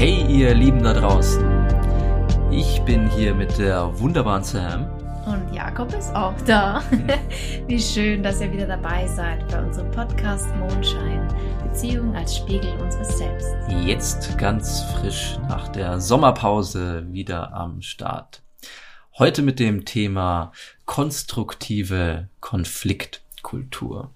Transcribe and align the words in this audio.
Hey 0.00 0.24
ihr 0.30 0.54
Lieben 0.54 0.82
da 0.82 0.94
draußen. 0.94 1.44
Ich 2.50 2.80
bin 2.86 3.10
hier 3.10 3.34
mit 3.34 3.58
der 3.58 4.00
wunderbaren 4.00 4.42
Sam. 4.42 4.86
Und 5.26 5.52
Jakob 5.54 5.92
ist 5.92 6.16
auch 6.16 6.32
da. 6.46 6.82
Wie 7.66 7.78
schön, 7.78 8.22
dass 8.22 8.40
ihr 8.40 8.50
wieder 8.50 8.66
dabei 8.66 9.06
seid 9.06 9.46
bei 9.48 9.62
unserem 9.62 9.90
Podcast 9.90 10.48
Mondschein. 10.56 11.28
Beziehung 11.62 12.16
als 12.16 12.34
Spiegel 12.34 12.72
unseres 12.80 13.18
Selbst. 13.18 13.54
Jetzt 13.84 14.38
ganz 14.38 14.80
frisch 14.84 15.38
nach 15.50 15.68
der 15.68 16.00
Sommerpause 16.00 17.06
wieder 17.12 17.52
am 17.52 17.82
Start. 17.82 18.42
Heute 19.18 19.42
mit 19.42 19.60
dem 19.60 19.84
Thema 19.84 20.52
konstruktive 20.86 22.30
Konfliktkultur. 22.40 24.14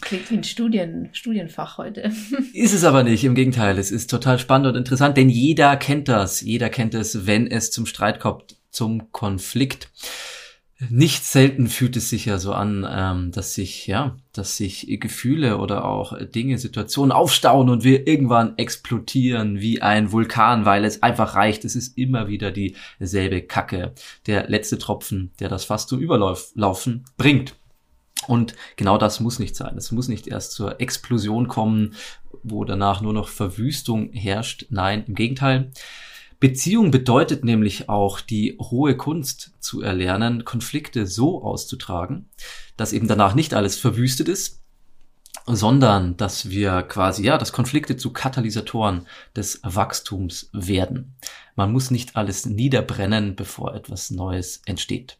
Klingt 0.00 0.30
wie 0.30 0.36
ein 0.36 0.44
Studien, 0.44 1.08
Studienfach 1.12 1.78
heute. 1.78 2.12
Ist 2.52 2.74
es 2.74 2.84
aber 2.84 3.02
nicht, 3.02 3.24
im 3.24 3.34
Gegenteil. 3.34 3.78
Es 3.78 3.90
ist 3.90 4.10
total 4.10 4.38
spannend 4.38 4.68
und 4.68 4.76
interessant, 4.76 5.16
denn 5.16 5.28
jeder 5.28 5.76
kennt 5.76 6.08
das. 6.08 6.40
Jeder 6.40 6.70
kennt 6.70 6.94
es, 6.94 7.26
wenn 7.26 7.46
es 7.46 7.70
zum 7.70 7.86
Streit 7.86 8.20
kommt, 8.20 8.56
zum 8.70 9.12
Konflikt. 9.12 9.90
Nicht 10.90 11.24
selten 11.24 11.66
fühlt 11.66 11.96
es 11.96 12.08
sich 12.08 12.26
ja 12.26 12.38
so 12.38 12.52
an, 12.52 12.86
ähm, 12.88 13.32
dass 13.32 13.54
sich, 13.54 13.88
ja, 13.88 14.16
dass 14.32 14.56
sich 14.56 14.86
Gefühle 15.00 15.58
oder 15.58 15.84
auch 15.84 16.16
Dinge, 16.24 16.56
Situationen 16.56 17.10
aufstauen 17.10 17.68
und 17.68 17.82
wir 17.82 18.06
irgendwann 18.06 18.56
explodieren 18.58 19.60
wie 19.60 19.82
ein 19.82 20.12
Vulkan, 20.12 20.66
weil 20.66 20.84
es 20.84 21.02
einfach 21.02 21.34
reicht. 21.34 21.64
Es 21.64 21.74
ist 21.74 21.98
immer 21.98 22.28
wieder 22.28 22.52
dieselbe 22.52 23.42
Kacke. 23.42 23.92
Der 24.28 24.48
letzte 24.48 24.78
Tropfen, 24.78 25.32
der 25.40 25.48
das 25.48 25.64
fast 25.64 25.88
zum 25.88 25.98
Überlaufen 25.98 27.04
bringt. 27.16 27.56
Und 28.28 28.54
genau 28.76 28.98
das 28.98 29.20
muss 29.20 29.38
nicht 29.38 29.56
sein. 29.56 29.76
Es 29.76 29.90
muss 29.90 30.06
nicht 30.06 30.28
erst 30.28 30.52
zur 30.52 30.80
Explosion 30.80 31.48
kommen, 31.48 31.94
wo 32.42 32.64
danach 32.64 33.00
nur 33.00 33.14
noch 33.14 33.28
Verwüstung 33.28 34.12
herrscht. 34.12 34.66
Nein, 34.70 35.04
im 35.08 35.14
Gegenteil. 35.14 35.70
Beziehung 36.38 36.92
bedeutet 36.92 37.42
nämlich 37.42 37.88
auch 37.88 38.20
die 38.20 38.56
hohe 38.60 38.96
Kunst 38.96 39.54
zu 39.58 39.80
erlernen, 39.82 40.44
Konflikte 40.44 41.06
so 41.06 41.42
auszutragen, 41.42 42.28
dass 42.76 42.92
eben 42.92 43.08
danach 43.08 43.34
nicht 43.34 43.54
alles 43.54 43.76
verwüstet 43.76 44.28
ist, 44.28 44.57
sondern 45.56 46.16
dass 46.16 46.50
wir 46.50 46.82
quasi, 46.82 47.24
ja, 47.24 47.38
dass 47.38 47.52
Konflikte 47.52 47.96
zu 47.96 48.12
Katalysatoren 48.12 49.06
des 49.34 49.60
Wachstums 49.62 50.50
werden. 50.52 51.16
Man 51.56 51.72
muss 51.72 51.90
nicht 51.90 52.16
alles 52.16 52.46
niederbrennen, 52.46 53.34
bevor 53.34 53.74
etwas 53.74 54.10
Neues 54.10 54.62
entsteht. 54.66 55.18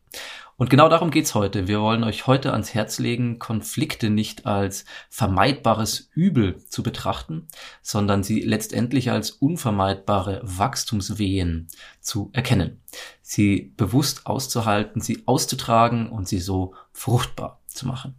Und 0.57 0.71
genau 0.71 0.89
darum 0.89 1.13
geht's 1.13 1.37
heute. 1.37 1.69
Wir 1.69 1.81
wollen 1.81 2.03
euch 2.03 2.27
heute 2.27 2.53
ans 2.53 2.75
Herz 2.75 2.99
legen, 2.99 3.39
Konflikte 3.39 4.11
nicht 4.11 4.45
als 4.45 4.85
vermeidbares 5.09 6.11
Übel 6.15 6.59
zu 6.67 6.83
betrachten, 6.83 7.47
sondern 7.81 8.25
sie 8.25 8.41
letztendlich 8.41 9.13
als 9.13 9.31
unvermeidbare 9.31 10.41
Wachstumswehen 10.43 11.69
zu 12.01 12.31
erkennen. 12.33 12.81
Sie 13.23 13.73
bewusst 13.77 14.27
auszuhalten, 14.27 15.01
sie 15.01 15.23
auszutragen 15.27 16.11
und 16.11 16.27
sie 16.27 16.41
so 16.41 16.75
fruchtbar 16.93 17.61
zu 17.69 17.87
machen. 17.87 18.17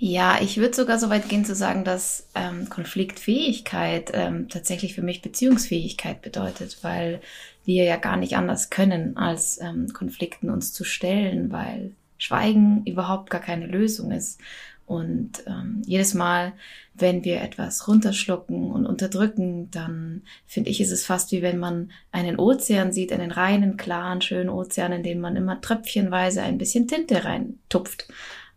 Ja, 0.00 0.38
ich 0.40 0.58
würde 0.58 0.76
sogar 0.76 0.98
so 0.98 1.10
weit 1.10 1.28
gehen 1.28 1.44
zu 1.44 1.56
sagen, 1.56 1.82
dass 1.82 2.28
ähm, 2.36 2.68
Konfliktfähigkeit 2.68 4.12
ähm, 4.14 4.48
tatsächlich 4.48 4.94
für 4.94 5.02
mich 5.02 5.22
Beziehungsfähigkeit 5.22 6.22
bedeutet, 6.22 6.78
weil 6.82 7.20
wir 7.64 7.82
ja 7.82 7.96
gar 7.96 8.16
nicht 8.16 8.36
anders 8.36 8.70
können, 8.70 9.16
als 9.16 9.60
ähm, 9.60 9.88
Konflikten 9.92 10.50
uns 10.50 10.72
zu 10.72 10.84
stellen, 10.84 11.50
weil 11.50 11.96
Schweigen 12.16 12.84
überhaupt 12.86 13.28
gar 13.30 13.40
keine 13.40 13.66
Lösung 13.66 14.12
ist. 14.12 14.40
Und 14.86 15.42
ähm, 15.46 15.82
jedes 15.84 16.14
Mal, 16.14 16.52
wenn 16.94 17.24
wir 17.24 17.42
etwas 17.42 17.88
runterschlucken 17.88 18.70
und 18.70 18.86
unterdrücken, 18.86 19.68
dann 19.72 20.22
finde 20.46 20.70
ich, 20.70 20.80
ist 20.80 20.92
es 20.92 21.04
fast 21.04 21.32
wie 21.32 21.42
wenn 21.42 21.58
man 21.58 21.90
einen 22.12 22.38
Ozean 22.38 22.92
sieht, 22.92 23.12
einen 23.12 23.32
reinen, 23.32 23.76
klaren, 23.76 24.22
schönen 24.22 24.48
Ozean, 24.48 24.92
in 24.92 25.02
den 25.02 25.20
man 25.20 25.36
immer 25.36 25.60
tröpfchenweise 25.60 26.40
ein 26.40 26.56
bisschen 26.56 26.86
Tinte 26.86 27.24
reintupft. 27.24 28.08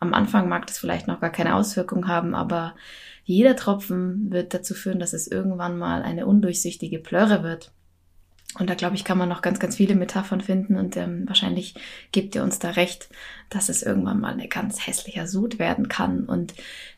Am 0.01 0.16
Anfang 0.16 0.50
mag 0.50 0.66
das 0.66 0.79
vielleicht 0.79 1.07
noch 1.07 1.22
gar 1.22 1.29
keine 1.29 1.56
Auswirkung 1.56 2.07
haben, 2.07 2.34
aber 2.34 2.75
jeder 3.23 3.56
Tropfen 3.56 4.31
wird 4.31 4.53
dazu 4.53 4.73
führen, 4.73 5.00
dass 5.00 5.13
es 5.13 5.28
irgendwann 5.28 5.78
mal 5.78 6.01
eine 6.01 6.25
undurchsichtige 6.25 7.00
Plörre 7.00 7.44
wird. 7.44 7.72
Und 8.59 8.69
da 8.69 8.73
glaube 8.73 8.95
ich, 8.95 9.06
kann 9.06 9.17
man 9.17 9.29
noch 9.29 9.44
ganz, 9.44 9.59
ganz 9.59 9.78
viele 9.78 9.95
Metaphern 9.95 10.41
finden 10.41 10.75
und 10.75 10.97
ähm, 10.97 11.23
wahrscheinlich 11.28 11.75
gebt 12.12 12.35
ihr 12.35 12.44
uns 12.44 12.59
da 12.59 12.72
recht, 12.72 13.09
dass 13.50 13.69
es 13.69 13.84
irgendwann 13.84 14.19
mal 14.19 14.34
eine 14.34 14.50
ganz 14.50 14.85
hässlicher 14.85 15.28
Sud 15.28 15.59
werden 15.59 15.88
kann 15.88 16.25
und 16.25 16.56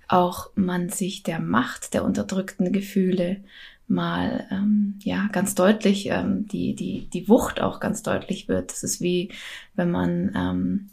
auch 0.07 0.49
man 0.55 0.89
sich 0.89 1.23
der 1.23 1.39
Macht 1.39 1.93
der 1.93 2.05
unterdrückten 2.05 2.71
Gefühle 2.71 3.43
mal 3.87 4.47
ähm, 4.49 4.97
ja 5.03 5.27
ganz 5.31 5.55
deutlich 5.55 6.07
ähm, 6.09 6.47
die 6.47 6.73
die 6.73 7.09
die 7.11 7.27
Wucht 7.27 7.61
auch 7.61 7.79
ganz 7.79 8.01
deutlich 8.01 8.47
wird. 8.47 8.71
Das 8.71 8.81
ist 8.81 9.01
wie 9.01 9.31
wenn 9.75 9.91
man 9.91 10.31
ähm, 10.35 10.89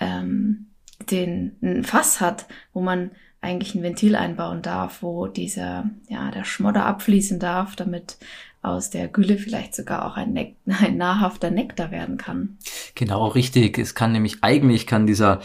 ähm, 0.00 0.66
den 1.10 1.56
ein 1.62 1.84
Fass 1.84 2.20
hat, 2.20 2.46
wo 2.72 2.80
man 2.80 3.10
eigentlich 3.40 3.74
ein 3.74 3.82
Ventil 3.82 4.16
einbauen 4.16 4.62
darf, 4.62 5.02
wo 5.02 5.26
dieser, 5.26 5.90
ja, 6.08 6.30
der 6.30 6.44
Schmodder 6.44 6.84
abfließen 6.86 7.38
darf, 7.38 7.76
damit 7.76 8.18
aus 8.62 8.90
der 8.90 9.08
Gülle 9.08 9.38
vielleicht 9.38 9.74
sogar 9.74 10.04
auch 10.06 10.16
ein, 10.16 10.32
Nek 10.32 10.56
ein 10.66 10.96
nahrhafter 10.96 11.50
Nektar 11.50 11.90
werden 11.90 12.16
kann. 12.16 12.58
Genau, 12.94 13.28
richtig. 13.28 13.78
Es 13.78 13.94
kann 13.94 14.12
nämlich, 14.12 14.38
eigentlich 14.42 14.86
kann 14.86 15.06
dieser, 15.06 15.40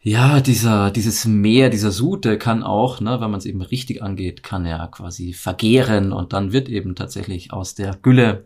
ja, 0.00 0.40
dieser, 0.40 0.92
dieses 0.92 1.24
Meer, 1.24 1.68
dieser 1.68 1.90
Sud, 1.90 2.24
der 2.24 2.38
kann 2.38 2.62
auch, 2.62 3.00
ne, 3.00 3.20
wenn 3.20 3.30
man 3.30 3.38
es 3.38 3.46
eben 3.46 3.62
richtig 3.62 4.02
angeht, 4.02 4.44
kann 4.44 4.64
er 4.64 4.86
quasi 4.88 5.32
vergehren 5.32 6.12
und 6.12 6.32
dann 6.32 6.52
wird 6.52 6.68
eben 6.68 6.94
tatsächlich 6.94 7.52
aus 7.52 7.74
der 7.74 7.96
Gülle 8.00 8.44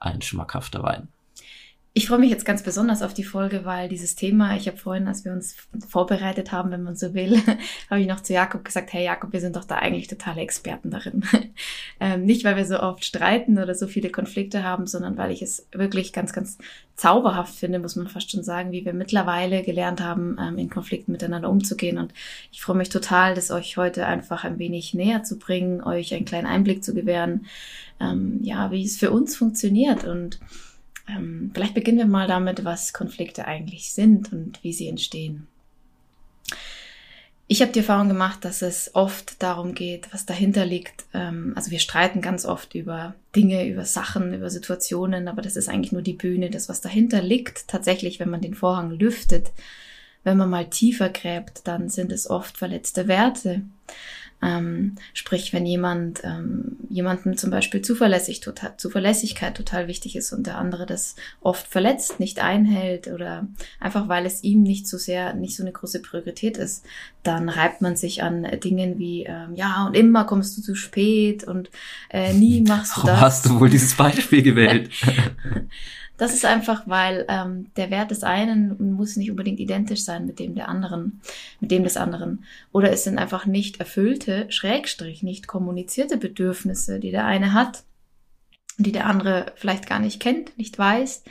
ein 0.00 0.22
schmackhafter 0.22 0.82
Wein. 0.82 1.08
Ich 1.94 2.08
freue 2.08 2.20
mich 2.20 2.30
jetzt 2.30 2.46
ganz 2.46 2.62
besonders 2.62 3.02
auf 3.02 3.12
die 3.12 3.22
Folge, 3.22 3.66
weil 3.66 3.86
dieses 3.86 4.14
Thema, 4.14 4.56
ich 4.56 4.66
habe 4.66 4.78
vorhin, 4.78 5.08
als 5.08 5.26
wir 5.26 5.32
uns 5.32 5.56
vorbereitet 5.86 6.50
haben, 6.50 6.70
wenn 6.70 6.82
man 6.82 6.96
so 6.96 7.12
will, 7.12 7.36
habe 7.90 8.00
ich 8.00 8.06
noch 8.06 8.22
zu 8.22 8.32
Jakob 8.32 8.64
gesagt, 8.64 8.94
hey 8.94 9.04
Jakob, 9.04 9.34
wir 9.34 9.42
sind 9.42 9.56
doch 9.56 9.66
da 9.66 9.76
eigentlich 9.76 10.08
totale 10.08 10.40
Experten 10.40 10.90
darin. 10.90 11.22
ähm, 12.00 12.24
nicht, 12.24 12.44
weil 12.44 12.56
wir 12.56 12.64
so 12.64 12.80
oft 12.80 13.04
streiten 13.04 13.58
oder 13.58 13.74
so 13.74 13.86
viele 13.86 14.08
Konflikte 14.08 14.64
haben, 14.64 14.86
sondern 14.86 15.18
weil 15.18 15.32
ich 15.32 15.42
es 15.42 15.66
wirklich 15.70 16.14
ganz, 16.14 16.32
ganz 16.32 16.56
zauberhaft 16.96 17.54
finde, 17.54 17.78
muss 17.78 17.96
man 17.96 18.08
fast 18.08 18.30
schon 18.30 18.42
sagen, 18.42 18.72
wie 18.72 18.86
wir 18.86 18.94
mittlerweile 18.94 19.62
gelernt 19.62 20.00
haben, 20.00 20.38
ähm, 20.40 20.56
in 20.56 20.70
Konflikten 20.70 21.12
miteinander 21.12 21.50
umzugehen. 21.50 21.98
Und 21.98 22.14
ich 22.52 22.62
freue 22.62 22.76
mich 22.76 22.88
total, 22.88 23.34
das 23.34 23.50
euch 23.50 23.76
heute 23.76 24.06
einfach 24.06 24.44
ein 24.44 24.58
wenig 24.58 24.94
näher 24.94 25.24
zu 25.24 25.38
bringen, 25.38 25.82
euch 25.82 26.14
einen 26.14 26.24
kleinen 26.24 26.46
Einblick 26.46 26.82
zu 26.82 26.94
gewähren, 26.94 27.44
ähm, 28.00 28.38
ja, 28.42 28.70
wie 28.70 28.82
es 28.82 28.96
für 28.96 29.10
uns 29.10 29.36
funktioniert 29.36 30.04
und 30.04 30.40
ähm, 31.16 31.50
vielleicht 31.54 31.74
beginnen 31.74 31.98
wir 31.98 32.06
mal 32.06 32.26
damit, 32.26 32.64
was 32.64 32.92
Konflikte 32.92 33.46
eigentlich 33.46 33.92
sind 33.92 34.32
und 34.32 34.62
wie 34.62 34.72
sie 34.72 34.88
entstehen. 34.88 35.46
Ich 37.48 37.60
habe 37.60 37.70
die 37.70 37.80
Erfahrung 37.80 38.08
gemacht, 38.08 38.46
dass 38.46 38.62
es 38.62 38.94
oft 38.94 39.42
darum 39.42 39.74
geht, 39.74 40.08
was 40.12 40.24
dahinter 40.24 40.64
liegt. 40.64 41.04
Ähm, 41.12 41.52
also 41.54 41.70
wir 41.70 41.80
streiten 41.80 42.22
ganz 42.22 42.46
oft 42.46 42.74
über 42.74 43.14
Dinge, 43.36 43.68
über 43.68 43.84
Sachen, 43.84 44.32
über 44.32 44.48
Situationen, 44.48 45.28
aber 45.28 45.42
das 45.42 45.56
ist 45.56 45.68
eigentlich 45.68 45.92
nur 45.92 46.00
die 46.00 46.14
Bühne. 46.14 46.48
Das, 46.48 46.68
was 46.68 46.80
dahinter 46.80 47.20
liegt, 47.20 47.68
tatsächlich, 47.68 48.20
wenn 48.20 48.30
man 48.30 48.40
den 48.40 48.54
Vorhang 48.54 48.92
lüftet, 48.92 49.50
wenn 50.24 50.38
man 50.38 50.48
mal 50.48 50.70
tiefer 50.70 51.10
gräbt, 51.10 51.62
dann 51.64 51.88
sind 51.90 52.10
es 52.10 52.30
oft 52.30 52.56
verletzte 52.56 53.06
Werte. 53.06 53.62
Ähm, 54.42 54.96
sprich, 55.14 55.52
wenn 55.52 55.64
jemand 55.64 56.22
ähm, 56.24 56.76
jemanden 56.88 57.36
zum 57.36 57.50
Beispiel 57.50 57.80
zuverlässig, 57.80 58.40
total, 58.40 58.76
Zuverlässigkeit 58.76 59.56
total 59.56 59.88
wichtig 59.88 60.16
ist 60.16 60.32
und 60.32 60.46
der 60.46 60.58
andere 60.58 60.84
das 60.84 61.14
oft 61.40 61.66
verletzt, 61.66 62.20
nicht 62.20 62.42
einhält 62.42 63.08
oder 63.08 63.46
einfach 63.80 64.08
weil 64.08 64.26
es 64.26 64.42
ihm 64.42 64.62
nicht 64.62 64.86
so 64.88 64.98
sehr, 64.98 65.34
nicht 65.34 65.56
so 65.56 65.62
eine 65.62 65.72
große 65.72 66.02
Priorität 66.02 66.56
ist, 66.56 66.84
dann 67.22 67.48
reibt 67.48 67.80
man 67.82 67.96
sich 67.96 68.22
an 68.22 68.46
Dingen 68.62 68.98
wie 68.98 69.24
ähm, 69.24 69.54
ja 69.54 69.86
und 69.86 69.96
immer 69.96 70.24
kommst 70.24 70.58
du 70.58 70.62
zu 70.62 70.74
spät 70.74 71.44
und 71.44 71.70
äh, 72.10 72.32
nie 72.32 72.62
machst 72.62 72.96
du 72.96 73.02
Warum 73.02 73.10
das. 73.10 73.20
hast 73.20 73.46
du 73.46 73.60
wohl 73.60 73.70
dieses 73.70 73.94
Beispiel 73.94 74.42
gewählt? 74.42 74.90
Das 76.16 76.34
ist 76.34 76.44
einfach, 76.44 76.86
weil 76.86 77.24
ähm, 77.28 77.72
der 77.76 77.90
Wert 77.90 78.10
des 78.10 78.22
einen 78.22 78.94
muss 78.94 79.16
nicht 79.16 79.30
unbedingt 79.30 79.58
identisch 79.60 80.04
sein 80.04 80.26
mit 80.26 80.38
dem 80.38 80.54
der 80.54 80.68
anderen, 80.68 81.20
mit 81.60 81.70
dem 81.70 81.84
des 81.84 81.96
anderen. 81.96 82.44
Oder 82.70 82.92
es 82.92 83.04
sind 83.04 83.18
einfach 83.18 83.46
nicht 83.46 83.80
erfüllte, 83.80 84.46
Schrägstrich, 84.50 85.22
nicht 85.22 85.46
kommunizierte 85.46 86.18
Bedürfnisse, 86.18 87.00
die 87.00 87.10
der 87.10 87.24
eine 87.24 87.54
hat, 87.54 87.84
die 88.78 88.92
der 88.92 89.06
andere 89.06 89.52
vielleicht 89.56 89.88
gar 89.88 89.98
nicht 89.98 90.20
kennt, 90.20 90.56
nicht 90.58 90.78
weiß. 90.78 91.24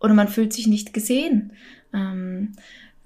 Oder 0.00 0.14
man 0.14 0.28
fühlt 0.28 0.52
sich 0.52 0.66
nicht 0.66 0.92
gesehen. 0.92 1.52
Ähm, 1.92 2.52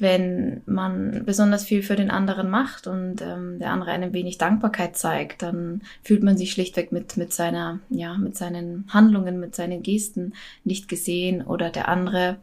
wenn 0.01 0.63
man 0.65 1.25
besonders 1.27 1.65
viel 1.65 1.83
für 1.83 1.95
den 1.95 2.11
anderen 2.11 2.49
macht 2.49 2.87
und 2.87 3.21
ähm, 3.21 3.59
der 3.59 3.71
andere 3.71 3.91
einem 3.91 4.15
wenig 4.15 4.39
Dankbarkeit 4.39 4.97
zeigt, 4.97 5.43
dann 5.43 5.83
fühlt 6.03 6.23
man 6.23 6.39
sich 6.39 6.53
schlichtweg 6.53 6.91
mit, 6.91 7.19
mit 7.19 7.35
seiner, 7.35 7.81
ja, 7.91 8.17
mit 8.17 8.37
seinen 8.37 8.87
Handlungen, 8.89 9.39
mit 9.39 9.55
seinen 9.55 9.83
Gesten 9.83 10.33
nicht 10.65 10.89
gesehen 10.89 11.43
oder 11.43 11.69
der 11.69 11.89
andere 11.89 12.39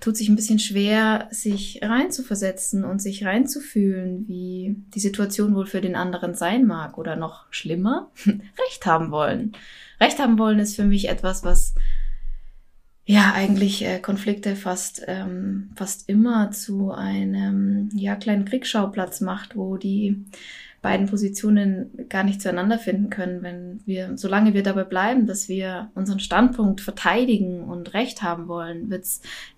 tut 0.00 0.16
sich 0.16 0.28
ein 0.28 0.36
bisschen 0.36 0.58
schwer, 0.58 1.28
sich 1.30 1.80
reinzuversetzen 1.82 2.84
und 2.84 3.00
sich 3.00 3.24
reinzufühlen, 3.24 4.26
wie 4.28 4.76
die 4.94 5.00
Situation 5.00 5.54
wohl 5.54 5.66
für 5.66 5.80
den 5.80 5.96
anderen 5.96 6.34
sein 6.34 6.66
mag 6.66 6.98
oder 6.98 7.16
noch 7.16 7.44
schlimmer, 7.50 8.10
Recht 8.26 8.86
haben 8.86 9.10
wollen. 9.10 9.52
Recht 10.00 10.18
haben 10.18 10.38
wollen 10.38 10.58
ist 10.58 10.76
für 10.76 10.84
mich 10.84 11.08
etwas, 11.08 11.44
was 11.44 11.74
ja 13.06 13.32
eigentlich 13.34 13.84
äh, 13.84 13.98
Konflikte 13.98 14.56
fast 14.56 15.02
ähm, 15.06 15.70
fast 15.76 16.08
immer 16.08 16.50
zu 16.50 16.92
einem 16.92 17.90
ja 17.94 18.16
kleinen 18.16 18.44
Kriegsschauplatz 18.44 19.20
macht, 19.20 19.56
wo 19.56 19.76
die 19.76 20.24
beiden 20.84 21.06
Positionen 21.06 22.06
gar 22.10 22.24
nicht 22.24 22.42
zueinander 22.42 22.78
finden 22.78 23.08
können, 23.08 23.42
wenn 23.42 23.80
wir, 23.86 24.18
solange 24.18 24.52
wir 24.52 24.62
dabei 24.62 24.84
bleiben, 24.84 25.26
dass 25.26 25.48
wir 25.48 25.90
unseren 25.94 26.20
Standpunkt 26.20 26.82
verteidigen 26.82 27.62
und 27.62 27.94
Recht 27.94 28.22
haben 28.22 28.48
wollen, 28.48 28.94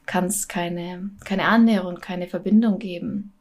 kann 0.07 0.27
es 0.27 0.47
keine, 0.47 1.11
keine 1.25 1.47
Annäherung, 1.47 1.97
keine 1.97 2.29
Verbindung 2.29 2.79
geben. 2.79 3.33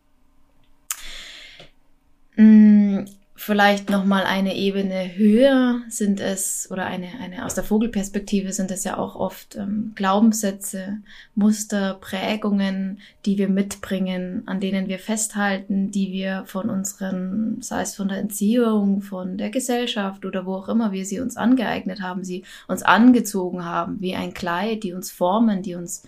Mm, 2.37 3.01
vielleicht 3.45 3.91
noch 3.91 4.05
mal 4.05 4.23
eine 4.23 4.55
Ebene 4.55 5.15
höher 5.15 5.81
sind 5.87 6.19
es 6.19 6.67
oder 6.71 6.87
eine 6.87 7.09
eine 7.21 7.45
aus 7.45 7.53
der 7.53 7.63
Vogelperspektive 7.63 8.51
sind 8.51 8.71
es 8.71 8.83
ja 8.83 8.97
auch 8.97 9.15
oft 9.15 9.55
ähm, 9.55 9.91
Glaubenssätze, 9.93 10.97
Muster, 11.35 11.99
Prägungen, 12.01 13.01
die 13.23 13.37
wir 13.37 13.47
mitbringen, 13.47 14.41
an 14.47 14.59
denen 14.61 14.87
wir 14.87 14.97
festhalten, 14.97 15.91
die 15.91 16.11
wir 16.11 16.45
von 16.47 16.71
unseren, 16.71 17.61
sei 17.61 17.83
es 17.83 17.93
von 17.93 18.07
der 18.07 18.17
Entziehung, 18.17 19.03
von 19.03 19.37
der 19.37 19.51
Gesellschaft 19.51 20.25
oder 20.25 20.47
wo 20.47 20.55
auch 20.55 20.67
immer 20.67 20.91
wir 20.91 21.05
sie 21.05 21.19
uns 21.19 21.37
angeeignet 21.37 22.01
haben, 22.01 22.23
sie 22.23 22.43
uns 22.67 22.81
angezogen 22.81 23.63
haben, 23.63 24.01
wie 24.01 24.15
ein 24.15 24.33
Kleid, 24.33 24.81
die 24.81 24.93
uns 24.93 25.11
formen, 25.11 25.61
die 25.61 25.75
uns 25.75 26.01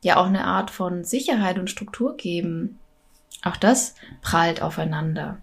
ja 0.00 0.16
auch 0.16 0.26
eine 0.26 0.44
Art 0.44 0.70
von 0.70 1.04
Sicherheit 1.04 1.58
und 1.58 1.68
Struktur 1.68 2.16
geben. 2.16 2.78
Auch 3.42 3.56
das 3.56 3.94
prallt 4.22 4.62
aufeinander. 4.62 5.42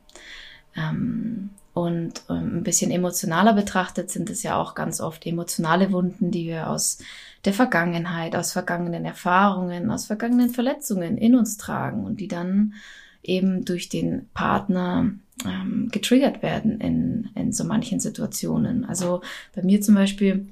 Ähm, 0.75 1.49
und 1.73 2.23
ähm, 2.29 2.59
ein 2.59 2.63
bisschen 2.63 2.89
emotionaler 2.89 3.53
betrachtet 3.53 4.09
sind 4.09 4.29
es 4.29 4.43
ja 4.43 4.55
auch 4.55 4.75
ganz 4.75 5.01
oft 5.01 5.25
emotionale 5.25 5.91
Wunden, 5.91 6.31
die 6.31 6.47
wir 6.47 6.69
aus 6.69 6.99
der 7.43 7.53
Vergangenheit, 7.53 8.35
aus 8.35 8.53
vergangenen 8.53 9.03
Erfahrungen, 9.03 9.91
aus 9.91 10.05
vergangenen 10.05 10.49
Verletzungen 10.49 11.17
in 11.17 11.35
uns 11.35 11.57
tragen 11.57 12.05
und 12.05 12.21
die 12.21 12.29
dann 12.29 12.75
eben 13.23 13.65
durch 13.65 13.89
den 13.89 14.29
Partner 14.33 15.11
ähm, 15.45 15.89
getriggert 15.91 16.41
werden 16.41 16.79
in, 16.79 17.29
in 17.35 17.51
so 17.51 17.65
manchen 17.65 17.99
Situationen. 17.99 18.85
Also 18.85 19.21
bei 19.53 19.61
mir 19.61 19.81
zum 19.81 19.95
Beispiel 19.95 20.47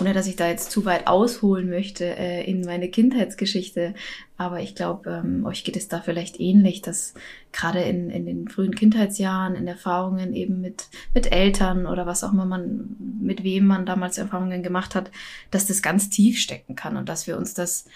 ohne 0.00 0.12
dass 0.12 0.26
ich 0.26 0.36
da 0.36 0.48
jetzt 0.48 0.70
zu 0.70 0.84
weit 0.84 1.06
ausholen 1.06 1.68
möchte 1.68 2.04
äh, 2.04 2.44
in 2.48 2.62
meine 2.62 2.88
Kindheitsgeschichte. 2.88 3.94
Aber 4.36 4.60
ich 4.60 4.74
glaube, 4.74 5.22
ähm, 5.24 5.46
euch 5.46 5.64
geht 5.64 5.76
es 5.76 5.88
da 5.88 6.00
vielleicht 6.00 6.38
ähnlich, 6.40 6.82
dass 6.82 7.14
gerade 7.52 7.80
in, 7.80 8.10
in 8.10 8.26
den 8.26 8.48
frühen 8.48 8.74
Kindheitsjahren, 8.74 9.54
in 9.54 9.66
Erfahrungen 9.66 10.34
eben 10.34 10.60
mit, 10.60 10.88
mit 11.14 11.32
Eltern 11.32 11.86
oder 11.86 12.06
was 12.06 12.22
auch 12.24 12.32
immer 12.32 12.44
man, 12.44 12.96
mit 13.20 13.42
wem 13.44 13.66
man 13.66 13.86
damals 13.86 14.18
Erfahrungen 14.18 14.62
gemacht 14.62 14.94
hat, 14.94 15.10
dass 15.50 15.66
das 15.66 15.82
ganz 15.82 16.10
tief 16.10 16.38
stecken 16.38 16.76
kann 16.76 16.96
und 16.96 17.08
dass 17.08 17.26
wir 17.26 17.36
uns 17.36 17.54
das 17.54 17.86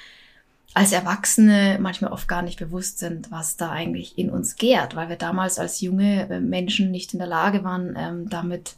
als 0.73 0.93
Erwachsene 0.93 1.79
manchmal 1.81 2.13
oft 2.13 2.29
gar 2.29 2.43
nicht 2.43 2.59
bewusst 2.59 3.01
sind, 3.01 3.31
was 3.31 3.57
da 3.57 3.71
eigentlich 3.71 4.17
in 4.17 4.31
uns 4.31 4.57
gärt, 4.57 4.95
weil 4.95 5.09
wir 5.09 5.17
damals 5.17 5.59
als 5.59 5.81
junge 5.81 6.29
äh, 6.31 6.41
Menschen 6.41 6.91
nicht 6.91 7.13
in 7.13 7.19
der 7.19 7.29
Lage 7.29 7.65
waren, 7.65 7.97
ähm, 7.99 8.29
damit 8.29 8.77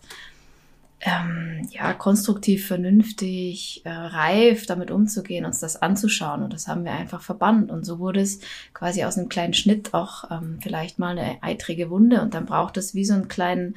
ähm, 1.05 1.67
ja, 1.71 1.93
konstruktiv, 1.95 2.67
vernünftig, 2.67 3.83
äh, 3.85 3.91
reif 3.91 4.67
damit 4.67 4.93
umzugehen, 4.93 5.45
uns 5.45 5.59
das 5.59 5.83
anzuschauen. 5.83 6.43
Und 6.43 6.53
das 6.53 6.69
haben 6.69 6.85
wir 6.85 6.93
einfach 6.93 7.23
verbannt. 7.23 7.71
Und 7.71 7.85
so 7.85 7.99
wurde 7.99 8.21
es 8.21 8.41
quasi 8.73 9.05
aus 9.05 9.19
einem 9.19 9.29
kleinen 9.29 9.53
Schnitt 9.55 9.95
auch 9.95 10.31
ähm, 10.31 10.59
vielleicht 10.63 10.99
mal 11.01 11.19
eine 11.19 11.43
eitrige 11.43 11.91
Wunde. 11.91 12.23
Und 12.23 12.35
dann 12.35 12.47
braucht 12.47 12.77
es 12.77 12.95
wie 12.95 13.05
so 13.05 13.15
einen 13.15 13.27
kleinen 13.27 13.77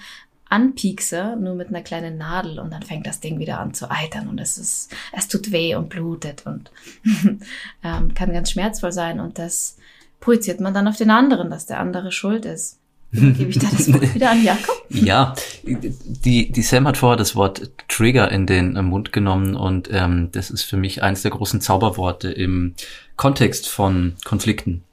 Anpiekser, 0.50 1.36
nur 1.36 1.56
mit 1.56 1.70
einer 1.70 1.82
kleinen 1.82 2.20
Nadel. 2.20 2.60
Und 2.60 2.72
dann 2.72 2.84
fängt 2.84 3.08
das 3.08 3.22
Ding 3.22 3.40
wieder 3.40 3.60
an 3.60 3.74
zu 3.74 3.90
eitern. 3.90 4.30
Und 4.30 4.40
es 4.40 4.60
ist, 4.60 4.96
es 5.12 5.28
tut 5.28 5.52
weh 5.52 5.74
und 5.74 5.90
blutet 5.90 6.46
und 6.46 6.72
ähm, 7.84 8.14
kann 8.14 8.34
ganz 8.34 8.52
schmerzvoll 8.52 8.92
sein. 8.92 9.20
Und 9.20 9.40
das 9.40 9.78
projiziert 10.20 10.60
man 10.60 10.76
dann 10.76 10.88
auf 10.88 10.98
den 10.98 11.10
anderen, 11.10 11.50
dass 11.50 11.66
der 11.66 11.80
andere 11.80 12.12
schuld 12.12 12.46
ist. 12.46 12.80
Gebe 13.12 13.50
ich 13.50 13.60
da 13.60 13.68
das 13.72 13.92
Wort 13.94 14.14
wieder 14.16 14.32
an 14.32 14.44
Jakob? 14.44 14.76
Ja, 14.90 15.34
die, 15.64 16.52
die 16.52 16.62
Sam 16.62 16.88
hat 16.88 16.98
vorher 16.98 17.18
das 17.18 17.36
Wort 17.36 17.72
Trigger 17.88 18.32
in 18.32 18.46
den 18.46 18.74
Mund 18.86 19.12
genommen 19.12 19.56
und 19.56 19.90
ähm, 19.92 20.30
das 20.32 20.52
ist 20.52 20.64
für 20.64 20.78
mich 20.78 21.02
eines 21.02 21.24
der 21.24 21.32
großen 21.32 21.60
Zauberworte 21.60 22.30
im 22.30 22.76
Kontext 23.16 23.68
von 23.68 24.14
Konflikten. 24.24 24.84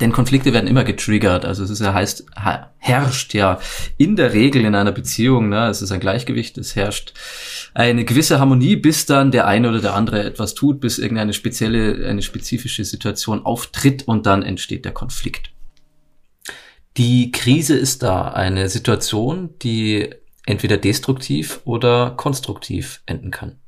Denn 0.00 0.12
Konflikte 0.12 0.52
werden 0.52 0.68
immer 0.68 0.84
getriggert. 0.84 1.44
Also 1.44 1.64
es 1.64 1.70
ist 1.70 1.80
ja 1.80 1.92
heißt, 1.92 2.26
herrscht 2.78 3.34
ja 3.34 3.60
in 3.98 4.16
der 4.16 4.32
Regel 4.32 4.64
in 4.64 4.74
einer 4.74 4.92
Beziehung, 4.92 5.48
ne, 5.48 5.68
es 5.68 5.82
ist 5.82 5.92
ein 5.92 6.00
Gleichgewicht, 6.00 6.56
es 6.58 6.76
herrscht 6.76 7.12
eine 7.74 8.04
gewisse 8.04 8.38
Harmonie, 8.38 8.76
bis 8.76 9.06
dann 9.06 9.30
der 9.30 9.46
eine 9.46 9.68
oder 9.68 9.80
der 9.80 9.94
andere 9.94 10.24
etwas 10.24 10.54
tut, 10.54 10.80
bis 10.80 10.98
irgendeine 10.98 11.32
spezielle, 11.32 12.06
eine 12.06 12.22
spezifische 12.22 12.84
Situation 12.84 13.44
auftritt 13.44 14.06
und 14.06 14.26
dann 14.26 14.42
entsteht 14.42 14.84
der 14.84 14.92
Konflikt. 14.92 15.51
Die 16.98 17.32
Krise 17.32 17.74
ist 17.74 18.02
da, 18.02 18.28
eine 18.28 18.68
Situation, 18.68 19.50
die 19.62 20.10
entweder 20.44 20.76
destruktiv 20.76 21.60
oder 21.64 22.10
konstruktiv 22.10 23.02
enden 23.06 23.30
kann. 23.30 23.58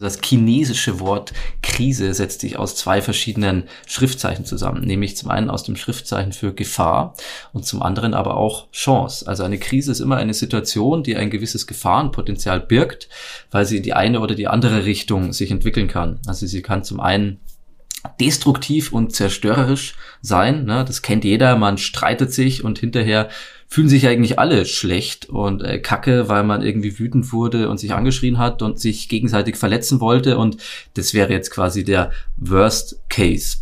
Das 0.00 0.20
chinesische 0.24 1.00
Wort 1.00 1.32
Krise 1.60 2.14
setzt 2.14 2.40
sich 2.40 2.56
aus 2.56 2.76
zwei 2.76 3.02
verschiedenen 3.02 3.64
Schriftzeichen 3.86 4.44
zusammen, 4.44 4.84
nämlich 4.84 5.16
zum 5.16 5.30
einen 5.30 5.50
aus 5.50 5.64
dem 5.64 5.74
Schriftzeichen 5.74 6.32
für 6.32 6.54
Gefahr 6.54 7.14
und 7.52 7.64
zum 7.64 7.82
anderen 7.82 8.14
aber 8.14 8.36
auch 8.36 8.70
Chance. 8.70 9.26
Also 9.26 9.42
eine 9.42 9.58
Krise 9.58 9.90
ist 9.90 9.98
immer 10.00 10.16
eine 10.16 10.34
Situation, 10.34 11.02
die 11.02 11.16
ein 11.16 11.30
gewisses 11.30 11.66
Gefahrenpotenzial 11.66 12.60
birgt, 12.60 13.08
weil 13.50 13.66
sie 13.66 13.78
in 13.78 13.82
die 13.82 13.94
eine 13.94 14.20
oder 14.20 14.36
die 14.36 14.46
andere 14.46 14.84
Richtung 14.84 15.32
sich 15.32 15.50
entwickeln 15.50 15.88
kann. 15.88 16.20
Also 16.26 16.46
sie 16.46 16.62
kann 16.62 16.84
zum 16.84 17.00
einen 17.00 17.40
destruktiv 18.20 18.92
und 18.92 19.14
zerstörerisch 19.14 19.94
sein. 20.22 20.64
Ne? 20.64 20.84
Das 20.84 21.02
kennt 21.02 21.24
jeder, 21.24 21.56
man 21.56 21.78
streitet 21.78 22.32
sich 22.32 22.64
und 22.64 22.78
hinterher 22.78 23.28
fühlen 23.68 23.88
sich 23.88 24.06
eigentlich 24.06 24.38
alle 24.38 24.64
schlecht 24.64 25.28
und 25.28 25.62
äh, 25.62 25.78
kacke, 25.78 26.28
weil 26.28 26.42
man 26.42 26.62
irgendwie 26.62 26.98
wütend 26.98 27.32
wurde 27.32 27.68
und 27.68 27.78
sich 27.78 27.92
angeschrien 27.92 28.38
hat 28.38 28.62
und 28.62 28.80
sich 28.80 29.08
gegenseitig 29.08 29.56
verletzen 29.56 30.00
wollte. 30.00 30.38
Und 30.38 30.56
das 30.94 31.12
wäre 31.12 31.32
jetzt 31.32 31.50
quasi 31.50 31.84
der 31.84 32.10
Worst 32.36 33.02
Case. 33.10 33.58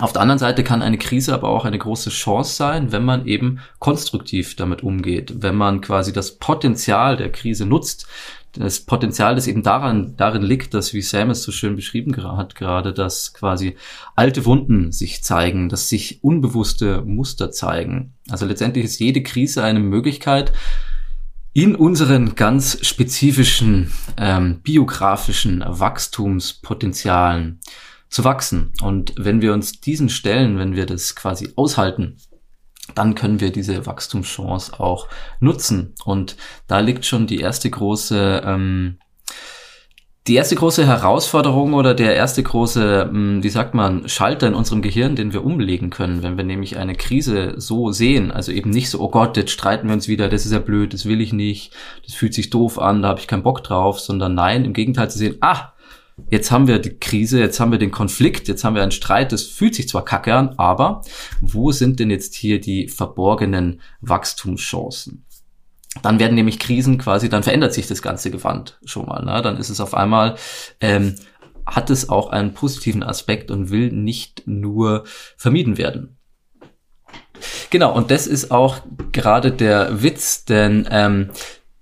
Auf 0.00 0.12
der 0.12 0.22
anderen 0.22 0.38
Seite 0.38 0.64
kann 0.64 0.82
eine 0.82 0.98
Krise 0.98 1.34
aber 1.34 1.50
auch 1.50 1.64
eine 1.64 1.78
große 1.78 2.10
Chance 2.10 2.54
sein, 2.54 2.90
wenn 2.90 3.04
man 3.04 3.26
eben 3.26 3.58
konstruktiv 3.78 4.56
damit 4.56 4.82
umgeht, 4.82 5.42
wenn 5.42 5.54
man 5.54 5.80
quasi 5.82 6.12
das 6.12 6.36
Potenzial 6.36 7.16
der 7.16 7.30
Krise 7.30 7.66
nutzt, 7.66 8.06
das 8.52 8.80
Potenzial, 8.80 9.34
das 9.34 9.46
eben 9.46 9.62
daran, 9.62 10.16
darin 10.16 10.42
liegt, 10.42 10.74
dass, 10.74 10.92
wie 10.92 11.02
Sam 11.02 11.30
es 11.30 11.42
so 11.42 11.52
schön 11.52 11.76
beschrieben 11.76 12.16
hat, 12.16 12.54
gerade, 12.54 12.92
dass 12.92 13.32
quasi 13.32 13.76
alte 14.16 14.44
Wunden 14.44 14.92
sich 14.92 15.22
zeigen, 15.22 15.68
dass 15.68 15.88
sich 15.88 16.22
unbewusste 16.24 17.02
Muster 17.02 17.52
zeigen. 17.52 18.14
Also 18.28 18.46
letztendlich 18.46 18.84
ist 18.84 18.98
jede 19.00 19.22
Krise 19.22 19.62
eine 19.62 19.80
Möglichkeit, 19.80 20.52
in 21.52 21.74
unseren 21.74 22.36
ganz 22.36 22.78
spezifischen 22.86 23.92
ähm, 24.16 24.60
biografischen 24.62 25.64
Wachstumspotenzialen 25.66 27.60
zu 28.08 28.24
wachsen. 28.24 28.72
Und 28.82 29.14
wenn 29.16 29.40
wir 29.40 29.52
uns 29.52 29.80
diesen 29.80 30.08
stellen, 30.08 30.58
wenn 30.58 30.76
wir 30.76 30.86
das 30.86 31.14
quasi 31.16 31.52
aushalten, 31.56 32.16
dann 32.94 33.14
können 33.14 33.40
wir 33.40 33.50
diese 33.50 33.86
Wachstumschance 33.86 34.78
auch 34.78 35.08
nutzen. 35.40 35.94
Und 36.04 36.36
da 36.66 36.80
liegt 36.80 37.04
schon 37.04 37.26
die 37.26 37.40
erste 37.40 37.70
große, 37.70 38.42
ähm, 38.44 38.98
die 40.26 40.34
erste 40.34 40.54
große 40.54 40.86
Herausforderung 40.86 41.72
oder 41.74 41.94
der 41.94 42.14
erste 42.14 42.42
große, 42.42 43.08
ähm, 43.10 43.42
wie 43.42 43.48
sagt 43.48 43.74
man, 43.74 44.08
Schalter 44.08 44.46
in 44.46 44.54
unserem 44.54 44.82
Gehirn, 44.82 45.16
den 45.16 45.32
wir 45.32 45.44
umlegen 45.44 45.90
können, 45.90 46.22
wenn 46.22 46.36
wir 46.36 46.44
nämlich 46.44 46.76
eine 46.76 46.94
Krise 46.94 47.54
so 47.56 47.90
sehen. 47.90 48.30
Also 48.30 48.52
eben 48.52 48.70
nicht 48.70 48.90
so, 48.90 49.00
oh 49.00 49.10
Gott, 49.10 49.36
jetzt 49.36 49.50
streiten 49.50 49.88
wir 49.88 49.94
uns 49.94 50.08
wieder, 50.08 50.28
das 50.28 50.44
ist 50.44 50.52
ja 50.52 50.58
blöd, 50.58 50.92
das 50.92 51.06
will 51.06 51.20
ich 51.20 51.32
nicht, 51.32 51.72
das 52.04 52.14
fühlt 52.14 52.34
sich 52.34 52.50
doof 52.50 52.78
an, 52.78 53.02
da 53.02 53.08
habe 53.08 53.20
ich 53.20 53.28
keinen 53.28 53.42
Bock 53.42 53.64
drauf, 53.64 53.98
sondern 53.98 54.34
nein, 54.34 54.64
im 54.64 54.74
Gegenteil 54.74 55.10
zu 55.10 55.18
sehen, 55.18 55.36
ah, 55.40 55.72
jetzt 56.30 56.50
haben 56.50 56.66
wir 56.66 56.78
die 56.78 56.98
Krise, 56.98 57.40
jetzt 57.40 57.60
haben 57.60 57.72
wir 57.72 57.78
den 57.78 57.90
Konflikt, 57.90 58.48
jetzt 58.48 58.64
haben 58.64 58.74
wir 58.74 58.82
einen 58.82 58.90
Streit, 58.90 59.32
das 59.32 59.44
fühlt 59.44 59.74
sich 59.74 59.88
zwar 59.88 60.04
kacke 60.04 60.34
an, 60.34 60.54
aber 60.56 61.02
wo 61.40 61.72
sind 61.72 62.00
denn 62.00 62.10
jetzt 62.10 62.34
hier 62.34 62.60
die 62.60 62.88
verborgenen 62.88 63.80
Wachstumschancen? 64.00 65.24
Dann 66.02 66.20
werden 66.20 66.34
nämlich 66.34 66.58
Krisen 66.58 66.98
quasi, 66.98 67.28
dann 67.28 67.42
verändert 67.42 67.74
sich 67.74 67.88
das 67.88 68.02
ganze 68.02 68.30
Gewand 68.30 68.78
schon 68.84 69.06
mal. 69.06 69.24
Ne? 69.24 69.42
Dann 69.42 69.56
ist 69.56 69.70
es 69.70 69.80
auf 69.80 69.94
einmal, 69.94 70.36
ähm, 70.80 71.16
hat 71.66 71.90
es 71.90 72.08
auch 72.08 72.30
einen 72.30 72.54
positiven 72.54 73.02
Aspekt 73.02 73.50
und 73.50 73.70
will 73.70 73.90
nicht 73.90 74.42
nur 74.46 75.04
vermieden 75.36 75.78
werden. 75.78 76.16
Genau, 77.70 77.94
und 77.94 78.10
das 78.10 78.26
ist 78.26 78.50
auch 78.50 78.78
gerade 79.12 79.52
der 79.52 80.02
Witz, 80.02 80.44
denn 80.44 80.86
ähm, 80.90 81.30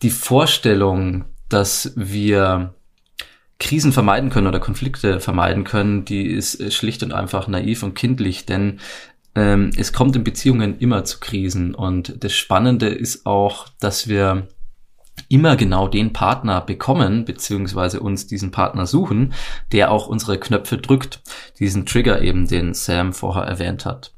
die 0.03 0.11
Vorstellung, 0.11 1.25
dass 1.49 1.93
wir 1.97 2.75
Krisen 3.59 3.93
vermeiden 3.93 4.31
können 4.31 4.47
oder 4.47 4.61
Konflikte 4.61 5.21
vermeiden 5.21 5.65
können, 5.65 6.05
die 6.05 6.27
ist 6.27 6.73
schlicht 6.73 7.03
und 7.03 7.13
einfach 7.13 7.49
naiv 7.49 7.83
und 7.83 7.95
kindlich, 7.95 8.47
denn 8.47 8.79
ähm, 9.35 9.71
es 9.77 9.93
kommt 9.93 10.17
in 10.17 10.25
Beziehungen 10.25 10.79
immer 10.79 11.05
zu 11.05 11.19
Krisen 11.21 11.75
und 11.75 12.23
das 12.23 12.35
Spannende 12.35 12.89
ist 12.89 13.27
auch, 13.27 13.69
dass 13.81 14.09
wir 14.09 14.49
immer 15.29 15.57
genau 15.57 15.89
den 15.89 16.13
Partner 16.13 16.61
bekommen, 16.61 17.25
beziehungsweise 17.25 18.01
uns 18.01 18.27
diesen 18.27 18.51
Partner 18.51 18.87
suchen, 18.87 19.35
der 19.73 19.91
auch 19.91 20.07
unsere 20.07 20.39
Knöpfe 20.39 20.79
drückt. 20.79 21.21
Diesen 21.59 21.87
Trigger 21.87 22.23
eben, 22.23 22.47
den 22.47 22.75
Sam 22.75 23.13
vorher 23.13 23.43
erwähnt 23.43 23.85
hat. 23.85 24.13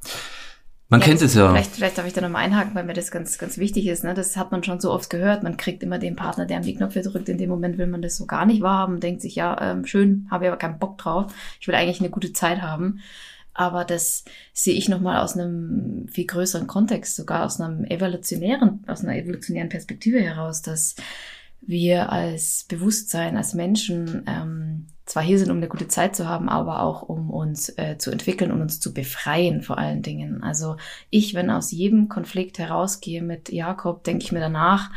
Man 0.91 1.01
ja, 1.01 1.07
kennt 1.07 1.23
es 1.23 1.35
ja. 1.35 1.51
Vielleicht, 1.51 1.71
vielleicht 1.71 1.99
darf 1.99 2.07
ich 2.07 2.13
da 2.13 2.21
nochmal 2.21 2.45
einhaken, 2.45 2.75
weil 2.75 2.83
mir 2.85 2.95
das 2.95 3.13
ganz, 3.13 3.39
ganz 3.39 3.59
wichtig 3.59 3.87
ist. 3.87 4.03
Ne? 4.03 4.13
Das 4.13 4.37
hat 4.37 4.51
man 4.51 4.65
schon 4.65 4.81
so 4.81 4.91
oft 4.91 5.09
gehört. 5.09 5.45
Man 5.45 5.57
kriegt 5.57 5.85
immer 5.85 6.01
den 6.01 6.17
Partner, 6.17 6.47
der 6.47 6.57
an 6.57 6.65
die 6.65 6.75
Knöpfe 6.75 7.01
drückt. 7.01 7.29
In 7.29 7.39
dem 7.39 7.49
Moment 7.49 7.79
will 7.79 7.87
man 7.87 8.03
das 8.03 8.17
so 8.17 8.27
gar 8.27 8.45
nicht 8.45 8.61
wahrhaben. 8.61 8.99
Denkt 8.99 9.23
sich, 9.23 9.37
ja, 9.37 9.57
ähm, 9.61 9.87
schön, 9.87 10.27
habe 10.33 10.45
ich 10.45 10.49
aber 10.51 10.59
keinen 10.59 10.81
Bock 10.81 10.99
drauf. 10.99 11.33
Ich 11.61 11.69
will 11.69 11.77
eigentlich 11.77 12.01
eine 12.01 12.11
gute 12.11 12.33
Zeit 12.33 12.61
haben. 12.61 12.99
Aber 13.55 13.85
das 13.85 14.25
sehe 14.53 14.75
ich 14.75 14.89
nochmal 14.89 15.21
aus 15.21 15.37
einem 15.37 16.09
viel 16.09 16.27
größeren 16.27 16.67
Kontext, 16.67 17.15
sogar 17.15 17.45
aus 17.45 17.61
einem 17.61 17.85
evolutionären, 17.85 18.83
aus 18.89 19.05
einer 19.05 19.17
evolutionären 19.17 19.69
Perspektive 19.69 20.21
heraus, 20.21 20.61
dass 20.61 20.97
wir 21.61 22.11
als 22.11 22.65
Bewusstsein, 22.69 23.37
als 23.37 23.55
Menschen 23.55 24.25
ähm, 24.27 24.87
zwar 25.11 25.25
hier 25.25 25.41
sind, 25.41 25.51
um 25.51 25.57
eine 25.57 25.67
gute 25.67 25.89
Zeit 25.89 26.15
zu 26.15 26.29
haben, 26.29 26.49
aber 26.49 26.83
auch 26.83 27.03
um 27.03 27.31
uns 27.31 27.69
äh, 27.77 27.99
zu 27.99 28.13
entwickeln 28.13 28.53
und 28.53 28.63
uns 28.63 28.79
zu 28.79 28.95
befreien 28.95 29.61
vor 29.61 29.77
allen 29.77 30.03
Dingen. 30.03 30.45
Also 30.45 30.77
ich, 31.11 31.35
wenn 31.35 31.51
aus 31.51 31.73
jedem 31.73 32.09
Konflikt 32.09 32.61
herausgehe 32.61 33.21
mit 33.21 33.51
Jakob, 33.51 34.05
denke 34.05 34.23
ich 34.23 34.31
mir 34.31 34.39
danach, 34.39 34.93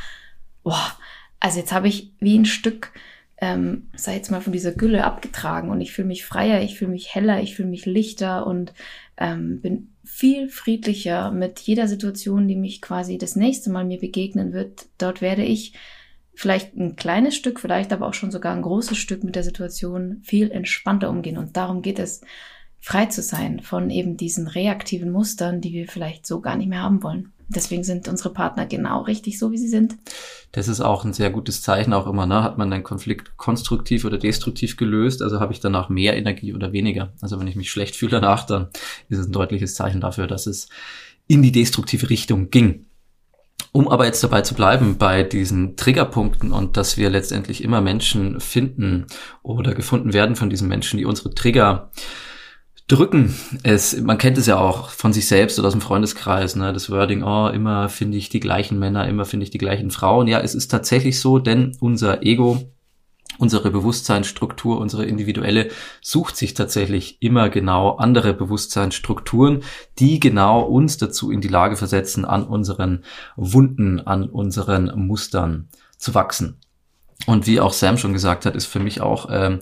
boah, 0.62 0.96
also 1.40 1.58
jetzt 1.58 1.74
habe 1.74 1.88
ich 1.88 2.14
wie 2.20 2.38
ein 2.38 2.46
Stück, 2.46 2.92
ähm, 3.38 3.88
sei 3.96 4.14
jetzt 4.14 4.30
mal 4.30 4.40
von 4.40 4.54
dieser 4.54 4.74
Gülle 4.74 5.04
abgetragen 5.04 5.72
und 5.72 5.82
ich 5.82 5.92
fühle 5.92 6.10
mich 6.10 6.26
freier, 6.26 6.62
ich 6.62 6.78
fühle 6.78 6.92
mich 6.92 7.16
heller, 7.16 7.42
ich 7.42 7.56
fühle 7.56 7.70
mich 7.70 7.88
lichter 7.88 8.46
und 8.46 8.72
ähm, 9.18 9.62
bin 9.62 9.90
viel 10.04 10.48
friedlicher 10.48 11.32
mit 11.32 11.60
jeder 11.60 11.88
Situation, 11.88 12.48
die 12.48 12.56
mich 12.56 12.84
quasi 12.84 13.18
das 13.18 13.36
nächste 13.36 13.72
Mal 13.72 13.84
mir 13.84 14.00
begegnen 14.00 14.54
wird. 14.54 14.86
Dort 15.00 15.22
werde 15.22 15.44
ich 15.44 15.74
vielleicht 16.36 16.76
ein 16.76 16.96
kleines 16.96 17.36
Stück, 17.36 17.60
vielleicht 17.60 17.94
aber 17.94 18.08
auch 18.08 18.14
schon 18.14 18.32
sogar 18.32 18.56
ein 18.56 18.62
großes 18.62 18.98
Stück 18.98 19.24
mit 19.24 19.36
der 19.36 19.44
Situation 19.44 20.22
viel 20.24 20.52
entspannter 20.52 21.10
umgehen. 21.10 21.38
Und 21.38 21.56
darum 21.58 21.82
geht 21.82 22.00
es, 22.00 22.22
frei 22.80 23.06
zu 23.06 23.22
sein 23.22 23.62
von 23.62 23.90
eben 23.90 24.18
diesen 24.18 24.48
reaktiven 24.48 25.12
Mustern, 25.12 25.62
die 25.62 25.72
wir 25.72 25.88
vielleicht 25.88 26.28
so 26.28 26.42
gar 26.42 26.58
nicht 26.58 26.68
mehr 26.68 26.82
haben 26.82 27.02
wollen. 27.02 27.32
Deswegen 27.48 27.84
sind 27.84 28.08
unsere 28.08 28.34
Partner 28.34 28.66
genau 28.66 29.02
richtig 29.02 29.40
so, 29.40 29.52
wie 29.52 29.58
sie 29.58 29.68
sind. 29.68 29.96
Das 30.52 30.68
ist 30.68 30.82
auch 30.82 31.06
ein 31.06 31.14
sehr 31.14 31.30
gutes 31.30 31.62
Zeichen 31.62 31.94
auch 31.94 32.08
immer, 32.08 32.26
ne? 32.26 32.44
Hat 32.44 32.58
man 32.58 32.72
den 32.72 32.84
Konflikt 32.84 33.38
konstruktiv 33.38 34.06
oder 34.06 34.18
destruktiv 34.18 34.76
gelöst? 34.76 35.22
Also 35.22 35.40
habe 35.40 35.54
ich 35.54 35.60
danach 35.60 35.90
mehr 35.90 36.18
Energie 36.18 36.54
oder 36.54 36.74
weniger? 36.74 37.14
Also 37.22 37.40
wenn 37.40 37.48
ich 37.48 37.56
mich 37.56 37.72
schlecht 37.72 37.96
fühle 37.96 38.12
danach, 38.12 38.46
dann 38.46 38.70
ist 39.10 39.20
es 39.20 39.28
ein 39.28 39.32
deutliches 39.32 39.76
Zeichen 39.76 40.02
dafür, 40.02 40.28
dass 40.28 40.48
es 40.48 40.68
in 41.28 41.42
die 41.42 41.52
destruktive 41.52 42.10
Richtung 42.10 42.50
ging. 42.50 42.86
Um 43.74 43.88
aber 43.88 44.06
jetzt 44.06 44.24
dabei 44.24 44.42
zu 44.42 44.54
bleiben 44.54 44.98
bei 45.00 45.24
diesen 45.24 45.76
Triggerpunkten 45.76 46.52
und 46.52 46.78
dass 46.78 46.96
wir 46.96 47.10
letztendlich 47.10 47.64
immer 47.64 47.82
Menschen 47.82 48.40
finden 48.40 49.08
oder 49.42 49.74
gefunden 49.74 50.14
werden 50.14 50.36
von 50.36 50.52
diesen 50.52 50.68
Menschen, 50.68 50.98
die 50.98 51.06
unsere 51.06 51.34
Trigger 51.34 51.90
drücken. 52.88 53.34
Es, 53.64 54.00
man 54.00 54.20
kennt 54.20 54.38
es 54.38 54.46
ja 54.46 54.60
auch 54.60 54.90
von 54.90 55.12
sich 55.12 55.28
selbst 55.28 55.58
oder 55.58 55.70
aus 55.70 55.74
dem 55.74 55.82
Freundeskreis, 55.82 56.56
ne? 56.56 56.72
Das 56.72 56.92
Wording, 56.92 57.24
oh, 57.24 57.48
immer 57.48 57.90
finde 57.90 58.18
ich 58.18 58.30
die 58.30 58.40
gleichen 58.40 58.78
Männer, 58.78 59.08
immer 59.08 59.26
finde 59.26 59.46
ich 59.46 59.50
die 59.50 59.58
gleichen 59.58 59.90
Frauen. 59.90 60.28
Ja, 60.28 60.40
es 60.40 60.54
ist 60.54 60.68
tatsächlich 60.68 61.20
so, 61.20 61.40
denn 61.40 61.76
unser 61.80 62.22
Ego 62.24 62.62
unsere 63.38 63.72
Bewusstseinsstruktur, 63.72 64.80
unsere 64.80 65.06
individuelle, 65.06 65.70
sucht 66.02 66.38
sich 66.38 66.54
tatsächlich 66.54 67.18
immer 67.22 67.50
genau 67.50 67.96
andere 67.98 68.34
Bewusstseinsstrukturen, 68.34 69.64
die 70.00 70.20
genau 70.20 70.62
uns 70.62 70.98
dazu 70.98 71.32
in 71.32 71.42
die 71.42 71.48
Lage 71.48 71.76
versetzen, 71.76 72.26
an 72.26 72.44
unseren 72.44 73.04
Wunden, 73.36 74.00
an 74.00 74.30
unseren 74.30 74.92
Mustern 74.96 75.70
zu 75.98 76.14
wachsen. 76.14 76.58
Und 77.26 77.48
wie 77.48 77.60
auch 77.60 77.74
Sam 77.74 77.98
schon 77.98 78.14
gesagt 78.14 78.46
hat, 78.46 78.56
ist 78.56 78.66
für 78.66 78.80
mich 78.80 79.02
auch 79.02 79.30
ähm, 79.32 79.60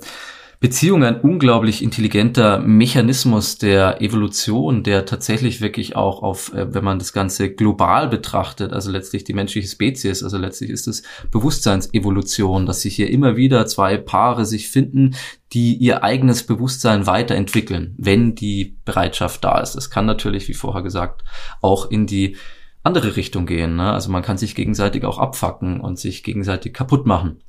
Beziehung 0.61 1.03
ein 1.03 1.19
unglaublich 1.19 1.81
intelligenter 1.81 2.59
Mechanismus 2.59 3.57
der 3.57 3.99
Evolution, 3.99 4.83
der 4.83 5.07
tatsächlich 5.07 5.59
wirklich 5.59 5.95
auch 5.95 6.21
auf, 6.21 6.53
äh, 6.53 6.71
wenn 6.71 6.83
man 6.83 6.99
das 6.99 7.13
Ganze 7.13 7.51
global 7.51 8.07
betrachtet, 8.07 8.71
also 8.71 8.91
letztlich 8.91 9.23
die 9.23 9.33
menschliche 9.33 9.67
Spezies, 9.67 10.23
also 10.23 10.37
letztlich 10.37 10.69
ist 10.69 10.87
es 10.87 11.01
Bewusstseinsevolution, 11.31 12.67
dass 12.67 12.81
sich 12.81 12.95
hier 12.95 13.09
immer 13.09 13.35
wieder 13.35 13.65
zwei 13.65 13.97
Paare 13.97 14.45
sich 14.45 14.69
finden, 14.69 15.15
die 15.51 15.77
ihr 15.77 16.03
eigenes 16.03 16.43
Bewusstsein 16.43 17.07
weiterentwickeln, 17.07 17.95
wenn 17.97 18.35
die 18.35 18.77
Bereitschaft 18.85 19.43
da 19.43 19.59
ist. 19.61 19.73
Das 19.73 19.89
kann 19.89 20.05
natürlich, 20.05 20.47
wie 20.47 20.53
vorher 20.53 20.83
gesagt, 20.83 21.23
auch 21.61 21.89
in 21.89 22.05
die 22.05 22.37
andere 22.83 23.15
Richtung 23.15 23.47
gehen. 23.47 23.77
Ne? 23.77 23.91
Also 23.91 24.11
man 24.11 24.21
kann 24.21 24.37
sich 24.37 24.53
gegenseitig 24.53 25.05
auch 25.05 25.17
abfacken 25.17 25.81
und 25.81 25.97
sich 25.97 26.21
gegenseitig 26.21 26.71
kaputt 26.71 27.07
machen. 27.07 27.41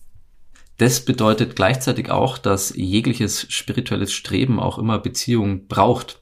Das 0.79 1.05
bedeutet 1.05 1.55
gleichzeitig 1.57 2.11
auch, 2.11 2.39
dass 2.39 2.75
jegliches 2.75 3.47
spirituelles 3.51 4.13
Streben 4.13 4.59
auch 4.59 4.79
immer 4.79 4.99
Beziehung 4.99 5.67
braucht. 5.69 6.21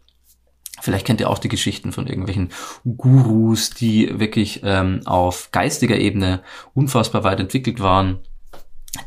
Vielleicht 0.81 1.07
kennt 1.07 1.21
ihr 1.21 1.31
auch 1.31 1.39
die 1.39 1.49
Geschichten 1.49 1.93
von 1.93 2.07
irgendwelchen 2.07 2.51
Gurus, 2.85 3.71
die 3.71 4.19
wirklich 4.19 4.61
ähm, 4.65 5.03
auf 5.05 5.51
geistiger 5.53 5.99
Ebene 5.99 6.43
unfassbar 6.75 7.23
weit 7.23 7.41
entwickelt 7.41 7.81
waren, 7.81 8.19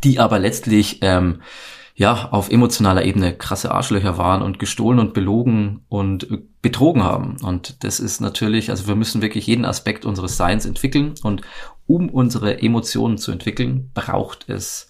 die 0.03 0.19
aber 0.19 0.39
letztlich 0.39 0.99
ähm, 1.01 1.41
ja 1.95 2.29
auf 2.29 2.49
emotionaler 2.49 3.05
Ebene 3.05 3.35
krasse 3.35 3.71
Arschlöcher 3.71 4.17
waren 4.17 4.41
und 4.41 4.59
gestohlen 4.59 4.99
und 4.99 5.13
belogen 5.13 5.81
und 5.89 6.27
betrogen 6.61 7.03
haben. 7.03 7.37
Und 7.41 7.83
das 7.83 7.99
ist 7.99 8.21
natürlich, 8.21 8.69
also 8.69 8.87
wir 8.87 8.95
müssen 8.95 9.21
wirklich 9.21 9.47
jeden 9.47 9.65
Aspekt 9.65 10.05
unseres 10.05 10.37
Seins 10.37 10.65
entwickeln 10.65 11.13
und 11.23 11.41
um 11.85 12.09
unsere 12.09 12.61
Emotionen 12.61 13.17
zu 13.17 13.31
entwickeln, 13.31 13.91
braucht 13.93 14.49
es 14.49 14.87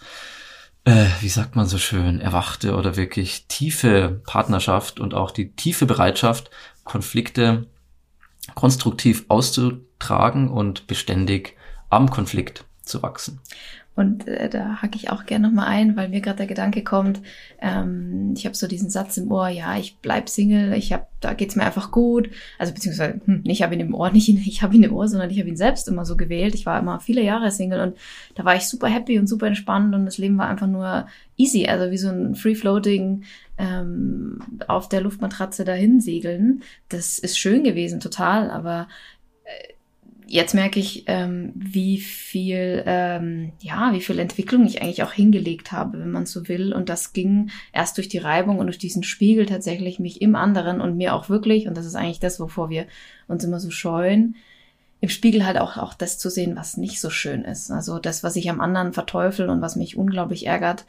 äh, 0.85 1.05
wie 1.21 1.29
sagt 1.29 1.55
man 1.55 1.67
so 1.67 1.77
schön, 1.77 2.19
erwachte 2.19 2.75
oder 2.75 2.95
wirklich 2.95 3.47
tiefe 3.47 4.21
Partnerschaft 4.25 4.99
und 4.99 5.13
auch 5.13 5.31
die 5.31 5.53
tiefe 5.53 5.85
Bereitschaft, 5.85 6.49
Konflikte 6.83 7.67
konstruktiv 8.55 9.25
auszutragen 9.29 10.49
und 10.49 10.87
beständig 10.87 11.55
am 11.89 12.09
Konflikt 12.09 12.65
zu 12.83 13.01
wachsen. 13.01 13.39
Und 13.95 14.27
äh, 14.27 14.49
da 14.49 14.81
hacke 14.81 14.95
ich 14.95 15.11
auch 15.11 15.25
gerne 15.25 15.47
nochmal 15.47 15.67
ein, 15.67 15.95
weil 15.95 16.09
mir 16.09 16.21
gerade 16.21 16.37
der 16.37 16.47
Gedanke 16.47 16.83
kommt, 16.83 17.21
ähm, 17.61 18.33
ich 18.35 18.45
habe 18.45 18.55
so 18.55 18.65
diesen 18.65 18.89
Satz 18.89 19.17
im 19.17 19.31
Ohr, 19.31 19.49
ja, 19.49 19.77
ich 19.77 19.97
bleib 20.01 20.29
Single, 20.29 20.73
ich 20.73 20.91
habe, 20.93 21.05
da 21.19 21.33
geht's 21.33 21.55
mir 21.55 21.63
einfach 21.63 21.91
gut. 21.91 22.29
Also 22.57 22.73
beziehungsweise, 22.73 23.21
hm, 23.25 23.43
ich 23.45 23.61
habe 23.61 23.75
ihn 23.75 23.81
im 23.81 23.93
Ohr, 23.93 24.09
nicht 24.11 24.29
ich 24.29 24.61
habe 24.63 24.75
ihn 24.75 24.83
im 24.83 24.93
Ohr, 24.93 25.07
sondern 25.07 25.29
ich 25.29 25.39
habe 25.39 25.49
ihn 25.49 25.57
selbst 25.57 25.87
immer 25.87 26.05
so 26.05 26.17
gewählt. 26.17 26.55
Ich 26.55 26.65
war 26.65 26.79
immer 26.79 26.99
viele 26.99 27.21
Jahre 27.21 27.51
Single 27.51 27.81
und 27.81 27.97
da 28.35 28.45
war 28.45 28.55
ich 28.55 28.67
super 28.67 28.87
happy 28.87 29.19
und 29.19 29.27
super 29.27 29.47
entspannt 29.47 29.93
und 29.93 30.05
das 30.05 30.17
Leben 30.17 30.37
war 30.37 30.49
einfach 30.49 30.67
nur 30.67 31.07
easy, 31.37 31.67
also 31.67 31.91
wie 31.91 31.97
so 31.97 32.09
ein 32.09 32.35
Free-Floating 32.35 33.23
ähm, 33.57 34.39
auf 34.67 34.89
der 34.89 35.01
Luftmatratze 35.01 35.65
dahin 35.65 36.01
segeln. 36.01 36.63
Das 36.89 37.19
ist 37.19 37.37
schön 37.37 37.63
gewesen, 37.63 37.99
total, 37.99 38.49
aber 38.49 38.87
äh, 39.43 39.73
jetzt 40.27 40.53
merke 40.53 40.79
ich, 40.79 41.03
ähm, 41.07 41.51
wie 41.55 41.99
viel, 41.99 42.83
ähm, 42.85 43.53
ja, 43.59 43.93
wie 43.93 44.01
viel 44.01 44.19
Entwicklung 44.19 44.65
ich 44.65 44.81
eigentlich 44.81 45.03
auch 45.03 45.11
hingelegt 45.11 45.71
habe, 45.71 45.99
wenn 45.99 46.11
man 46.11 46.25
so 46.25 46.47
will. 46.47 46.73
Und 46.73 46.89
das 46.89 47.13
ging 47.13 47.49
erst 47.71 47.97
durch 47.97 48.09
die 48.09 48.17
Reibung 48.17 48.59
und 48.59 48.67
durch 48.67 48.77
diesen 48.77 49.03
Spiegel 49.03 49.45
tatsächlich 49.45 49.99
mich 49.99 50.21
im 50.21 50.35
anderen 50.35 50.81
und 50.81 50.97
mir 50.97 51.13
auch 51.13 51.29
wirklich, 51.29 51.67
und 51.67 51.77
das 51.77 51.85
ist 51.85 51.95
eigentlich 51.95 52.19
das, 52.19 52.39
wovor 52.39 52.69
wir 52.69 52.85
uns 53.27 53.43
immer 53.43 53.59
so 53.59 53.69
scheuen, 53.71 54.35
im 55.01 55.09
Spiegel 55.09 55.45
halt 55.45 55.57
auch, 55.57 55.77
auch 55.77 55.93
das 55.93 56.17
zu 56.17 56.29
sehen, 56.29 56.55
was 56.55 56.77
nicht 56.77 57.01
so 57.01 57.09
schön 57.09 57.43
ist. 57.43 57.71
Also 57.71 57.99
das, 57.99 58.23
was 58.23 58.37
ich 58.37 58.49
am 58.49 58.61
anderen 58.61 58.93
verteufel 58.93 59.49
und 59.49 59.61
was 59.61 59.75
mich 59.75 59.97
unglaublich 59.97 60.47
ärgert, 60.47 60.85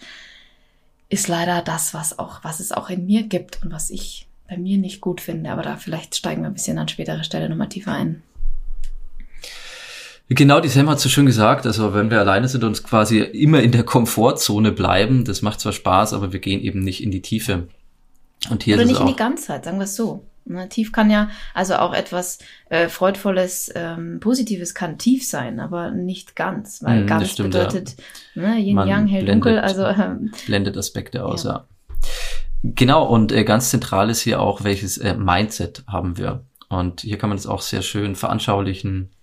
ist 1.08 1.28
leider 1.28 1.62
das, 1.62 1.94
was 1.94 2.18
auch, 2.18 2.44
was 2.44 2.60
es 2.60 2.72
auch 2.72 2.90
in 2.90 3.06
mir 3.06 3.24
gibt 3.24 3.62
und 3.64 3.72
was 3.72 3.90
ich 3.90 4.28
bei 4.48 4.56
mir 4.56 4.78
nicht 4.78 5.00
gut 5.00 5.20
finde. 5.20 5.50
Aber 5.50 5.62
da 5.62 5.76
vielleicht 5.76 6.14
steigen 6.14 6.42
wir 6.42 6.48
ein 6.48 6.54
bisschen 6.54 6.78
an 6.78 6.88
späterer 6.88 7.24
Stelle 7.24 7.48
nochmal 7.48 7.68
tiefer 7.68 7.92
ein. 7.92 8.22
Genau, 10.28 10.60
die 10.60 10.68
Sam 10.68 10.88
hat 10.88 11.00
so 11.00 11.08
schön 11.08 11.26
gesagt, 11.26 11.66
also 11.66 11.92
wenn 11.92 12.10
wir 12.10 12.18
alleine 12.18 12.48
sind 12.48 12.64
und 12.64 12.70
uns 12.70 12.82
quasi 12.82 13.18
immer 13.18 13.62
in 13.62 13.72
der 13.72 13.84
Komfortzone 13.84 14.72
bleiben, 14.72 15.24
das 15.24 15.42
macht 15.42 15.60
zwar 15.60 15.72
Spaß, 15.72 16.14
aber 16.14 16.32
wir 16.32 16.40
gehen 16.40 16.62
eben 16.62 16.80
nicht 16.80 17.02
in 17.02 17.10
die 17.10 17.20
Tiefe. 17.20 17.68
Und 18.50 18.62
hier 18.62 18.76
Oder 18.76 18.86
nicht 18.86 19.00
in 19.00 19.06
die 19.06 19.16
Ganzheit, 19.16 19.64
sagen 19.64 19.78
wir 19.78 19.84
es 19.84 19.96
so. 19.96 20.24
Ne, 20.46 20.68
tief 20.68 20.92
kann 20.92 21.10
ja, 21.10 21.30
also 21.54 21.76
auch 21.76 21.94
etwas 21.94 22.38
äh, 22.68 22.88
Freudvolles, 22.88 23.72
ähm, 23.74 24.20
Positives 24.20 24.74
kann 24.74 24.98
tief 24.98 25.26
sein, 25.26 25.58
aber 25.58 25.90
nicht 25.90 26.36
ganz, 26.36 26.82
weil 26.82 27.04
mm, 27.04 27.06
ganz 27.06 27.30
stimmt, 27.30 27.52
bedeutet 27.52 27.96
ja. 28.34 28.42
ne, 28.42 28.58
Yin, 28.58 28.74
Man 28.74 28.88
Yang, 28.88 29.06
hell, 29.06 29.22
blendet, 29.24 29.44
dunkel, 29.46 29.58
also 29.60 29.86
ähm, 29.86 30.32
blendet 30.44 30.76
Aspekte 30.76 31.24
aus, 31.24 31.44
ja. 31.44 31.50
ja. 31.50 31.66
Genau, 32.62 33.06
und 33.06 33.32
äh, 33.32 33.44
ganz 33.44 33.70
zentral 33.70 34.10
ist 34.10 34.20
hier 34.20 34.40
auch, 34.40 34.64
welches 34.64 34.98
äh, 34.98 35.14
Mindset 35.14 35.82
haben 35.86 36.18
wir. 36.18 36.44
Und 36.68 37.00
hier 37.00 37.16
kann 37.16 37.30
man 37.30 37.38
es 37.38 37.46
auch 37.46 37.62
sehr 37.62 37.80
schön 37.80 38.14
veranschaulichen 38.14 39.14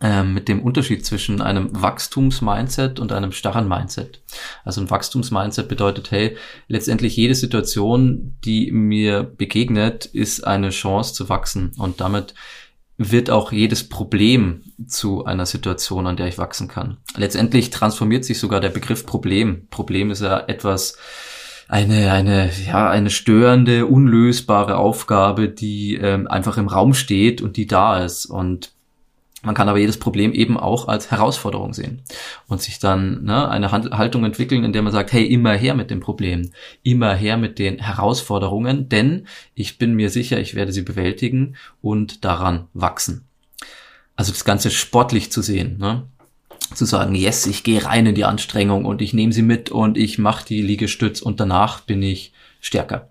mit 0.00 0.46
dem 0.48 0.62
Unterschied 0.62 1.04
zwischen 1.04 1.40
einem 1.40 1.70
Wachstumsmindset 1.72 3.00
und 3.00 3.10
einem 3.10 3.32
starren 3.32 3.66
Mindset. 3.66 4.22
Also 4.64 4.80
ein 4.80 4.90
Wachstumsmindset 4.90 5.68
bedeutet, 5.68 6.12
hey, 6.12 6.36
letztendlich 6.68 7.16
jede 7.16 7.34
Situation, 7.34 8.36
die 8.44 8.70
mir 8.70 9.24
begegnet, 9.24 10.06
ist 10.06 10.46
eine 10.46 10.70
Chance 10.70 11.14
zu 11.14 11.28
wachsen 11.28 11.72
und 11.78 12.00
damit 12.00 12.34
wird 12.96 13.30
auch 13.30 13.52
jedes 13.52 13.88
Problem 13.88 14.62
zu 14.86 15.24
einer 15.24 15.46
Situation, 15.46 16.06
an 16.06 16.16
der 16.16 16.26
ich 16.26 16.38
wachsen 16.38 16.68
kann. 16.68 16.98
Letztendlich 17.16 17.70
transformiert 17.70 18.24
sich 18.24 18.38
sogar 18.38 18.60
der 18.60 18.70
Begriff 18.70 19.06
Problem. 19.06 19.68
Problem 19.70 20.10
ist 20.10 20.20
ja 20.20 20.38
etwas, 20.40 20.96
eine, 21.68 22.12
eine, 22.12 22.50
ja, 22.66 22.88
eine 22.88 23.10
störende, 23.10 23.86
unlösbare 23.86 24.76
Aufgabe, 24.76 25.48
die 25.48 25.94
ähm, 25.96 26.26
einfach 26.26 26.56
im 26.56 26.66
Raum 26.66 26.94
steht 26.94 27.40
und 27.40 27.56
die 27.56 27.66
da 27.66 28.04
ist. 28.04 28.26
Und 28.26 28.72
man 29.42 29.54
kann 29.54 29.68
aber 29.68 29.78
jedes 29.78 29.98
Problem 29.98 30.32
eben 30.32 30.56
auch 30.56 30.88
als 30.88 31.12
Herausforderung 31.12 31.72
sehen 31.72 32.02
und 32.48 32.60
sich 32.60 32.80
dann 32.80 33.22
ne, 33.24 33.48
eine 33.48 33.70
Haltung 33.70 34.24
entwickeln, 34.24 34.64
in 34.64 34.72
der 34.72 34.82
man 34.82 34.92
sagt, 34.92 35.12
hey, 35.12 35.24
immer 35.24 35.54
her 35.54 35.74
mit 35.74 35.90
dem 35.90 36.00
Problem, 36.00 36.50
immer 36.82 37.14
her 37.14 37.36
mit 37.36 37.58
den 37.60 37.78
Herausforderungen, 37.78 38.88
denn 38.88 39.26
ich 39.54 39.78
bin 39.78 39.94
mir 39.94 40.10
sicher, 40.10 40.40
ich 40.40 40.54
werde 40.54 40.72
sie 40.72 40.82
bewältigen 40.82 41.56
und 41.80 42.24
daran 42.24 42.66
wachsen. 42.74 43.28
Also 44.16 44.32
das 44.32 44.44
Ganze 44.44 44.70
sportlich 44.70 45.30
zu 45.30 45.40
sehen, 45.40 45.78
ne? 45.78 46.02
zu 46.74 46.84
sagen, 46.84 47.14
yes, 47.14 47.46
ich 47.46 47.62
gehe 47.62 47.84
rein 47.84 48.06
in 48.06 48.14
die 48.14 48.24
Anstrengung 48.24 48.84
und 48.84 49.00
ich 49.00 49.14
nehme 49.14 49.32
sie 49.32 49.42
mit 49.42 49.70
und 49.70 49.96
ich 49.96 50.18
mache 50.18 50.44
die 50.44 50.62
Liegestütz 50.62 51.22
und 51.22 51.40
danach 51.40 51.80
bin 51.80 52.02
ich 52.02 52.32
stärker. 52.60 53.08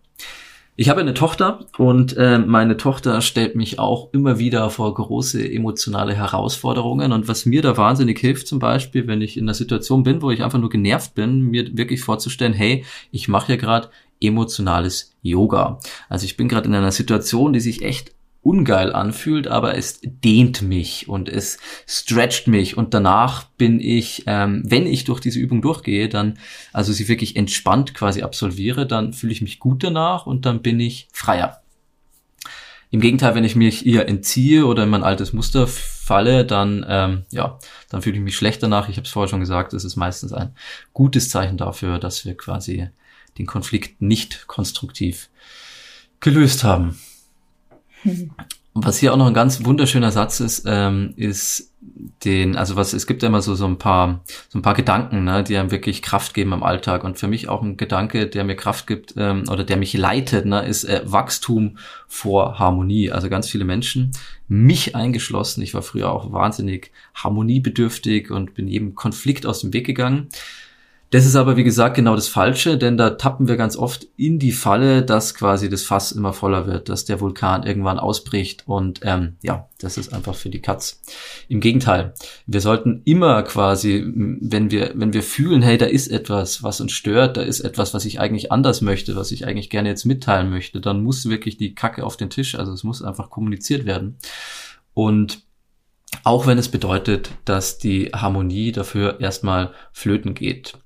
Ich 0.79 0.89
habe 0.89 1.01
eine 1.01 1.15
Tochter 1.15 1.65
und 1.79 2.15
äh, 2.17 2.37
meine 2.37 2.77
Tochter 2.77 3.21
stellt 3.21 3.55
mich 3.55 3.79
auch 3.79 4.13
immer 4.13 4.37
wieder 4.37 4.69
vor 4.69 4.93
große 4.93 5.51
emotionale 5.51 6.13
Herausforderungen. 6.13 7.11
Und 7.13 7.27
was 7.27 7.47
mir 7.47 7.63
da 7.63 7.77
wahnsinnig 7.77 8.19
hilft, 8.19 8.47
zum 8.47 8.59
Beispiel, 8.59 9.07
wenn 9.07 9.23
ich 9.23 9.37
in 9.37 9.45
einer 9.45 9.55
Situation 9.55 10.03
bin, 10.03 10.21
wo 10.21 10.29
ich 10.29 10.43
einfach 10.43 10.59
nur 10.59 10.69
genervt 10.69 11.15
bin, 11.15 11.41
mir 11.41 11.75
wirklich 11.75 12.01
vorzustellen, 12.01 12.53
hey, 12.53 12.85
ich 13.11 13.27
mache 13.27 13.53
ja 13.53 13.57
gerade 13.57 13.89
emotionales 14.21 15.15
Yoga. 15.23 15.79
Also 16.09 16.25
ich 16.25 16.37
bin 16.37 16.47
gerade 16.47 16.67
in 16.67 16.75
einer 16.75 16.91
Situation, 16.91 17.53
die 17.53 17.59
sich 17.59 17.81
echt 17.81 18.11
ungeil 18.47 18.93
anfühlt, 18.93 19.47
aber 19.47 19.75
es 19.75 19.99
dehnt 20.01 20.61
mich 20.61 21.09
und 21.09 21.27
es 21.27 21.57
stretcht 21.85 22.47
mich 22.47 22.77
und 22.77 22.93
danach 22.93 23.43
bin 23.57 23.81
ich, 23.81 24.23
ähm, 24.25 24.63
wenn 24.65 24.87
ich 24.87 25.03
durch 25.03 25.19
diese 25.19 25.39
Übung 25.39 25.61
durchgehe, 25.61 26.07
dann, 26.07 26.39
also 26.71 26.93
sie 26.93 27.09
wirklich 27.09 27.35
entspannt 27.35 27.93
quasi 27.93 28.21
absolviere, 28.21 28.87
dann 28.87 29.11
fühle 29.11 29.33
ich 29.33 29.41
mich 29.41 29.59
gut 29.59 29.83
danach 29.83 30.25
und 30.25 30.45
dann 30.45 30.61
bin 30.61 30.79
ich 30.79 31.09
freier. 31.11 31.61
Im 32.89 33.01
Gegenteil, 33.01 33.35
wenn 33.35 33.43
ich 33.43 33.57
mich 33.57 33.85
ihr 33.85 34.07
entziehe 34.07 34.65
oder 34.65 34.83
in 34.83 34.89
mein 34.89 35.03
altes 35.03 35.33
Muster 35.33 35.67
falle, 35.67 36.45
dann 36.45 36.85
ähm, 36.87 37.25
ja, 37.31 37.59
dann 37.89 38.01
fühle 38.01 38.15
ich 38.15 38.23
mich 38.23 38.37
schlecht 38.37 38.63
danach. 38.63 38.87
Ich 38.87 38.95
habe 38.95 39.05
es 39.05 39.11
vorher 39.11 39.27
schon 39.27 39.41
gesagt, 39.41 39.73
es 39.73 39.83
ist 39.83 39.97
meistens 39.97 40.31
ein 40.31 40.55
gutes 40.93 41.27
Zeichen 41.29 41.57
dafür, 41.57 41.99
dass 41.99 42.23
wir 42.23 42.37
quasi 42.37 42.87
den 43.37 43.45
Konflikt 43.45 44.01
nicht 44.01 44.47
konstruktiv 44.47 45.29
gelöst 46.21 46.63
haben. 46.63 46.97
Was 48.73 48.99
hier 48.99 49.11
auch 49.11 49.17
noch 49.17 49.27
ein 49.27 49.33
ganz 49.33 49.65
wunderschöner 49.65 50.11
Satz 50.11 50.39
ist, 50.39 50.65
ähm, 50.67 51.13
ist 51.15 51.71
den, 52.23 52.55
also 52.55 52.75
was, 52.75 52.93
es 52.93 53.07
gibt 53.07 53.23
ja 53.23 53.29
immer 53.29 53.41
so, 53.41 53.55
so 53.55 53.65
ein 53.65 53.77
paar, 53.77 54.21
so 54.49 54.59
ein 54.59 54.61
paar 54.61 54.75
Gedanken, 54.75 55.23
ne, 55.23 55.43
die 55.43 55.57
einem 55.57 55.71
wirklich 55.71 56.01
Kraft 56.01 56.33
geben 56.33 56.53
im 56.53 56.63
Alltag. 56.63 57.03
Und 57.03 57.17
für 57.17 57.27
mich 57.27 57.49
auch 57.49 57.63
ein 57.63 57.77
Gedanke, 57.77 58.27
der 58.27 58.43
mir 58.43 58.55
Kraft 58.55 58.85
gibt, 58.85 59.15
ähm, 59.17 59.45
oder 59.49 59.63
der 59.63 59.77
mich 59.77 59.93
leitet, 59.93 60.45
ne, 60.45 60.63
ist 60.65 60.83
äh, 60.83 61.01
Wachstum 61.05 61.77
vor 62.07 62.59
Harmonie. 62.59 63.11
Also 63.11 63.29
ganz 63.29 63.49
viele 63.49 63.65
Menschen, 63.65 64.11
mich 64.47 64.95
eingeschlossen. 64.95 65.63
Ich 65.63 65.73
war 65.73 65.81
früher 65.81 66.11
auch 66.11 66.31
wahnsinnig 66.31 66.91
harmoniebedürftig 67.15 68.29
und 68.29 68.53
bin 68.53 68.67
jedem 68.67 68.93
Konflikt 68.93 69.45
aus 69.45 69.61
dem 69.61 69.73
Weg 69.73 69.85
gegangen. 69.85 70.29
Das 71.09 71.25
ist 71.25 71.37
aber, 71.37 71.55
wie 71.55 71.63
gesagt, 71.63 71.95
genau 71.95 72.15
das 72.15 72.27
Falsche, 72.27 72.77
denn 72.77 72.97
da 72.97 73.11
tappen 73.11 73.47
wir 73.47 73.55
ganz 73.55 73.77
oft 73.77 74.07
in 74.17 74.39
die 74.39 74.51
Falle, 74.51 75.03
dass 75.03 75.33
quasi 75.33 75.69
das 75.69 75.83
Fass 75.83 76.11
immer 76.11 76.33
voller 76.33 76.67
wird, 76.67 76.89
dass 76.89 77.05
der 77.05 77.21
Vulkan 77.21 77.63
irgendwann 77.63 77.97
ausbricht 77.97 78.63
und 78.67 78.99
ähm, 79.03 79.37
ja, 79.41 79.69
das 79.79 79.97
ist 79.97 80.13
einfach 80.13 80.35
für 80.35 80.49
die 80.49 80.61
Katz. 80.61 81.01
Im 81.47 81.61
Gegenteil, 81.61 82.13
wir 82.45 82.59
sollten 82.59 83.03
immer 83.05 83.43
quasi, 83.43 84.03
wenn 84.05 84.69
wir, 84.69 84.91
wenn 84.95 85.13
wir 85.13 85.23
fühlen, 85.23 85.61
hey, 85.61 85.77
da 85.77 85.85
ist 85.85 86.09
etwas, 86.09 86.61
was 86.61 86.81
uns 86.81 86.91
stört, 86.91 87.37
da 87.37 87.41
ist 87.41 87.61
etwas, 87.61 87.93
was 87.93 88.03
ich 88.03 88.19
eigentlich 88.19 88.51
anders 88.51 88.81
möchte, 88.81 89.15
was 89.15 89.31
ich 89.31 89.47
eigentlich 89.47 89.69
gerne 89.69 89.87
jetzt 89.87 90.05
mitteilen 90.05 90.49
möchte, 90.49 90.81
dann 90.81 91.03
muss 91.03 91.29
wirklich 91.29 91.55
die 91.55 91.73
Kacke 91.73 92.05
auf 92.05 92.17
den 92.17 92.29
Tisch, 92.29 92.55
also 92.55 92.73
es 92.73 92.83
muss 92.83 93.01
einfach 93.01 93.29
kommuniziert 93.29 93.85
werden. 93.85 94.17
Und 94.93 95.46
auch 96.23 96.47
wenn 96.47 96.57
es 96.57 96.69
bedeutet, 96.69 97.31
dass 97.45 97.77
die 97.77 98.11
Harmonie 98.13 98.71
dafür 98.71 99.19
erstmal 99.19 99.71
flöten 99.91 100.33
geht. 100.33 100.77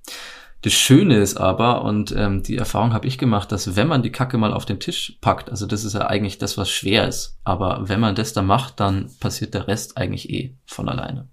Das 0.64 0.74
Schöne 0.74 1.18
ist 1.18 1.38
aber, 1.38 1.84
und 1.84 2.14
ähm, 2.16 2.44
die 2.44 2.58
Erfahrung 2.58 2.94
habe 2.94 3.08
ich 3.08 3.18
gemacht, 3.18 3.52
dass 3.52 3.76
wenn 3.76 3.88
man 3.88 4.04
die 4.04 4.12
Kacke 4.12 4.38
mal 4.38 4.54
auf 4.54 4.66
den 4.66 4.80
Tisch 4.80 5.18
packt, 5.20 5.50
also 5.50 5.66
das 5.66 5.84
ist 5.84 5.94
ja 5.94 6.06
eigentlich 6.06 6.38
das, 6.38 6.58
was 6.58 6.70
schwer 6.70 7.08
ist, 7.08 7.40
aber 7.44 7.90
wenn 7.90 8.00
man 8.00 8.14
das 8.14 8.34
da 8.34 8.44
macht, 8.44 8.80
dann 8.80 9.10
passiert 9.20 9.56
der 9.56 9.68
Rest 9.68 9.98
eigentlich 9.98 10.30
eh 10.30 10.56
von 10.66 10.88
alleine. 10.88 11.28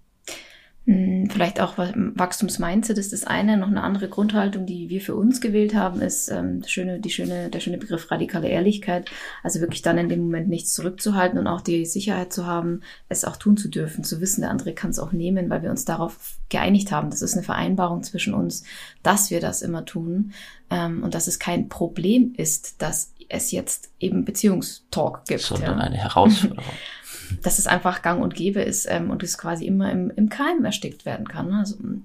Hm, 0.88 1.28
vielleicht 1.30 1.60
auch 1.60 1.76
Wachstumsmindset 1.76 2.96
ist 2.96 3.12
das 3.12 3.24
eine. 3.24 3.58
Noch 3.58 3.68
eine 3.68 3.82
andere 3.82 4.08
Grundhaltung, 4.08 4.64
die 4.64 4.88
wir 4.88 5.02
für 5.02 5.14
uns 5.14 5.42
gewählt 5.42 5.74
haben, 5.74 6.00
ist 6.00 6.30
ähm, 6.30 6.62
schöne, 6.66 6.98
die 6.98 7.10
schöne, 7.10 7.50
der 7.50 7.60
schöne 7.60 7.76
Begriff 7.76 8.10
radikale 8.10 8.48
Ehrlichkeit. 8.48 9.10
Also 9.42 9.60
wirklich 9.60 9.82
dann 9.82 9.98
in 9.98 10.08
dem 10.08 10.20
Moment 10.20 10.48
nichts 10.48 10.72
zurückzuhalten 10.72 11.38
und 11.38 11.46
auch 11.46 11.60
die 11.60 11.84
Sicherheit 11.84 12.32
zu 12.32 12.46
haben, 12.46 12.80
es 13.10 13.26
auch 13.26 13.36
tun 13.36 13.58
zu 13.58 13.68
dürfen, 13.68 14.02
zu 14.02 14.22
wissen, 14.22 14.40
der 14.40 14.48
andere 14.50 14.72
kann 14.72 14.88
es 14.88 14.98
auch 14.98 15.12
nehmen, 15.12 15.50
weil 15.50 15.62
wir 15.62 15.68
uns 15.68 15.84
darauf 15.84 16.38
geeinigt 16.48 16.90
haben. 16.90 17.10
Das 17.10 17.20
ist 17.20 17.34
eine 17.34 17.42
Vereinbarung 17.42 18.02
zwischen 18.02 18.32
uns, 18.32 18.64
dass 19.02 19.30
wir 19.30 19.40
das 19.40 19.60
immer 19.60 19.84
tun 19.84 20.32
ähm, 20.70 21.02
und 21.02 21.14
dass 21.14 21.26
es 21.26 21.38
kein 21.38 21.68
Problem 21.68 22.32
ist, 22.34 22.80
dass 22.80 23.12
es 23.28 23.50
jetzt 23.50 23.90
eben 24.00 24.24
Beziehungstalk 24.24 25.26
gibt. 25.26 25.42
Sondern 25.42 25.80
ja. 25.80 25.84
eine 25.84 25.98
Herausforderung. 25.98 26.64
dass 27.42 27.58
es 27.58 27.66
einfach 27.66 28.02
gang 28.02 28.22
und 28.22 28.34
gäbe 28.34 28.60
ist 28.62 28.86
ähm, 28.88 29.10
und 29.10 29.22
es 29.22 29.38
quasi 29.38 29.66
immer 29.66 29.90
im, 29.90 30.10
im 30.14 30.28
Keim 30.28 30.64
erstickt 30.64 31.04
werden 31.04 31.28
kann. 31.28 31.52
Also, 31.52 31.76
mm. 31.76 32.04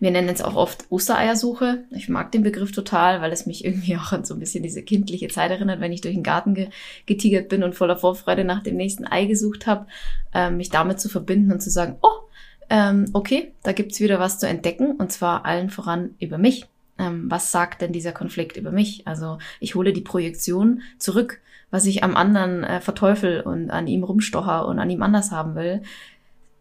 wir 0.00 0.10
nennen 0.10 0.28
es 0.28 0.42
auch 0.42 0.56
oft 0.56 0.86
Ostereiersuche. 0.90 1.84
Ich 1.90 2.08
mag 2.08 2.32
den 2.32 2.42
Begriff 2.42 2.72
total, 2.72 3.20
weil 3.20 3.32
es 3.32 3.46
mich 3.46 3.64
irgendwie 3.64 3.96
auch 3.98 4.12
an 4.12 4.24
so 4.24 4.34
ein 4.34 4.40
bisschen 4.40 4.62
diese 4.62 4.82
kindliche 4.82 5.28
Zeit 5.28 5.50
erinnert, 5.50 5.80
wenn 5.80 5.92
ich 5.92 6.00
durch 6.00 6.14
den 6.14 6.22
Garten 6.22 6.54
ge 6.54 6.68
getigert 7.06 7.48
bin 7.48 7.62
und 7.62 7.74
voller 7.74 7.96
Vorfreude 7.96 8.44
nach 8.44 8.62
dem 8.62 8.76
nächsten 8.76 9.06
Ei 9.06 9.26
gesucht 9.26 9.66
habe, 9.66 9.86
ähm, 10.34 10.56
mich 10.56 10.70
damit 10.70 11.00
zu 11.00 11.08
verbinden 11.08 11.52
und 11.52 11.62
zu 11.62 11.70
sagen, 11.70 11.96
oh, 12.02 12.22
ähm, 12.70 13.06
okay, 13.12 13.52
da 13.62 13.72
gibt's 13.72 14.00
wieder 14.00 14.18
was 14.18 14.38
zu 14.38 14.48
entdecken 14.48 14.92
und 14.92 15.12
zwar 15.12 15.44
allen 15.44 15.68
voran 15.68 16.14
über 16.18 16.38
mich. 16.38 16.66
Ähm, 16.98 17.30
was 17.30 17.50
sagt 17.50 17.82
denn 17.82 17.92
dieser 17.92 18.12
Konflikt 18.12 18.56
über 18.56 18.70
mich? 18.70 19.06
Also 19.06 19.38
ich 19.60 19.74
hole 19.74 19.92
die 19.92 20.00
Projektion 20.00 20.82
zurück 20.98 21.40
was 21.72 21.86
ich 21.86 22.04
am 22.04 22.16
anderen 22.16 22.62
äh, 22.62 22.80
verteufel 22.80 23.40
und 23.40 23.70
an 23.70 23.88
ihm 23.88 24.04
rumstocher 24.04 24.66
und 24.66 24.78
an 24.78 24.90
ihm 24.90 25.02
anders 25.02 25.32
haben 25.32 25.56
will, 25.56 25.82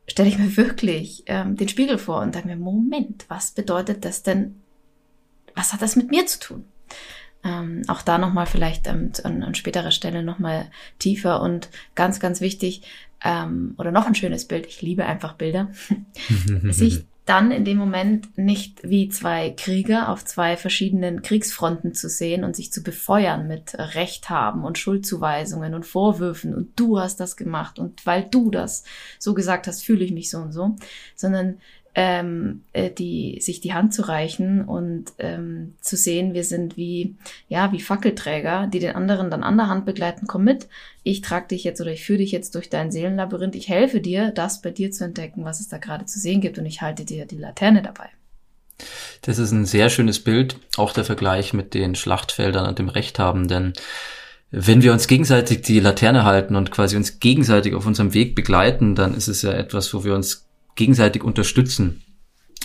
stelle 0.08 0.30
ich 0.30 0.40
mir 0.40 0.58
wirklich 0.58 1.24
ähm, 1.28 1.58
den 1.58 1.68
Spiegel 1.68 2.00
vor 2.00 2.22
und 2.22 2.34
denke 2.34 2.48
mir, 2.48 2.56
Moment, 2.56 3.26
was 3.28 3.52
bedeutet 3.52 4.04
das 4.06 4.24
denn? 4.24 4.56
Was 5.54 5.74
hat 5.74 5.82
das 5.82 5.98
mit 5.98 6.10
mir 6.10 6.26
zu 6.26 6.40
tun? 6.40 6.66
Ähm, 7.44 7.82
auch 7.88 8.02
da 8.02 8.18
nochmal 8.18 8.46
vielleicht 8.46 8.88
ähm, 8.88 9.12
an, 9.24 9.44
an 9.44 9.54
späterer 9.54 9.92
Stelle 9.92 10.24
nochmal 10.24 10.72
tiefer 10.98 11.42
und 11.42 11.70
ganz, 11.94 12.20
ganz 12.20 12.40
wichtig, 12.40 12.84
ähm, 13.24 13.76
oder 13.78 13.92
noch 13.92 14.08
ein 14.08 14.16
schönes 14.16 14.48
Bild, 14.48 14.66
ich 14.66 14.82
liebe 14.82 15.06
einfach 15.06 15.34
Bilder, 15.34 15.70
sich 16.70 17.06
dann 17.32 17.52
in 17.52 17.64
dem 17.64 17.78
Moment 17.78 18.38
nicht 18.38 18.82
wie 18.84 19.08
zwei 19.08 19.52
Krieger 19.52 20.10
auf 20.10 20.26
zwei 20.26 20.58
verschiedenen 20.58 21.22
Kriegsfronten 21.22 21.94
zu 21.94 22.10
sehen 22.10 22.44
und 22.44 22.58
sich 22.58 22.74
zu 22.74 22.84
befeuern 22.84 23.48
mit 23.48 23.74
Recht 23.76 24.30
haben 24.30 24.66
und 24.66 24.78
Schuldzuweisungen 24.78 25.74
und 25.74 25.86
Vorwürfen 25.86 26.54
und 26.54 26.78
du 26.78 27.00
hast 27.00 27.22
das 27.22 27.38
gemacht 27.38 27.80
und 27.80 28.06
weil 28.06 28.28
du 28.30 28.52
das 28.52 28.84
so 29.18 29.34
gesagt 29.34 29.68
hast, 29.68 29.82
fühle 29.82 30.04
ich 30.04 30.12
mich 30.12 30.30
so 30.30 30.40
und 30.40 30.52
so, 30.52 30.76
sondern 31.16 31.60
ähm, 31.94 32.64
äh, 32.72 32.90
die, 32.90 33.40
sich 33.42 33.60
die 33.60 33.74
Hand 33.74 33.94
zu 33.94 34.04
reichen 34.04 34.64
und 34.64 35.12
ähm, 35.20 35.76
zu 35.82 35.98
sehen, 35.98 36.34
wir 36.34 36.44
sind 36.44 36.78
wie, 36.78 37.16
ja, 37.50 37.72
wie 37.72 37.82
Fackelträger, 37.82 38.68
die 38.68 38.80
den 38.80 38.96
anderen 38.96 39.30
dann 39.30 39.44
an 39.44 39.58
der 39.58 39.68
Hand 39.68 39.86
begleiten, 39.86 40.26
komm 40.28 40.46
mit, 40.46 40.68
ich 41.04 41.22
trage 41.22 41.50
dich 41.50 41.64
jetzt 41.64 41.82
oder 41.82 41.92
ich 41.92 42.06
führe 42.06 42.20
dich 42.20 42.32
jetzt 42.32 42.56
durch 42.56 42.70
dein 42.70 42.92
Seelenlabyrinth, 42.92 43.56
ich 43.56 43.68
helfe 43.68 44.00
dir, 44.00 44.32
das 44.32 44.62
bei 44.62 44.72
dir 44.72 44.92
zu 44.92 45.04
entdecken, 45.04 45.44
was 45.44 45.60
es 45.60 45.68
da 45.68 45.78
gerade 45.78 46.06
zu 46.06 46.20
sehen 46.20 46.40
gibt 46.40 46.58
und 46.58 46.66
ich 46.66 46.82
halte 46.82 47.04
dir 47.04 47.26
die 47.26 47.38
Laterne 47.38 47.82
dabei. 47.82 48.10
Das 49.22 49.38
ist 49.38 49.52
ein 49.52 49.66
sehr 49.66 49.90
schönes 49.90 50.24
Bild, 50.24 50.58
auch 50.78 50.94
der 50.94 51.04
Vergleich 51.04 51.54
mit 51.54 51.74
den 51.74 51.96
Schlachtfeldern 51.96 52.68
und 52.68 52.80
dem 52.80 52.90
Recht 52.90 53.20
haben, 53.20 53.48
denn 53.48 53.74
wenn 54.52 54.82
wir 54.82 54.92
uns 54.92 55.08
gegenseitig 55.08 55.62
die 55.62 55.80
Laterne 55.80 56.26
halten 56.26 56.56
und 56.56 56.72
quasi 56.72 56.98
uns 56.98 57.20
gegenseitig 57.20 57.74
auf 57.74 57.86
unserem 57.86 58.14
Weg 58.14 58.36
begleiten, 58.36 58.96
dann 58.96 59.14
ist 59.14 59.30
es 59.30 59.42
ja 59.44 59.54
etwas, 59.54 59.94
wo 59.94 60.04
wir 60.04 60.14
uns 60.14 60.46
gegenseitig 60.76 61.24
unterstützen. 61.24 62.04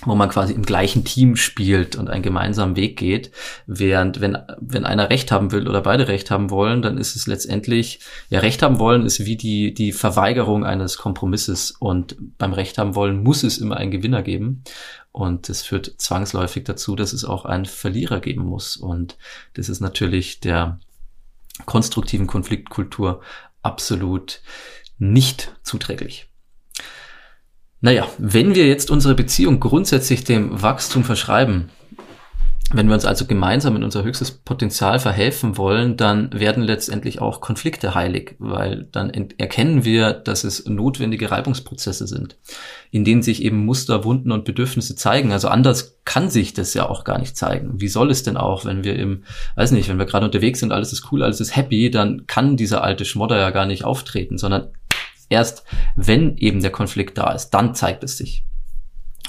wo 0.04 0.14
man 0.14 0.28
quasi 0.28 0.52
im 0.52 0.62
gleichen 0.62 1.04
Team 1.04 1.36
spielt 1.36 1.96
und 1.96 2.10
einen 2.10 2.22
gemeinsamen 2.22 2.76
Weg 2.76 2.98
geht. 2.98 3.30
Während 3.66 4.20
wenn, 4.20 4.36
wenn 4.60 4.84
einer 4.84 5.08
Recht 5.08 5.32
haben 5.32 5.52
will 5.52 5.66
oder 5.66 5.80
beide 5.80 6.06
Recht 6.06 6.30
haben 6.30 6.50
wollen, 6.50 6.82
dann 6.82 6.98
ist 6.98 7.16
es 7.16 7.26
letztendlich, 7.26 8.00
ja, 8.28 8.40
Recht 8.40 8.62
haben 8.62 8.78
wollen 8.78 9.06
ist 9.06 9.24
wie 9.24 9.36
die, 9.36 9.72
die 9.72 9.92
Verweigerung 9.92 10.66
eines 10.66 10.98
Kompromisses. 10.98 11.70
Und 11.70 12.16
beim 12.36 12.52
Recht 12.52 12.76
haben 12.76 12.94
wollen 12.94 13.22
muss 13.22 13.42
es 13.42 13.56
immer 13.56 13.78
einen 13.78 13.90
Gewinner 13.90 14.22
geben. 14.22 14.64
Und 15.12 15.48
das 15.48 15.62
führt 15.62 15.94
zwangsläufig 15.96 16.64
dazu, 16.64 16.94
dass 16.94 17.14
es 17.14 17.24
auch 17.24 17.46
einen 17.46 17.64
Verlierer 17.64 18.20
geben 18.20 18.44
muss. 18.44 18.76
Und 18.76 19.16
das 19.54 19.70
ist 19.70 19.80
natürlich 19.80 20.40
der 20.40 20.78
konstruktiven 21.64 22.26
Konfliktkultur 22.26 23.22
absolut 23.62 24.42
nicht 24.98 25.54
zuträglich. 25.62 26.28
Naja, 27.80 28.06
wenn 28.18 28.54
wir 28.54 28.66
jetzt 28.66 28.90
unsere 28.90 29.14
Beziehung 29.14 29.60
grundsätzlich 29.60 30.24
dem 30.24 30.62
Wachstum 30.62 31.04
verschreiben, 31.04 31.70
wenn 32.72 32.88
wir 32.88 32.94
uns 32.94 33.04
also 33.04 33.26
gemeinsam 33.26 33.76
in 33.76 33.84
unser 33.84 34.02
höchstes 34.02 34.32
Potenzial 34.32 34.98
verhelfen 34.98 35.56
wollen, 35.56 35.96
dann 35.96 36.32
werden 36.32 36.64
letztendlich 36.64 37.20
auch 37.20 37.40
Konflikte 37.40 37.94
heilig, 37.94 38.34
weil 38.40 38.88
dann 38.90 39.10
erkennen 39.10 39.84
wir, 39.84 40.12
dass 40.12 40.42
es 40.42 40.66
notwendige 40.66 41.30
Reibungsprozesse 41.30 42.08
sind, 42.08 42.36
in 42.90 43.04
denen 43.04 43.22
sich 43.22 43.44
eben 43.44 43.64
Muster, 43.64 44.02
Wunden 44.02 44.32
und 44.32 44.44
Bedürfnisse 44.44 44.96
zeigen. 44.96 45.30
Also 45.30 45.46
anders 45.46 45.98
kann 46.04 46.28
sich 46.28 46.54
das 46.54 46.74
ja 46.74 46.88
auch 46.88 47.04
gar 47.04 47.20
nicht 47.20 47.36
zeigen. 47.36 47.80
Wie 47.80 47.88
soll 47.88 48.10
es 48.10 48.24
denn 48.24 48.36
auch, 48.36 48.64
wenn 48.64 48.82
wir 48.82 48.96
im, 48.96 49.22
weiß 49.54 49.70
nicht, 49.70 49.88
wenn 49.88 49.98
wir 49.98 50.06
gerade 50.06 50.26
unterwegs 50.26 50.58
sind, 50.58 50.72
alles 50.72 50.92
ist 50.92 51.12
cool, 51.12 51.22
alles 51.22 51.40
ist 51.40 51.54
happy, 51.54 51.92
dann 51.92 52.26
kann 52.26 52.56
dieser 52.56 52.82
alte 52.82 53.04
Schmodder 53.04 53.38
ja 53.38 53.50
gar 53.50 53.66
nicht 53.66 53.84
auftreten, 53.84 54.38
sondern 54.38 54.72
Erst 55.28 55.64
wenn 55.96 56.36
eben 56.36 56.60
der 56.60 56.72
Konflikt 56.72 57.18
da 57.18 57.32
ist, 57.32 57.50
dann 57.50 57.74
zeigt 57.74 58.04
es 58.04 58.16
sich. 58.16 58.44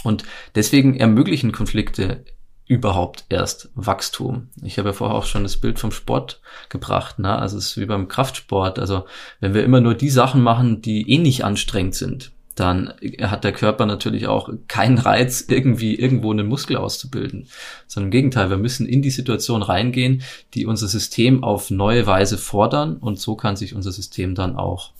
Und 0.03 0.23
deswegen 0.55 0.95
ermöglichen 0.95 1.51
Konflikte 1.51 2.23
überhaupt 2.67 3.25
erst 3.29 3.69
Wachstum. 3.75 4.49
Ich 4.61 4.77
habe 4.77 4.89
ja 4.89 4.93
vorher 4.93 5.15
auch 5.15 5.25
schon 5.25 5.43
das 5.43 5.57
Bild 5.57 5.79
vom 5.79 5.91
Sport 5.91 6.41
gebracht. 6.69 7.17
Ne? 7.17 7.33
Also 7.37 7.57
es 7.57 7.67
ist 7.67 7.77
wie 7.77 7.85
beim 7.85 8.09
Kraftsport. 8.09 8.77
Also 8.77 9.05
wenn 9.39 9.53
wir 9.53 9.63
immer 9.63 9.79
nur 9.79 9.95
die 9.95 10.09
Sachen 10.09 10.41
machen, 10.41 10.81
die 10.81 11.09
eh 11.09 11.17
nicht 11.17 11.45
anstrengend 11.45 11.95
sind, 11.95 12.31
dann 12.55 12.93
hat 13.21 13.43
der 13.43 13.53
Körper 13.53 13.85
natürlich 13.85 14.27
auch 14.27 14.49
keinen 14.67 14.97
Reiz, 14.97 15.45
irgendwie 15.49 15.95
irgendwo 15.95 16.31
einen 16.31 16.47
Muskel 16.47 16.75
auszubilden. 16.75 17.47
Sondern 17.87 18.07
im 18.07 18.11
Gegenteil, 18.11 18.49
wir 18.49 18.57
müssen 18.57 18.85
in 18.85 19.01
die 19.01 19.11
Situation 19.11 19.61
reingehen, 19.61 20.23
die 20.53 20.65
unser 20.65 20.87
System 20.87 21.43
auf 21.43 21.71
neue 21.71 22.05
Weise 22.05 22.37
fordern 22.37 22.97
und 22.97 23.19
so 23.19 23.35
kann 23.35 23.55
sich 23.55 23.75
unser 23.75 23.91
System 23.91 24.35
dann 24.35 24.57
auch 24.57 24.91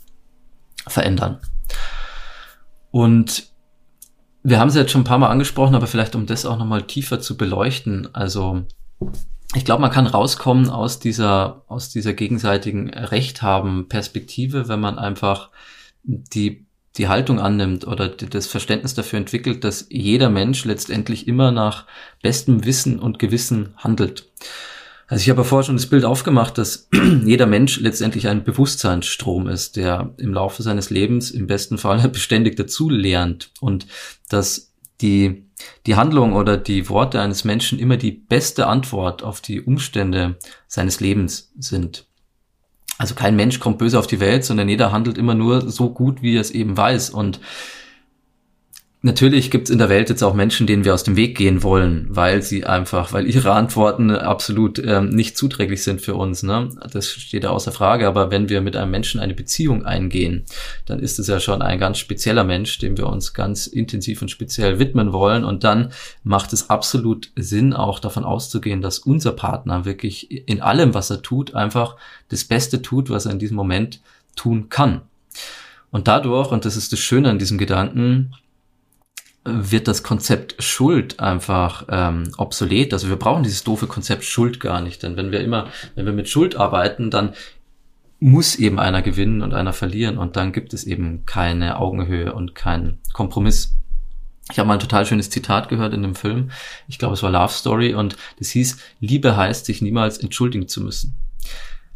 verändern. 0.89 1.39
Und 2.91 3.47
wir 4.43 4.59
haben 4.59 4.69
es 4.69 4.75
jetzt 4.75 4.91
schon 4.91 5.01
ein 5.01 5.05
paar 5.05 5.17
Mal 5.17 5.29
angesprochen, 5.29 5.75
aber 5.75 5.87
vielleicht 5.87 6.15
um 6.15 6.25
das 6.25 6.45
auch 6.45 6.57
nochmal 6.57 6.83
tiefer 6.83 7.19
zu 7.19 7.35
beleuchten. 7.35 8.13
Also 8.13 8.63
ich 9.55 9.65
glaube, 9.65 9.81
man 9.81 9.91
kann 9.91 10.07
rauskommen 10.07 10.69
aus 10.69 10.99
dieser, 10.99 11.63
aus 11.67 11.89
dieser 11.89 12.13
gegenseitigen 12.13 12.89
Recht 12.89 13.41
haben 13.41 13.87
Perspektive, 13.87 14.67
wenn 14.67 14.79
man 14.79 14.99
einfach 14.99 15.49
die, 16.03 16.65
die 16.97 17.07
Haltung 17.07 17.39
annimmt 17.39 17.85
oder 17.85 18.09
das 18.09 18.47
Verständnis 18.47 18.93
dafür 18.93 19.19
entwickelt, 19.19 19.63
dass 19.63 19.87
jeder 19.89 20.29
Mensch 20.29 20.65
letztendlich 20.65 21.27
immer 21.27 21.51
nach 21.51 21.85
bestem 22.21 22.65
Wissen 22.65 22.99
und 22.99 23.19
Gewissen 23.19 23.73
handelt. 23.77 24.31
Also 25.07 25.21
ich 25.21 25.29
habe 25.29 25.41
ja 25.41 25.43
vorher 25.45 25.63
schon 25.63 25.77
das 25.77 25.87
Bild 25.87 26.03
aufgemacht, 26.03 26.57
dass 26.57 26.89
jeder 27.25 27.45
Mensch 27.45 27.79
letztendlich 27.79 28.27
ein 28.27 28.43
Bewusstseinsstrom 28.43 29.47
ist, 29.47 29.77
der 29.77 30.13
im 30.17 30.33
Laufe 30.33 30.63
seines 30.63 30.89
Lebens 30.89 31.31
im 31.31 31.47
besten 31.47 31.77
Fall 31.77 32.07
beständig 32.09 32.57
dazu 32.57 32.89
lernt 32.89 33.51
und 33.61 33.87
dass 34.29 34.73
die, 34.99 35.45
die 35.85 35.95
Handlung 35.95 36.33
oder 36.33 36.57
die 36.57 36.89
Worte 36.89 37.21
eines 37.21 37.45
Menschen 37.45 37.79
immer 37.79 37.97
die 37.97 38.11
beste 38.11 38.67
Antwort 38.67 39.23
auf 39.23 39.39
die 39.39 39.61
Umstände 39.61 40.37
seines 40.67 40.99
Lebens 40.99 41.53
sind. 41.57 42.05
Also 42.97 43.15
kein 43.15 43.35
Mensch 43.35 43.59
kommt 43.59 43.77
böse 43.77 43.99
auf 43.99 44.07
die 44.07 44.19
Welt, 44.19 44.43
sondern 44.43 44.67
jeder 44.67 44.91
handelt 44.91 45.17
immer 45.17 45.35
nur 45.35 45.69
so 45.69 45.91
gut, 45.91 46.21
wie 46.21 46.35
er 46.35 46.41
es 46.41 46.51
eben 46.51 46.75
weiß. 46.75 47.11
Und 47.11 47.39
Natürlich 49.03 49.51
gibt 49.51 49.67
es 49.67 49.71
in 49.71 49.77
der 49.77 49.89
Welt 49.89 50.09
jetzt 50.09 50.23
auch 50.23 50.33
Menschen, 50.33 50.65
denen 50.65 50.83
wir 50.83 50.95
aus 50.95 51.03
dem 51.03 51.15
Weg 51.15 51.37
gehen 51.37 51.61
wollen, 51.61 52.07
weil 52.09 52.41
sie 52.41 52.65
einfach, 52.65 53.13
weil 53.13 53.27
ihre 53.27 53.51
Antworten 53.51 54.09
absolut 54.09 54.79
ähm, 54.79 55.09
nicht 55.09 55.37
zuträglich 55.37 55.83
sind 55.83 56.01
für 56.01 56.15
uns. 56.15 56.41
Ne? 56.41 56.69
Das 56.91 57.07
steht 57.07 57.43
ja 57.43 57.51
außer 57.51 57.71
Frage. 57.71 58.07
Aber 58.07 58.31
wenn 58.31 58.49
wir 58.49 58.59
mit 58.59 58.75
einem 58.75 58.89
Menschen 58.89 59.19
eine 59.19 59.35
Beziehung 59.35 59.85
eingehen, 59.85 60.45
dann 60.87 60.97
ist 60.97 61.19
es 61.19 61.27
ja 61.27 61.39
schon 61.39 61.61
ein 61.61 61.77
ganz 61.77 61.99
spezieller 61.99 62.43
Mensch, 62.43 62.79
dem 62.79 62.97
wir 62.97 63.05
uns 63.05 63.35
ganz 63.35 63.67
intensiv 63.67 64.23
und 64.23 64.31
speziell 64.31 64.79
widmen 64.79 65.13
wollen. 65.13 65.43
Und 65.43 65.63
dann 65.63 65.91
macht 66.23 66.51
es 66.51 66.71
absolut 66.71 67.31
Sinn, 67.35 67.73
auch 67.73 67.99
davon 67.99 68.23
auszugehen, 68.23 68.81
dass 68.81 68.97
unser 68.97 69.31
Partner 69.31 69.85
wirklich 69.85 70.49
in 70.49 70.59
allem, 70.59 70.95
was 70.95 71.11
er 71.11 71.21
tut, 71.21 71.53
einfach 71.53 71.97
das 72.29 72.45
Beste 72.45 72.81
tut, 72.81 73.11
was 73.11 73.27
er 73.27 73.31
in 73.31 73.39
diesem 73.39 73.57
Moment 73.57 74.01
tun 74.35 74.69
kann. 74.69 75.01
Und 75.91 76.07
dadurch, 76.07 76.51
und 76.51 76.65
das 76.65 76.75
ist 76.75 76.91
das 76.91 76.99
Schöne 76.99 77.29
an 77.29 77.37
diesem 77.37 77.59
Gedanken, 77.59 78.33
wird 79.47 79.87
das 79.87 80.03
Konzept 80.03 80.61
Schuld 80.61 81.19
einfach 81.19 81.85
ähm, 81.89 82.31
obsolet. 82.37 82.93
Also 82.93 83.09
wir 83.09 83.15
brauchen 83.15 83.43
dieses 83.43 83.63
doofe 83.63 83.87
Konzept 83.87 84.23
Schuld 84.23 84.59
gar 84.59 84.81
nicht. 84.81 85.03
Denn 85.03 85.17
wenn 85.17 85.31
wir 85.31 85.41
immer, 85.41 85.67
wenn 85.95 86.05
wir 86.05 86.13
mit 86.13 86.29
Schuld 86.29 86.55
arbeiten, 86.55 87.09
dann 87.09 87.33
muss 88.19 88.55
eben 88.55 88.79
einer 88.79 89.01
gewinnen 89.01 89.41
und 89.41 89.53
einer 89.53 89.73
verlieren 89.73 90.17
und 90.17 90.35
dann 90.35 90.51
gibt 90.51 90.73
es 90.73 90.85
eben 90.85 91.25
keine 91.25 91.77
Augenhöhe 91.77 92.33
und 92.33 92.55
keinen 92.55 92.97
Kompromiss. 93.13 93.75
Ich 94.51 94.57
habe 94.59 94.67
mal 94.67 94.75
ein 94.75 94.79
total 94.79 95.05
schönes 95.05 95.29
Zitat 95.29 95.69
gehört 95.69 95.93
in 95.93 96.01
dem 96.01 96.15
Film. 96.15 96.51
Ich 96.87 96.97
glaube, 96.97 97.13
es 97.13 97.21
war 97.21 97.29
Love 97.29 97.53
Story 97.53 97.93
und 97.93 98.15
das 98.39 98.49
hieß, 98.49 98.77
Liebe 99.01 99.35
heißt, 99.35 99.65
sich 99.65 99.81
niemals 99.81 100.17
entschuldigen 100.17 100.67
zu 100.67 100.81
müssen. 100.81 101.15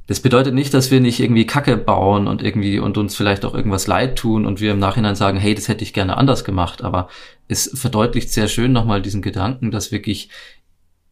Das 0.08 0.20
bedeutet 0.20 0.54
nicht, 0.54 0.74
dass 0.74 0.92
wir 0.92 1.00
nicht 1.00 1.22
irgendwie 1.22 1.46
Kacke 1.46 1.78
bauen 1.78 2.28
und 2.28 2.44
irgendwie 2.44 2.80
und 2.80 2.98
uns 2.98 3.16
vielleicht 3.16 3.46
auch 3.46 3.54
irgendwas 3.54 3.88
leid 3.88 4.18
tun 4.18 4.46
und 4.46 4.60
wir 4.60 4.74
im 4.74 4.80
Nachhinein 4.80 5.16
sagen, 5.16 5.38
hey, 5.38 5.56
das 5.56 5.70
hätte 5.70 5.84
ich 5.84 5.94
gerne 5.94 6.18
anders 6.18 6.44
gemacht. 6.44 6.84
Aber 6.84 7.08
es 7.52 7.70
verdeutlicht 7.74 8.32
sehr 8.32 8.48
schön 8.48 8.72
nochmal 8.72 9.02
diesen 9.02 9.22
Gedanken, 9.22 9.72
dass 9.72 9.92
wirklich 9.92 10.30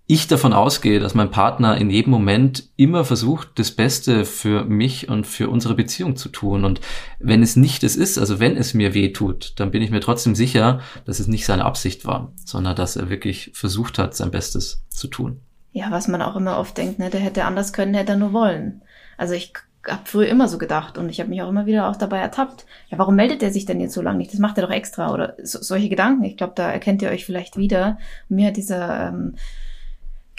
ich 0.07 0.27
davon 0.27 0.53
ausgehe, 0.53 0.99
dass 0.99 1.13
mein 1.13 1.29
Partner 1.29 1.77
in 1.77 1.91
jedem 1.91 2.09
Moment 2.09 2.69
immer 2.77 3.05
versucht, 3.05 3.59
das 3.59 3.69
Beste 3.69 4.25
für 4.25 4.63
mich 4.63 5.07
und 5.07 5.27
für 5.27 5.49
unsere 5.49 5.75
Beziehung 5.75 6.15
zu 6.15 6.29
tun. 6.29 6.65
Und 6.65 6.81
wenn 7.19 7.43
es 7.43 7.55
nicht 7.55 7.83
es 7.83 7.95
ist, 7.95 8.17
also 8.17 8.39
wenn 8.39 8.57
es 8.57 8.73
mir 8.73 8.95
weh 8.95 9.11
tut, 9.11 9.53
dann 9.57 9.69
bin 9.69 9.83
ich 9.83 9.91
mir 9.91 9.99
trotzdem 9.99 10.33
sicher, 10.33 10.79
dass 11.05 11.19
es 11.19 11.27
nicht 11.27 11.45
seine 11.45 11.65
Absicht 11.65 12.05
war, 12.05 12.33
sondern 12.43 12.75
dass 12.75 12.95
er 12.95 13.11
wirklich 13.11 13.51
versucht 13.53 13.99
hat, 13.99 14.15
sein 14.15 14.31
Bestes 14.31 14.83
zu 14.89 15.09
tun. 15.09 15.41
Ja, 15.73 15.91
was 15.91 16.07
man 16.07 16.23
auch 16.23 16.35
immer 16.35 16.57
oft 16.57 16.75
denkt, 16.75 16.97
ne, 16.97 17.11
der 17.11 17.19
hätte 17.19 17.45
anders 17.45 17.71
können, 17.71 17.93
hätte 17.93 18.13
er 18.13 18.17
nur 18.17 18.33
wollen. 18.33 18.81
Also 19.15 19.35
ich 19.35 19.53
habe 19.89 20.01
früher 20.05 20.27
immer 20.27 20.47
so 20.47 20.57
gedacht 20.57 20.97
und 20.97 21.09
ich 21.09 21.19
habe 21.19 21.29
mich 21.29 21.41
auch 21.41 21.49
immer 21.49 21.65
wieder 21.65 21.89
auch 21.89 21.95
dabei 21.95 22.19
ertappt. 22.19 22.65
Ja, 22.89 22.97
warum 22.97 23.15
meldet 23.15 23.43
er 23.43 23.51
sich 23.51 23.65
denn 23.65 23.79
jetzt 23.79 23.93
so 23.93 24.01
lange 24.01 24.19
nicht? 24.19 24.33
Das 24.33 24.39
macht 24.39 24.57
er 24.57 24.65
doch 24.65 24.73
extra 24.73 25.13
oder 25.13 25.35
so, 25.43 25.59
solche 25.61 25.89
Gedanken. 25.89 26.23
Ich 26.23 26.37
glaube, 26.37 26.53
da 26.55 26.71
erkennt 26.71 27.01
ihr 27.01 27.09
euch 27.09 27.25
vielleicht 27.25 27.57
wieder. 27.57 27.97
Und 28.29 28.37
mir 28.37 28.47
hat 28.47 28.57
dieser 28.57 29.09
ähm, 29.09 29.35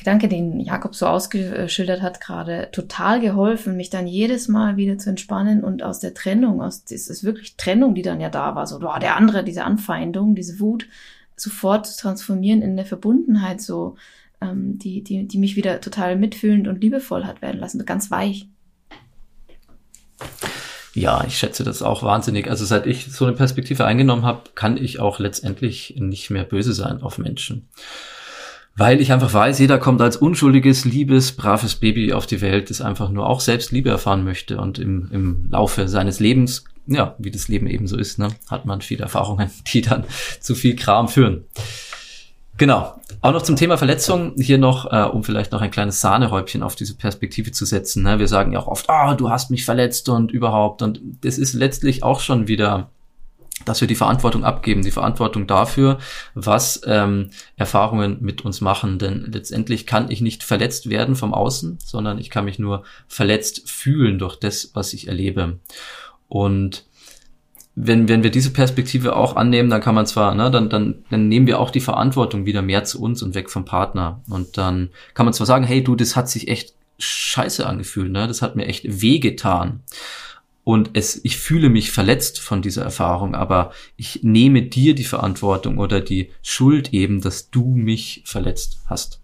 Gedanke, 0.01 0.29
den 0.29 0.61
Jakob 0.61 0.95
so 0.95 1.07
ausgeschildert 1.07 2.01
hat, 2.01 2.23
gerade 2.23 2.71
total 2.73 3.21
geholfen, 3.21 3.77
mich 3.77 3.91
dann 3.91 4.07
jedes 4.07 4.49
Mal 4.49 4.79
wieder 4.79 4.97
zu 4.97 5.11
entspannen 5.11 5.63
und 5.63 5.83
aus 5.83 6.01
der 6.01 6.15
Trennung, 6.15 6.63
aus 6.63 6.85
ist 6.91 7.23
wirklich 7.23 7.57
Trennung, 7.57 7.95
die 7.95 8.01
dann 8.01 8.19
ja 8.19 8.31
da 8.31 8.55
war, 8.55 8.67
so 8.67 8.79
boah, 8.79 8.99
der 8.99 9.17
andere, 9.17 9.45
diese 9.45 9.65
Anfeindung, 9.65 10.35
diese 10.35 10.59
Wut, 10.59 10.87
sofort 11.37 11.87
zu 11.87 12.01
transformieren 12.01 12.63
in 12.63 12.71
eine 12.71 12.87
Verbundenheit, 12.87 13.61
so 13.61 13.97
ähm, 14.41 14.79
die, 14.79 15.03
die, 15.03 15.29
die 15.29 15.39
mich 15.39 15.55
wieder 15.57 15.83
total 15.83 16.17
mitfühlend 16.17 16.67
und 16.67 16.81
liebevoll 16.81 17.25
hat 17.25 17.43
werden 17.43 17.61
lassen, 17.61 17.85
ganz 17.85 18.11
weich. 18.11 18.49
Ja, 20.93 21.25
ich 21.27 21.39
schätze 21.39 21.63
das 21.63 21.83
auch 21.83 22.03
wahnsinnig. 22.03 22.49
Also 22.51 22.65
seit 22.65 22.87
ich 22.87 23.13
so 23.13 23.25
eine 23.25 23.37
Perspektive 23.37 23.85
eingenommen 23.85 24.25
habe, 24.25 24.43
kann 24.55 24.77
ich 24.77 24.99
auch 24.99 25.19
letztendlich 25.21 25.95
nicht 25.99 26.31
mehr 26.31 26.45
böse 26.45 26.73
sein 26.73 27.03
auf 27.03 27.19
Menschen. 27.19 27.69
Weil 28.77 29.01
ich 29.01 29.13
einfach 29.13 29.33
weiß, 29.33 29.59
jeder 29.59 29.79
kommt 29.79 30.01
als 30.01 30.17
unschuldiges, 30.17 30.85
liebes, 30.85 31.33
braves 31.33 31.75
Baby 31.75 32.13
auf 32.13 32.27
die 32.27 32.41
Welt, 32.41 32.71
das 32.71 32.81
einfach 32.81 33.11
nur 33.11 33.29
auch 33.29 33.41
selbst 33.41 33.73
Liebe 33.73 33.91
erfahren 33.91 34.25
möchte 34.25 34.59
und 34.59 34.79
im, 34.79 35.09
im 35.13 35.49
Laufe 35.51 35.87
seines 35.89 36.19
Lebens, 36.19 36.65
ja, 36.87 37.15
wie 37.19 37.31
das 37.31 37.49
Leben 37.49 37.67
eben 37.67 37.87
so 37.87 37.97
ist, 37.97 38.19
ne, 38.19 38.29
hat 38.49 38.65
man 38.65 38.81
viele 38.81 39.03
Erfahrungen, 39.03 39.51
die 39.73 39.83
dann 39.83 40.05
zu 40.41 40.55
viel 40.55 40.77
Kram 40.77 41.09
führen. 41.09 41.45
Genau. 42.57 43.00
Auch 43.23 43.33
noch 43.33 43.43
zum 43.43 43.57
Thema 43.57 43.77
Verletzung 43.77 44.35
hier 44.37 44.57
noch, 44.57 44.91
äh, 44.91 45.03
um 45.03 45.23
vielleicht 45.25 45.53
noch 45.53 45.61
ein 45.61 45.71
kleines 45.71 46.01
Sahnehäubchen 46.01 46.63
auf 46.63 46.75
diese 46.75 46.95
Perspektive 46.95 47.53
zu 47.53 47.67
setzen. 47.67 48.03
Ne? 48.03 48.19
Wir 48.19 48.29
sagen 48.29 48.53
ja 48.53 48.61
auch 48.61 48.67
oft, 48.67 48.89
ah, 48.89 49.13
oh, 49.13 49.15
du 49.15 49.29
hast 49.29 49.51
mich 49.51 49.65
verletzt 49.65 50.09
und 50.09 50.33
überhaupt. 50.33 50.81
Und 50.81 51.01
das 51.21 51.37
ist 51.37 51.53
letztlich 51.53 52.03
auch 52.03 52.21
schon 52.21 52.49
wieder 52.49 52.91
dass 53.67 53.81
wir 53.83 53.89
die 53.89 53.95
Verantwortung 53.95 54.43
abgeben, 54.43 54.83
die 54.83 54.91
Verantwortung 54.91 55.47
dafür, 55.47 55.99
was 56.35 56.81
ähm, 56.87 57.31
Erfahrungen 57.57 58.19
mit 58.21 58.43
uns 58.43 58.61
machen. 58.61 58.99
Denn 58.99 59.31
letztendlich 59.31 59.87
kann 59.87 60.11
ich 60.11 60.21
nicht 60.21 60.43
verletzt 60.43 60.89
werden 60.89 61.15
vom 61.15 61.35
Außen, 61.35 61.79
sondern 61.85 62.19
ich 62.19 62.31
kann 62.31 62.47
mich 62.47 62.59
nur 62.59 62.85
verletzt 63.07 63.69
fühlen 63.69 64.19
durch 64.19 64.37
das, 64.37 64.71
was 64.75 64.93
ich 64.93 65.09
erlebe. 65.09 65.59
Und 66.29 66.87
wenn, 67.83 68.09
wenn 68.09 68.23
wir 68.23 68.31
diese 68.31 68.51
Perspektive 68.51 69.17
auch 69.17 69.37
annehmen, 69.37 69.71
dann 69.71 69.81
kann 69.81 69.95
man 69.95 70.07
zwar, 70.07 70.35
ne, 70.35 70.51
dann, 70.51 70.69
dann, 70.69 71.05
dann 71.09 71.29
nehmen 71.29 71.47
wir 71.47 71.59
auch 71.59 71.71
die 71.71 71.81
Verantwortung 71.81 72.45
wieder 72.47 72.63
mehr 72.63 72.85
zu 72.85 73.01
uns 73.01 73.23
und 73.23 73.35
weg 73.35 73.51
vom 73.51 73.65
Partner. 73.65 74.23
Und 74.29 74.59
dann 74.59 74.91
kann 75.15 75.27
man 75.27 75.33
zwar 75.33 75.47
sagen, 75.47 75.65
hey 75.65 75.83
du, 75.83 75.97
das 75.97 76.17
hat 76.17 76.29
sich 76.29 76.49
echt 76.49 76.75
scheiße 76.99 77.67
angefühlt, 77.67 78.13
ne? 78.13 78.29
Das 78.29 78.43
hat 78.43 78.57
mir 78.57 78.67
echt 78.67 79.01
wehgetan. 79.01 79.81
Und 80.63 80.91
es, 80.93 81.25
ich 81.25 81.39
fühle 81.39 81.71
mich 81.71 81.91
verletzt 81.91 82.39
von 82.39 82.61
dieser 82.61 82.83
Erfahrung, 82.83 83.35
aber 83.35 83.73
ich 83.97 84.21
nehme 84.23 84.63
dir 84.63 84.95
die 84.95 85.05
Verantwortung 85.05 85.79
oder 85.79 86.01
die 86.01 86.31
Schuld 86.43 86.93
eben, 86.93 87.23
dass 87.23 87.51
du 87.51 87.65
mich 87.75 88.23
verletzt 88.27 88.81
hast. 88.87 89.21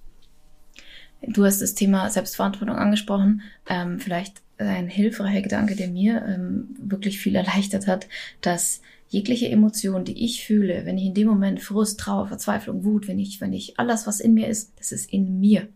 Du 1.23 1.45
hast 1.45 1.63
das 1.63 1.75
Thema 1.75 2.09
Selbstverantwortung 2.11 2.77
angesprochen. 2.77 3.43
Ähm, 3.69 3.99
vielleicht 3.99 4.43
ein 4.59 4.89
hilfreicher 4.89 5.43
Gedanke, 5.43 5.77
der 5.77 5.89
mir 5.89 6.25
ähm, 6.27 6.75
wirklich 6.79 7.19
viel 7.19 7.35
erleichtert 7.37 7.87
hat, 7.87 8.07
dass 8.41 8.81
jegliche 9.09 9.49
Emotion, 9.49 10.05
die 10.05 10.25
ich 10.25 10.45
fühle, 10.45 10.85
wenn 10.85 10.99
ich 10.99 11.05
in 11.07 11.15
dem 11.15 11.29
Moment 11.29 11.61
Frust, 11.61 12.01
Trauer, 12.01 12.29
Verzweiflung, 12.29 12.85
Wut, 12.85 13.07
wenn 13.07 13.19
ich, 13.19 13.41
wenn 13.41 13.53
ich 13.53 13.79
alles, 13.79 14.07
was 14.07 14.21
in 14.21 14.35
mir 14.35 14.49
ist, 14.49 14.73
das 14.79 14.93
ist 14.93 15.13
in 15.13 15.39
mir. 15.39 15.69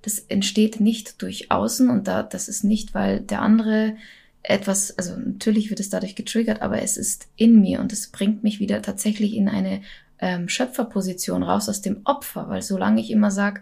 Das 0.00 0.18
entsteht 0.18 0.80
nicht 0.80 1.22
durch 1.22 1.50
außen 1.50 1.90
und 1.90 2.08
da, 2.08 2.22
das 2.22 2.48
ist 2.48 2.64
nicht, 2.64 2.94
weil 2.94 3.20
der 3.20 3.42
andere 3.42 3.96
etwas, 4.42 4.96
also 4.98 5.16
natürlich 5.16 5.70
wird 5.70 5.78
es 5.78 5.90
dadurch 5.90 6.16
getriggert, 6.16 6.62
aber 6.62 6.82
es 6.82 6.96
ist 6.96 7.28
in 7.36 7.60
mir 7.60 7.80
und 7.80 7.92
es 7.92 8.08
bringt 8.08 8.42
mich 8.42 8.58
wieder 8.58 8.82
tatsächlich 8.82 9.34
in 9.34 9.48
eine 9.48 9.82
ähm, 10.18 10.48
Schöpferposition 10.48 11.42
raus 11.42 11.68
aus 11.68 11.82
dem 11.82 12.00
Opfer, 12.04 12.48
weil 12.48 12.62
solange 12.62 13.00
ich 13.00 13.10
immer 13.10 13.30
sage, 13.30 13.60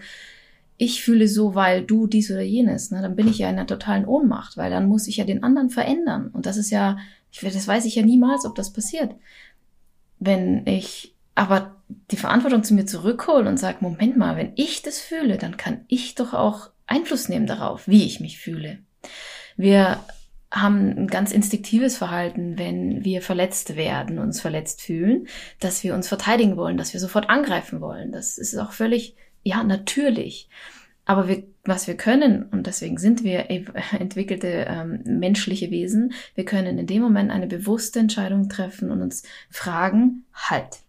ich 0.81 1.03
fühle 1.05 1.29
so, 1.29 1.55
weil 1.55 1.85
du 1.85 2.07
dies 2.07 2.31
oder 2.31 2.41
jenes, 2.41 2.91
ne, 2.91 3.03
dann 3.03 3.15
bin 3.15 3.29
ich 3.29 3.37
ja 3.37 3.51
in 3.51 3.57
einer 3.57 3.67
totalen 3.67 4.07
Ohnmacht, 4.07 4.57
weil 4.57 4.71
dann 4.71 4.89
muss 4.89 5.09
ich 5.09 5.19
ja 5.19 5.25
den 5.25 5.43
anderen 5.43 5.69
verändern. 5.69 6.31
Und 6.33 6.47
das 6.47 6.57
ist 6.57 6.71
ja, 6.71 6.97
ich, 7.31 7.41
das 7.41 7.69
weiß 7.69 7.85
ich 7.85 7.97
ja 7.97 8.03
niemals, 8.03 8.47
ob 8.47 8.55
das 8.55 8.73
passiert. 8.73 9.15
Wenn 10.21 10.67
ich 10.67 11.15
aber 11.35 11.77
die 12.11 12.17
Verantwortung 12.17 12.65
zu 12.65 12.73
mir 12.73 12.87
zurückhole 12.87 13.47
und 13.47 13.59
sage, 13.59 13.79
Moment 13.81 14.17
mal, 14.17 14.39
wenn 14.39 14.53
ich 14.57 14.81
das 14.81 14.99
fühle, 15.01 15.37
dann 15.37 15.59
kann 15.59 15.85
ich 15.87 16.15
doch 16.15 16.33
auch 16.33 16.71
Einfluss 16.87 17.29
nehmen 17.29 17.47
darauf, 17.47 17.87
wie 17.87 18.07
ich 18.07 18.21
mich 18.21 18.39
fühle. 18.39 18.79
Wir 19.59 20.01
haben 20.51 20.97
ein 20.97 21.07
ganz 21.09 21.31
instinktives 21.31 21.99
Verhalten, 21.99 22.57
wenn 22.57 23.05
wir 23.05 23.21
verletzt 23.21 23.77
werden, 23.77 24.19
uns 24.19 24.41
verletzt 24.41 24.81
fühlen, 24.81 25.27
dass 25.61 25.85
wir 25.85 25.95
uns 25.95 26.09
verteidigen 26.09 26.57
wollen, 26.57 26.79
dass 26.79 26.95
wir 26.95 27.01
sofort 27.01 27.29
angreifen 27.29 27.83
wollen. 27.83 28.13
Das 28.13 28.39
ist 28.39 28.57
auch 28.57 28.73
völlig 28.73 29.15
ja, 29.43 29.63
natürlich. 29.63 30.49
Aber 31.05 31.29
wir, 31.29 31.43
was 31.65 31.87
wir 31.87 31.97
können, 31.97 32.45
und 32.45 32.67
deswegen 32.67 32.99
sind 32.99 33.25
wir 33.25 33.51
entwickelte 33.99 34.67
ähm, 34.69 35.03
menschliche 35.05 35.71
Wesen, 35.71 36.13
wir 36.35 36.45
können 36.45 36.79
in 36.79 36.87
dem 36.87 37.03
Moment 37.03 37.31
eine 37.31 37.47
bewusste 37.47 37.99
Entscheidung 37.99 38.49
treffen 38.49 38.91
und 38.91 39.03
uns 39.03 39.25
fragen, 39.51 40.25
halt, 40.33 40.81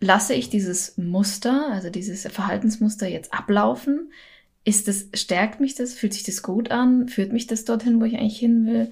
lasse 0.00 0.34
ich 0.34 0.48
dieses 0.48 0.96
Muster, 0.96 1.70
also 1.70 1.90
dieses 1.90 2.26
Verhaltensmuster 2.26 3.08
jetzt 3.08 3.32
ablaufen? 3.32 4.10
Ist 4.64 4.88
das, 4.88 5.08
stärkt 5.14 5.60
mich 5.60 5.74
das? 5.74 5.94
Fühlt 5.94 6.14
sich 6.14 6.24
das 6.24 6.42
gut 6.42 6.70
an? 6.70 7.08
Führt 7.08 7.32
mich 7.32 7.46
das 7.46 7.64
dorthin, 7.64 8.00
wo 8.00 8.04
ich 8.04 8.16
eigentlich 8.16 8.38
hin 8.38 8.66
will? 8.66 8.90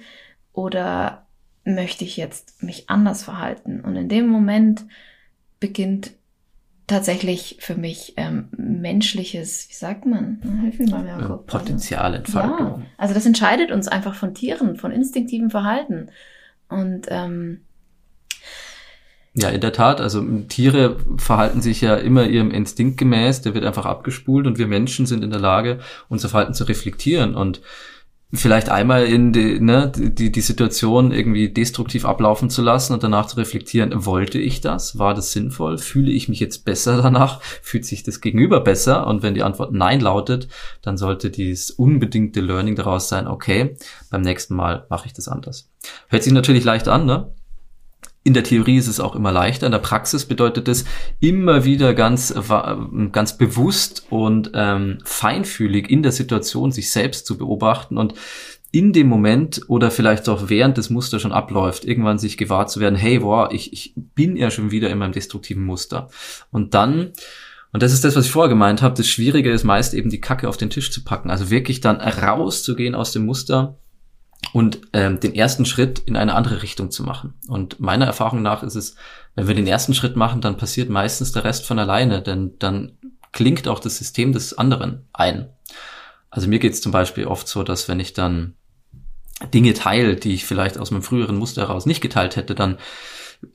Oder 0.53 1.27
möchte 1.65 2.05
ich 2.05 2.17
jetzt 2.17 2.63
mich 2.63 2.89
anders 2.89 3.25
verhalten? 3.25 3.81
Und 3.81 3.97
in 3.97 4.09
dem 4.09 4.29
Moment 4.29 4.87
beginnt 5.59 6.13
tatsächlich 6.87 7.57
für 7.61 7.75
mich 7.75 8.15
ähm, 8.17 8.49
menschliches, 8.57 9.69
wie 9.71 9.75
sagt 9.75 10.07
man? 10.07 10.41
Hilf 10.63 10.79
mir 10.79 10.91
mal, 10.91 11.07
Jakob. 11.07 11.23
Also, 11.23 11.37
Potenzialentfaltung. 11.47 12.81
Ja, 12.81 12.87
also 12.99 13.15
das 13.15 13.27
entscheidet 13.27 13.71
uns 13.71 13.89
einfach 13.89 14.15
von 14.15 14.35
Tieren, 14.35 14.77
von 14.77 14.93
instinktivem 14.93 15.51
Verhalten. 15.51 16.11
Und 16.69 17.07
ähm, 17.09 17.61
ja, 19.37 19.49
in 19.49 19.61
der 19.61 19.73
Tat. 19.73 20.01
Also 20.01 20.23
Tiere 20.49 20.99
verhalten 21.17 21.61
sich 21.61 21.81
ja 21.81 21.97
immer 21.97 22.27
ihrem 22.27 22.53
Instinkt 22.53 22.99
gemäß. 22.99 23.43
Der 23.43 23.55
wird 23.55 23.65
einfach 23.65 23.85
abgespult 23.85 24.47
und 24.47 24.59
wir 24.59 24.69
Menschen 24.69 25.07
sind 25.07 25.25
in 25.25 25.31
der 25.31 25.41
Lage, 25.41 25.81
unser 26.09 26.29
Verhalten 26.29 26.55
zu 26.55 26.65
reflektieren 26.65 27.35
und 27.35 27.61
vielleicht 28.35 28.69
einmal 28.69 29.05
in 29.05 29.33
die, 29.33 29.61
ne, 29.61 29.91
die, 29.95 30.31
die 30.31 30.41
Situation 30.41 31.13
irgendwie 31.13 31.49
destruktiv 31.49 32.05
ablaufen 32.05 32.51
zu 32.51 32.63
lassen 32.63 32.93
und 32.93 33.03
danach 33.03 33.27
zu 33.27 33.37
reflektieren, 33.37 33.93
wollte 34.07 34.39
ich 34.39 34.61
das? 34.61 34.99
War 34.99 35.15
das 35.15 35.33
sinnvoll? 35.33 35.79
Fühle 35.79 36.11
ich 36.11 36.29
mich 36.29 36.41
jetzt 36.41 36.65
besser 36.65 36.97
danach? 37.03 37.41
Fühlt 37.63 37.85
sich 37.85 38.03
das 38.03 38.21
Gegenüber 38.21 38.61
besser? 38.61 39.07
Und 39.07 39.23
wenn 39.23 39.35
die 39.35 39.43
Antwort 39.43 39.73
Nein 39.73 40.01
lautet, 40.01 40.49
dann 40.83 40.97
sollte 40.97 41.31
dieses 41.31 41.71
unbedingte 41.71 42.41
Learning 42.41 42.77
daraus 42.77 43.09
sein, 43.09 43.27
okay, 43.27 43.77
beim 44.11 44.23
nächsten 44.23 44.55
Mal 44.55 44.87
mache 44.91 45.07
ich 45.07 45.13
das 45.13 45.29
anders. 45.29 45.71
Hört 46.09 46.23
sich 46.23 46.33
natürlich 46.33 46.65
leicht 46.65 46.89
an, 46.89 47.07
ne? 47.07 47.33
In 48.27 48.33
der 48.33 48.43
Theorie 48.43 48.79
ist 48.79 48.89
es 48.89 49.01
auch 49.01 49.15
immer 49.15 49.33
leichter. 49.33 49.67
In 49.67 49.73
der 49.73 49.79
Praxis 49.79 50.25
bedeutet 50.25 50.67
es 50.67 50.87
immer 51.21 51.67
wieder 51.67 51.93
ganz, 51.93 52.35
ganz 53.13 53.37
bewusst 53.37 54.07
und 54.09 54.51
ähm, 54.55 54.99
feinfühlig 55.05 55.91
in 55.91 56.03
der 56.03 56.13
Situation 56.13 56.73
sich 56.73 56.91
selbst 56.91 57.27
zu 57.27 57.37
beobachten 57.37 57.99
und 57.99 58.15
in 58.73 58.93
dem 58.93 59.09
Moment 59.09 59.61
oder 59.69 59.91
vielleicht 59.91 60.29
auch 60.29 60.49
während 60.49 60.79
das 60.79 60.91
Muster 60.91 61.21
schon 61.21 61.33
abläuft, 61.33 61.85
irgendwann 61.85 62.19
sich 62.19 62.37
gewahr 62.37 62.67
zu 62.67 62.81
werden, 62.81 62.97
hey, 62.97 63.21
boah, 63.21 63.53
ich, 63.53 63.73
ich 63.73 63.93
bin 63.95 64.37
ja 64.37 64.51
schon 64.51 64.73
wieder 64.73 64.91
in 64.91 64.99
meinem 64.99 65.13
destruktiven 65.13 65.63
Muster. 65.63 66.09
Und 66.51 66.75
dann, 66.75 67.13
und 67.73 67.83
das 67.83 67.93
ist 67.93 68.05
das, 68.05 68.17
was 68.17 68.25
ich 68.25 68.33
vorher 68.33 68.49
gemeint 68.49 68.83
habe, 68.83 68.97
das 68.97 69.07
Schwierige 69.07 69.53
ist 69.53 69.65
meist 69.65 69.95
eben 69.95 70.11
die 70.11 70.21
Kacke 70.21 70.49
auf 70.49 70.57
den 70.57 70.71
Tisch 70.71 70.91
zu 70.91 71.05
packen. 71.05 71.31
Also 71.31 71.51
wirklich 71.51 71.83
dann 71.83 72.01
rauszugehen 72.01 72.97
aus 72.97 73.13
dem 73.13 73.27
Muster 73.27 73.79
und 74.55 74.83
ähm, 74.93 75.19
den 75.19 75.35
ersten 75.35 75.65
Schritt 75.65 75.99
in 75.99 76.17
eine 76.17 76.37
andere 76.37 76.63
Richtung 76.63 76.93
zu 76.93 77.03
machen. 77.03 77.35
Und 77.49 77.81
meiner 77.81 78.07
Erfahrung 78.07 78.41
nach 78.41 78.63
ist 78.63 78.77
es, 78.77 78.95
wenn 79.35 79.49
wir 79.49 79.55
den 79.57 79.67
ersten 79.67 79.95
Schritt 79.95 80.15
machen, 80.15 80.41
dann 80.41 80.57
passiert 80.57 80.89
meistens 80.89 81.33
der 81.33 81.43
Rest 81.43 81.67
von 81.67 81.81
alleine, 81.81 82.23
denn 82.23 82.53
dann 82.61 82.93
klingt 83.33 83.67
auch 83.67 83.81
das 83.81 83.99
System 83.99 84.33
des 84.33 84.57
anderen 84.57 85.09
ein. 85.13 85.49
Also 86.31 86.47
mir 86.47 86.61
geht 86.61 86.73
es 86.73 86.81
zum 86.81 86.93
Beispiel 86.93 87.27
oft 87.27 87.49
so, 87.49 87.65
dass 87.65 87.89
wenn 87.89 87.99
ich 87.99 88.13
dann 88.13 88.55
Dinge 89.53 89.75
teile, 89.75 90.15
die 90.15 90.35
ich 90.35 90.45
vielleicht 90.45 90.79
aus 90.79 90.93
meinem 90.93 91.03
früheren 91.03 91.37
Muster 91.37 91.63
heraus 91.63 91.85
nicht 91.85 92.01
geteilt 92.01 92.37
hätte, 92.37 92.55
dann 92.55 92.79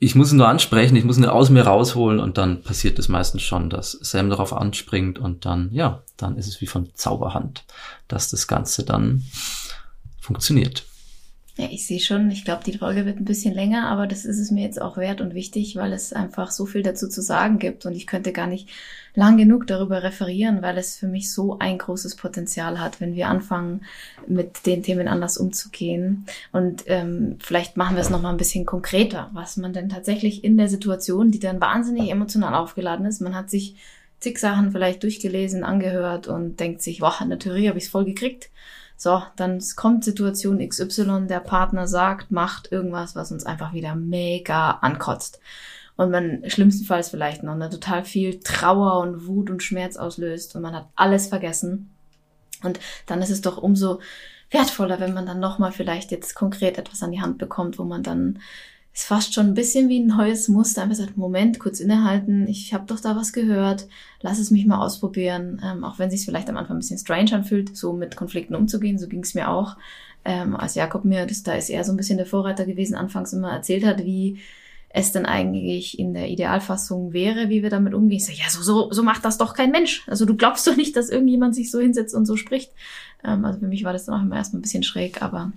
ich 0.00 0.14
muss 0.14 0.26
es 0.26 0.32
nur 0.34 0.48
ansprechen, 0.48 0.96
ich 0.96 1.04
muss 1.04 1.16
ihn 1.16 1.24
aus 1.24 1.48
mir 1.48 1.62
rausholen 1.62 2.20
und 2.20 2.36
dann 2.36 2.60
passiert 2.60 2.98
es 2.98 3.08
meistens 3.08 3.40
schon, 3.40 3.70
dass 3.70 3.92
Sam 3.92 4.28
darauf 4.28 4.52
anspringt 4.52 5.18
und 5.18 5.46
dann, 5.46 5.70
ja, 5.72 6.02
dann 6.18 6.36
ist 6.36 6.46
es 6.46 6.60
wie 6.60 6.66
von 6.66 6.90
Zauberhand, 6.94 7.64
dass 8.06 8.28
das 8.28 8.46
Ganze 8.46 8.84
dann 8.84 9.24
funktioniert. 10.20 10.84
Ja, 11.60 11.66
ich 11.70 11.86
sehe 11.86 12.00
schon, 12.00 12.30
ich 12.30 12.46
glaube, 12.46 12.64
die 12.64 12.78
Folge 12.78 13.04
wird 13.04 13.18
ein 13.18 13.26
bisschen 13.26 13.52
länger, 13.52 13.86
aber 13.88 14.06
das 14.06 14.24
ist 14.24 14.38
es 14.38 14.50
mir 14.50 14.62
jetzt 14.64 14.80
auch 14.80 14.96
wert 14.96 15.20
und 15.20 15.34
wichtig, 15.34 15.76
weil 15.76 15.92
es 15.92 16.14
einfach 16.14 16.50
so 16.50 16.64
viel 16.64 16.82
dazu 16.82 17.06
zu 17.06 17.20
sagen 17.20 17.58
gibt 17.58 17.84
und 17.84 17.92
ich 17.92 18.06
könnte 18.06 18.32
gar 18.32 18.46
nicht 18.46 18.70
lang 19.14 19.36
genug 19.36 19.66
darüber 19.66 20.02
referieren, 20.02 20.62
weil 20.62 20.78
es 20.78 20.96
für 20.96 21.06
mich 21.06 21.30
so 21.30 21.58
ein 21.58 21.76
großes 21.76 22.16
Potenzial 22.16 22.80
hat, 22.80 23.02
wenn 23.02 23.14
wir 23.14 23.28
anfangen, 23.28 23.82
mit 24.26 24.64
den 24.64 24.82
Themen 24.82 25.06
anders 25.06 25.36
umzugehen. 25.36 26.24
Und 26.50 26.84
ähm, 26.86 27.36
vielleicht 27.40 27.76
machen 27.76 27.94
wir 27.94 28.00
es 28.00 28.08
nochmal 28.08 28.32
ein 28.32 28.38
bisschen 28.38 28.64
konkreter, 28.64 29.28
was 29.34 29.58
man 29.58 29.74
denn 29.74 29.90
tatsächlich 29.90 30.42
in 30.42 30.56
der 30.56 30.68
Situation, 30.70 31.30
die 31.30 31.40
dann 31.40 31.60
wahnsinnig 31.60 32.10
emotional 32.10 32.54
aufgeladen 32.54 33.04
ist, 33.04 33.20
man 33.20 33.34
hat 33.34 33.50
sich 33.50 33.76
zig 34.18 34.38
Sachen 34.38 34.72
vielleicht 34.72 35.02
durchgelesen, 35.02 35.62
angehört 35.64 36.26
und 36.26 36.58
denkt 36.58 36.80
sich, 36.80 37.02
wow, 37.02 37.20
in 37.20 37.28
der 37.28 37.38
Theorie 37.38 37.68
habe 37.68 37.76
ich 37.76 37.84
es 37.84 37.90
voll 37.90 38.06
gekriegt 38.06 38.48
so, 39.02 39.22
dann 39.36 39.62
kommt 39.76 40.04
Situation 40.04 40.58
XY, 40.58 41.26
der 41.26 41.40
Partner 41.40 41.88
sagt, 41.88 42.30
macht 42.30 42.70
irgendwas, 42.70 43.16
was 43.16 43.32
uns 43.32 43.46
einfach 43.46 43.72
wieder 43.72 43.94
mega 43.94 44.72
ankotzt. 44.72 45.40
Und 45.96 46.10
man 46.10 46.42
schlimmstenfalls 46.46 47.08
vielleicht 47.08 47.42
noch 47.42 47.56
ne, 47.56 47.70
total 47.70 48.04
viel 48.04 48.40
Trauer 48.40 49.00
und 49.00 49.26
Wut 49.26 49.48
und 49.48 49.62
Schmerz 49.62 49.96
auslöst 49.96 50.54
und 50.54 50.60
man 50.60 50.74
hat 50.74 50.86
alles 50.96 51.28
vergessen. 51.28 51.88
Und 52.62 52.78
dann 53.06 53.22
ist 53.22 53.30
es 53.30 53.40
doch 53.40 53.56
umso 53.56 54.00
wertvoller, 54.50 55.00
wenn 55.00 55.14
man 55.14 55.24
dann 55.24 55.40
nochmal 55.40 55.72
vielleicht 55.72 56.10
jetzt 56.10 56.34
konkret 56.34 56.76
etwas 56.76 57.02
an 57.02 57.12
die 57.12 57.22
Hand 57.22 57.38
bekommt, 57.38 57.78
wo 57.78 57.84
man 57.84 58.02
dann 58.02 58.40
ist 58.92 59.04
fast 59.04 59.34
schon 59.34 59.46
ein 59.46 59.54
bisschen 59.54 59.88
wie 59.88 60.00
ein 60.00 60.08
neues 60.08 60.48
Muster. 60.48 60.82
Einfach 60.82 60.96
sagt, 60.96 61.16
Moment, 61.16 61.58
kurz 61.58 61.80
innehalten, 61.80 62.48
ich 62.48 62.74
habe 62.74 62.86
doch 62.86 63.00
da 63.00 63.16
was 63.16 63.32
gehört, 63.32 63.86
lass 64.20 64.38
es 64.38 64.50
mich 64.50 64.66
mal 64.66 64.84
ausprobieren. 64.84 65.60
Ähm, 65.64 65.84
auch 65.84 65.98
wenn 65.98 66.08
es 66.08 66.14
sich 66.14 66.24
vielleicht 66.24 66.50
am 66.50 66.56
Anfang 66.56 66.76
ein 66.76 66.80
bisschen 66.80 66.98
strange 66.98 67.32
anfühlt, 67.32 67.76
so 67.76 67.92
mit 67.92 68.16
Konflikten 68.16 68.54
umzugehen, 68.54 68.98
so 68.98 69.08
ging 69.08 69.22
es 69.22 69.34
mir 69.34 69.48
auch. 69.48 69.76
Ähm, 70.24 70.56
als 70.56 70.74
Jakob 70.74 71.04
mir, 71.04 71.26
das, 71.26 71.42
da 71.42 71.54
ist 71.54 71.70
er 71.70 71.84
so 71.84 71.92
ein 71.92 71.96
bisschen 71.96 72.18
der 72.18 72.26
Vorreiter 72.26 72.66
gewesen, 72.66 72.94
anfangs 72.94 73.32
immer 73.32 73.52
erzählt 73.52 73.86
hat, 73.86 74.04
wie 74.04 74.38
es 74.92 75.12
denn 75.12 75.24
eigentlich 75.24 75.98
in 76.00 76.14
der 76.14 76.28
Idealfassung 76.28 77.12
wäre, 77.12 77.48
wie 77.48 77.62
wir 77.62 77.70
damit 77.70 77.94
umgehen. 77.94 78.18
Ich 78.18 78.26
sage, 78.26 78.38
ja, 78.38 78.50
so, 78.50 78.60
so, 78.60 78.92
so 78.92 79.04
macht 79.04 79.24
das 79.24 79.38
doch 79.38 79.54
kein 79.54 79.70
Mensch. 79.70 80.02
Also 80.08 80.24
du 80.24 80.36
glaubst 80.36 80.66
doch 80.66 80.76
nicht, 80.76 80.96
dass 80.96 81.10
irgendjemand 81.10 81.54
sich 81.54 81.70
so 81.70 81.78
hinsetzt 81.78 82.14
und 82.14 82.26
so 82.26 82.36
spricht. 82.36 82.72
Ähm, 83.24 83.44
also 83.44 83.60
für 83.60 83.68
mich 83.68 83.84
war 83.84 83.92
das 83.92 84.06
dann 84.06 84.16
auch 84.16 84.22
immer 84.22 84.36
erstmal 84.36 84.58
ein 84.58 84.62
bisschen 84.62 84.82
schräg, 84.82 85.22
aber 85.22 85.52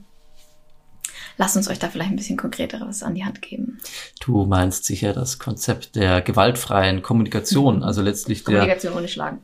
lasst 1.38 1.58
uns 1.58 1.70
euch 1.70 1.80
da 1.80 1.90
vielleicht 1.90 2.12
ein 2.12 2.16
bisschen 2.16 2.38
konkreteres 2.38 3.04
an 3.04 3.16
die 3.16 3.26
Hand 3.26 3.42
geben. 3.42 3.80
Du 4.20 4.46
meinst 4.46 4.86
sicher 4.86 5.14
das 5.14 5.40
Konzept 5.40 5.96
der 5.96 6.22
gewaltfreien 6.22 7.02
Kommunikation, 7.02 7.84
also 7.84 8.02
letztlich 8.02 8.44
der 8.44 8.60
Kommunikation 8.60 8.94
ohne 8.94 9.08
Schlagen. 9.08 9.40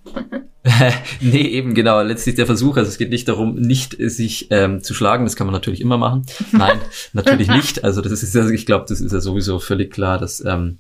nee, 1.22 1.42
eben 1.42 1.74
genau. 1.74 2.02
Letztlich 2.02 2.36
der 2.36 2.46
Versuch. 2.46 2.78
Also 2.78 2.90
es 2.90 2.98
geht 2.98 3.10
nicht 3.10 3.28
darum, 3.28 3.56
nicht 3.56 3.96
sich 3.98 4.48
ähm, 4.52 4.84
zu 4.84 4.94
schlagen. 4.94 5.26
Das 5.26 5.36
kann 5.36 5.48
man 5.48 5.54
natürlich 5.54 5.82
immer 5.82 5.98
machen. 5.98 6.26
Nein, 6.52 6.80
natürlich 7.14 7.48
nicht. 7.50 7.84
Also 7.84 8.02
das 8.02 8.24
ist, 8.24 8.36
also 8.36 8.50
ich 8.50 8.66
glaube, 8.66 8.86
das 8.88 9.02
ist 9.02 9.12
ja 9.12 9.20
sowieso 9.20 9.60
völlig 9.60 9.92
klar, 9.92 10.18
dass 10.18 10.44
ähm, 10.46 10.80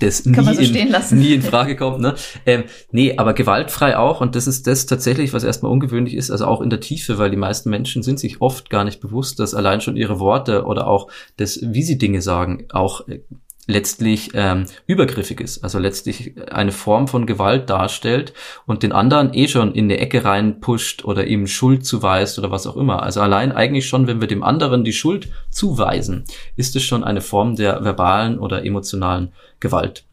das 0.00 0.26
nie, 0.26 0.34
so 0.34 0.60
in, 0.60 1.20
nie 1.20 1.34
in 1.34 1.42
Frage 1.42 1.76
kommt. 1.76 2.00
Ne? 2.00 2.14
Ähm, 2.44 2.64
nee, 2.90 3.16
aber 3.16 3.34
gewaltfrei 3.34 3.96
auch. 3.96 4.20
Und 4.20 4.34
das 4.34 4.46
ist 4.46 4.66
das 4.66 4.86
tatsächlich, 4.86 5.32
was 5.32 5.44
erstmal 5.44 5.72
ungewöhnlich 5.72 6.14
ist, 6.14 6.30
also 6.30 6.46
auch 6.46 6.60
in 6.60 6.70
der 6.70 6.80
Tiefe, 6.80 7.18
weil 7.18 7.30
die 7.30 7.36
meisten 7.36 7.70
Menschen 7.70 8.02
sind 8.02 8.18
sich 8.18 8.40
oft 8.40 8.68
gar 8.68 8.84
nicht 8.84 9.00
bewusst, 9.00 9.38
dass 9.38 9.54
allein 9.54 9.80
schon 9.80 9.96
ihre 9.96 10.18
Worte 10.18 10.64
oder 10.64 10.86
auch 10.86 11.08
das, 11.36 11.60
wie 11.62 11.82
sie 11.82 11.98
Dinge 11.98 12.20
sagen, 12.20 12.66
auch 12.72 13.06
äh, 13.08 13.20
letztlich 13.66 14.30
ähm, 14.34 14.66
übergriffig 14.86 15.40
ist, 15.40 15.64
also 15.64 15.78
letztlich 15.78 16.34
eine 16.50 16.72
Form 16.72 17.08
von 17.08 17.26
Gewalt 17.26 17.68
darstellt 17.68 18.32
und 18.64 18.82
den 18.82 18.92
anderen 18.92 19.34
eh 19.34 19.48
schon 19.48 19.74
in 19.74 19.86
eine 19.86 19.98
Ecke 19.98 20.24
reinpusht 20.24 21.04
oder 21.04 21.26
ihm 21.26 21.46
Schuld 21.46 21.84
zuweist 21.84 22.38
oder 22.38 22.50
was 22.50 22.66
auch 22.66 22.76
immer. 22.76 23.02
Also 23.02 23.20
allein 23.20 23.52
eigentlich 23.52 23.88
schon, 23.88 24.06
wenn 24.06 24.20
wir 24.20 24.28
dem 24.28 24.42
anderen 24.42 24.84
die 24.84 24.92
Schuld 24.92 25.28
zuweisen, 25.50 26.24
ist 26.54 26.76
es 26.76 26.84
schon 26.84 27.02
eine 27.02 27.20
Form 27.20 27.56
der 27.56 27.82
verbalen 27.82 28.38
oder 28.38 28.64
emotionalen 28.64 29.32
Gewalt. 29.58 30.04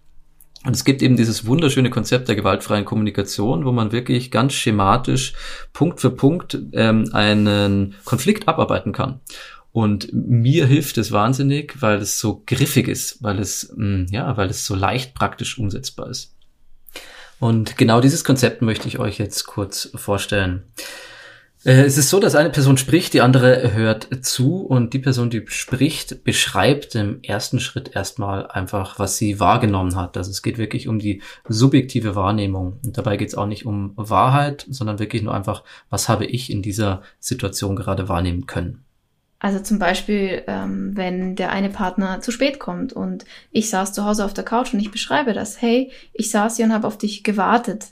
Und 0.66 0.76
es 0.76 0.86
gibt 0.86 1.02
eben 1.02 1.18
dieses 1.18 1.46
wunderschöne 1.46 1.90
Konzept 1.90 2.30
der 2.30 2.36
gewaltfreien 2.36 2.86
Kommunikation, 2.86 3.66
wo 3.66 3.74
man 3.74 3.92
wirklich 3.92 4.32
ganz 4.32 4.54
schematisch 4.54 5.34
Punkt 5.74 6.00
für 6.00 6.10
Punkt 6.10 6.58
ähm, 6.72 7.10
einen 7.12 7.96
Konflikt 8.06 8.48
abarbeiten 8.48 8.94
kann. 8.94 9.20
Und 9.74 10.14
mir 10.14 10.68
hilft 10.68 11.00
es 11.00 11.12
wahnsinnig, 11.12 11.82
weil 11.82 11.98
es 11.98 12.20
so 12.20 12.44
griffig 12.46 12.88
ist, 12.88 13.22
weil 13.24 13.40
es, 13.40 13.74
mm, 13.76 14.06
ja, 14.12 14.38
weil 14.38 14.50
es 14.50 14.66
so 14.66 14.76
leicht 14.76 15.16
praktisch 15.16 15.58
umsetzbar 15.58 16.10
ist. 16.10 16.36
Und 17.40 17.76
genau 17.76 18.00
dieses 18.00 18.24
Konzept 18.24 18.62
möchte 18.62 18.88
ich 18.88 19.00
euch 19.00 19.18
jetzt 19.18 19.46
kurz 19.46 19.90
vorstellen. 19.96 20.64
Äh, 21.66 21.86
es 21.86 21.98
ist 21.98 22.10
so, 22.10 22.20
dass 22.20 22.36
eine 22.36 22.52
Person 22.52 22.78
spricht, 22.78 23.14
die 23.14 23.22
andere 23.22 23.74
hört 23.74 24.08
zu 24.24 24.62
und 24.62 24.94
die 24.94 25.00
Person, 25.00 25.32
die 25.32 25.44
spricht, 25.48 26.24
beschreibt 26.24 26.94
im 26.94 27.22
ersten 27.24 27.60
Schritt 27.60 27.96
erstmal 27.96 28.48
einfach, 28.48 29.00
was 29.00 29.18
sie 29.18 29.40
wahrgenommen 29.40 29.96
hat. 29.96 30.18
Also 30.18 30.30
es 30.30 30.44
geht 30.44 30.60
wirklich 30.60 30.88
um 30.88 31.00
die 31.00 31.22
subjektive 31.48 32.16
Wahrnehmung. 32.16 32.80
Und 32.86 32.98
dabei 32.98 33.18
geht 33.18 33.30
es 33.30 33.36
auch 33.36 33.48
nicht 33.48 33.66
um 33.66 33.94
Wahrheit, 33.96 34.68
sondern 34.70 35.00
wirklich 35.00 35.24
nur 35.24 35.34
einfach, 35.34 35.64
was 35.90 36.10
habe 36.10 36.26
ich 36.26 36.52
in 36.52 36.62
dieser 36.62 37.02
Situation 37.20 37.76
gerade 37.76 38.08
wahrnehmen 38.08 38.46
können. 38.46 38.83
Also 39.44 39.60
zum 39.60 39.78
Beispiel, 39.78 40.42
ähm, 40.48 40.96
wenn 40.96 41.36
der 41.36 41.52
eine 41.52 41.70
Partner 41.70 42.22
zu 42.22 42.32
spät 42.32 42.60
kommt 42.60 42.94
und 42.94 43.26
ich 43.52 43.70
saß 43.70 43.92
zu 43.92 44.06
Hause 44.06 44.24
auf 44.24 44.34
der 44.34 44.46
Couch 44.46 44.74
und 44.74 44.80
ich 44.80 44.90
beschreibe 44.90 45.34
das. 45.34 45.62
Hey, 45.62 45.92
ich 46.14 46.32
saß 46.32 46.56
hier 46.56 46.64
und 46.64 46.72
habe 46.72 46.88
auf 46.88 46.98
dich 46.98 47.26
gewartet. 47.26 47.88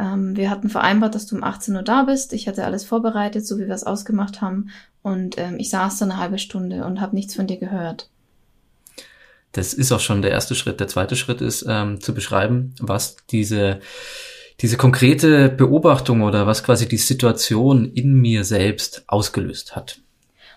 Ähm, 0.00 0.36
wir 0.36 0.50
hatten 0.50 0.68
vereinbart, 0.68 1.14
dass 1.14 1.26
du 1.26 1.36
um 1.36 1.44
18 1.44 1.76
Uhr 1.76 1.84
da 1.84 2.02
bist. 2.02 2.32
Ich 2.32 2.48
hatte 2.48 2.64
alles 2.64 2.84
vorbereitet, 2.84 3.46
so 3.46 3.56
wie 3.56 3.68
wir 3.68 3.74
es 3.76 3.84
ausgemacht 3.84 4.40
haben. 4.40 4.70
Und 5.02 5.38
ähm, 5.38 5.60
ich 5.60 5.70
saß 5.70 5.98
da 5.98 6.06
eine 6.06 6.16
halbe 6.16 6.40
Stunde 6.40 6.84
und 6.84 7.00
habe 7.00 7.14
nichts 7.14 7.36
von 7.36 7.46
dir 7.46 7.58
gehört. 7.58 8.10
Das 9.52 9.74
ist 9.74 9.92
auch 9.92 10.00
schon 10.00 10.22
der 10.22 10.32
erste 10.32 10.56
Schritt. 10.56 10.80
Der 10.80 10.88
zweite 10.88 11.14
Schritt 11.14 11.40
ist 11.40 11.64
ähm, 11.68 12.00
zu 12.00 12.14
beschreiben, 12.14 12.74
was 12.80 13.16
diese 13.30 13.78
diese 14.60 14.76
konkrete 14.76 15.50
Beobachtung 15.50 16.22
oder 16.22 16.48
was 16.48 16.64
quasi 16.64 16.88
die 16.88 16.96
Situation 16.96 17.92
in 17.92 18.14
mir 18.14 18.42
selbst 18.42 19.04
ausgelöst 19.06 19.76
hat. 19.76 20.00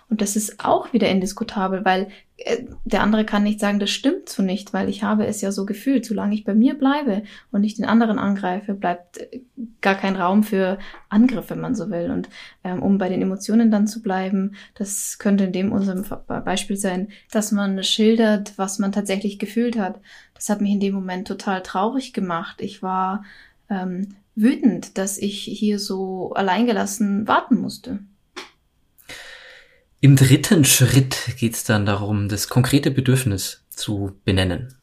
Und 0.09 0.21
das 0.21 0.35
ist 0.35 0.65
auch 0.65 0.91
wieder 0.91 1.07
indiskutabel, 1.07 1.85
weil 1.85 2.07
äh, 2.37 2.63
der 2.83 3.03
andere 3.03 3.25
kann 3.25 3.43
nicht 3.43 3.59
sagen, 3.59 3.79
das 3.79 3.91
stimmt 3.91 4.27
so 4.27 4.41
nicht, 4.41 4.73
weil 4.73 4.89
ich 4.89 5.03
habe 5.03 5.27
es 5.27 5.41
ja 5.41 5.51
so 5.51 5.67
gefühlt. 5.67 6.03
Solange 6.03 6.33
ich 6.33 6.43
bei 6.43 6.55
mir 6.55 6.73
bleibe 6.73 7.23
und 7.51 7.61
nicht 7.61 7.77
den 7.77 7.85
anderen 7.85 8.17
angreife, 8.17 8.73
bleibt 8.73 9.19
äh, 9.19 9.41
gar 9.81 9.95
kein 9.95 10.15
Raum 10.15 10.43
für 10.43 10.79
Angriff, 11.09 11.51
wenn 11.51 11.61
man 11.61 11.75
so 11.75 11.91
will. 11.91 12.09
Und 12.09 12.27
ähm, 12.63 12.81
um 12.81 12.97
bei 12.97 13.07
den 13.07 13.21
Emotionen 13.21 13.69
dann 13.69 13.85
zu 13.85 14.01
bleiben, 14.01 14.55
das 14.73 15.19
könnte 15.19 15.43
in 15.43 15.53
dem 15.53 15.71
unserem 15.71 16.03
Beispiel 16.27 16.77
sein, 16.77 17.09
dass 17.31 17.51
man 17.51 17.83
schildert, 17.83 18.57
was 18.57 18.79
man 18.79 18.91
tatsächlich 18.91 19.37
gefühlt 19.37 19.77
hat. 19.77 20.01
Das 20.33 20.49
hat 20.49 20.59
mich 20.59 20.71
in 20.71 20.79
dem 20.79 20.95
Moment 20.95 21.27
total 21.27 21.61
traurig 21.61 22.13
gemacht. 22.13 22.61
Ich 22.61 22.81
war 22.81 23.23
ähm, 23.69 24.15
wütend, 24.33 24.97
dass 24.97 25.19
ich 25.19 25.41
hier 25.41 25.77
so 25.77 26.33
alleingelassen 26.33 27.27
warten 27.27 27.59
musste. 27.59 27.99
Im 30.01 30.15
dritten 30.15 30.63
Schritt 30.63 31.35
geht 31.37 31.55
es 31.55 31.65
dann 31.65 31.85
darum, 31.85 32.29
das 32.29 32.47
konkrete 32.47 32.89
Bedürfnis 32.89 33.65
zu 33.69 34.13
benennen. 34.23 34.73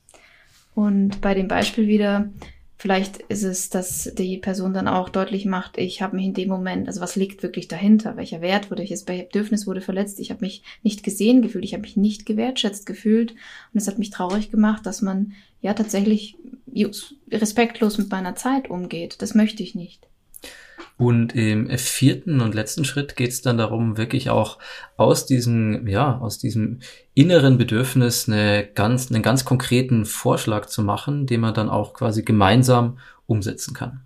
Und 0.74 1.22
bei 1.22 1.32
dem 1.32 1.48
Beispiel 1.48 1.88
wieder, 1.88 2.28
vielleicht 2.76 3.22
ist 3.22 3.42
es, 3.42 3.70
dass 3.70 4.12
die 4.14 4.36
Person 4.36 4.74
dann 4.74 4.88
auch 4.88 5.08
deutlich 5.08 5.46
macht, 5.46 5.78
ich 5.78 6.02
habe 6.02 6.16
mich 6.16 6.26
in 6.26 6.34
dem 6.34 6.50
Moment, 6.50 6.86
also 6.86 7.00
was 7.00 7.16
liegt 7.16 7.42
wirklich 7.42 7.66
dahinter, 7.66 8.18
welcher 8.18 8.42
Wert 8.42 8.70
wurde, 8.70 8.80
welches 8.80 9.04
Bedürfnis 9.04 9.66
wurde 9.66 9.80
verletzt, 9.80 10.20
ich 10.20 10.30
habe 10.30 10.44
mich 10.44 10.62
nicht 10.82 11.02
gesehen 11.02 11.40
gefühlt, 11.40 11.64
ich 11.64 11.72
habe 11.72 11.80
mich 11.80 11.96
nicht 11.96 12.26
gewertschätzt 12.26 12.84
gefühlt 12.84 13.32
und 13.72 13.80
es 13.80 13.88
hat 13.88 13.98
mich 13.98 14.10
traurig 14.10 14.50
gemacht, 14.50 14.84
dass 14.84 15.00
man 15.00 15.32
ja 15.62 15.72
tatsächlich 15.72 16.36
respektlos 17.32 17.96
mit 17.96 18.10
meiner 18.10 18.36
Zeit 18.36 18.68
umgeht. 18.68 19.22
Das 19.22 19.34
möchte 19.34 19.62
ich 19.62 19.74
nicht. 19.74 20.06
Und 20.98 21.34
im 21.34 21.68
vierten 21.76 22.40
und 22.40 22.54
letzten 22.54 22.86
Schritt 22.86 23.16
geht 23.16 23.28
es 23.30 23.42
dann 23.42 23.58
darum, 23.58 23.98
wirklich 23.98 24.30
auch 24.30 24.58
aus 24.96 25.26
diesem, 25.26 25.86
ja, 25.86 26.18
aus 26.18 26.38
diesem 26.38 26.78
inneren 27.12 27.58
Bedürfnis 27.58 28.28
eine 28.28 28.66
ganz, 28.74 29.10
einen 29.10 29.22
ganz 29.22 29.44
konkreten 29.44 30.06
Vorschlag 30.06 30.66
zu 30.66 30.82
machen, 30.82 31.26
den 31.26 31.42
man 31.42 31.52
dann 31.52 31.68
auch 31.68 31.92
quasi 31.92 32.22
gemeinsam 32.22 32.98
umsetzen 33.26 33.74
kann. 33.74 34.00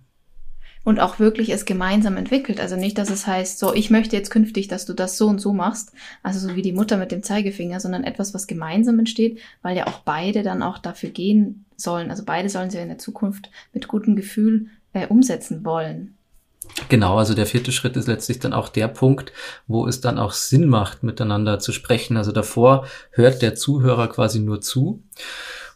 Und 0.83 0.99
auch 0.99 1.19
wirklich 1.19 1.49
es 1.51 1.65
gemeinsam 1.65 2.17
entwickelt. 2.17 2.59
Also 2.59 2.75
nicht, 2.75 2.97
dass 2.97 3.11
es 3.11 3.27
heißt, 3.27 3.59
so, 3.59 3.73
ich 3.73 3.91
möchte 3.91 4.15
jetzt 4.15 4.31
künftig, 4.31 4.67
dass 4.67 4.85
du 4.85 4.93
das 4.93 5.15
so 5.15 5.27
und 5.27 5.39
so 5.39 5.53
machst. 5.53 5.93
Also 6.23 6.39
so 6.39 6.55
wie 6.55 6.63
die 6.63 6.73
Mutter 6.73 6.97
mit 6.97 7.11
dem 7.11 7.21
Zeigefinger, 7.21 7.79
sondern 7.79 8.03
etwas, 8.03 8.33
was 8.33 8.47
gemeinsam 8.47 8.97
entsteht, 8.97 9.39
weil 9.61 9.77
ja 9.77 9.87
auch 9.87 9.99
beide 9.99 10.41
dann 10.41 10.63
auch 10.63 10.79
dafür 10.79 11.11
gehen 11.11 11.65
sollen. 11.77 12.09
Also 12.09 12.23
beide 12.25 12.49
sollen 12.49 12.71
sie 12.71 12.79
in 12.79 12.87
der 12.89 12.97
Zukunft 12.97 13.51
mit 13.73 13.87
gutem 13.87 14.15
Gefühl 14.15 14.67
äh, 14.93 15.05
umsetzen 15.05 15.63
wollen. 15.63 16.17
Genau, 16.89 17.17
also 17.17 17.33
der 17.33 17.45
vierte 17.45 17.71
Schritt 17.71 17.97
ist 17.97 18.07
letztlich 18.07 18.39
dann 18.39 18.53
auch 18.53 18.69
der 18.69 18.87
Punkt, 18.87 19.31
wo 19.67 19.87
es 19.87 20.01
dann 20.01 20.17
auch 20.17 20.31
Sinn 20.31 20.67
macht, 20.67 21.03
miteinander 21.03 21.59
zu 21.59 21.71
sprechen. 21.71 22.17
Also 22.17 22.31
davor 22.31 22.85
hört 23.11 23.41
der 23.41 23.55
Zuhörer 23.55 24.07
quasi 24.07 24.39
nur 24.39 24.61
zu 24.61 25.03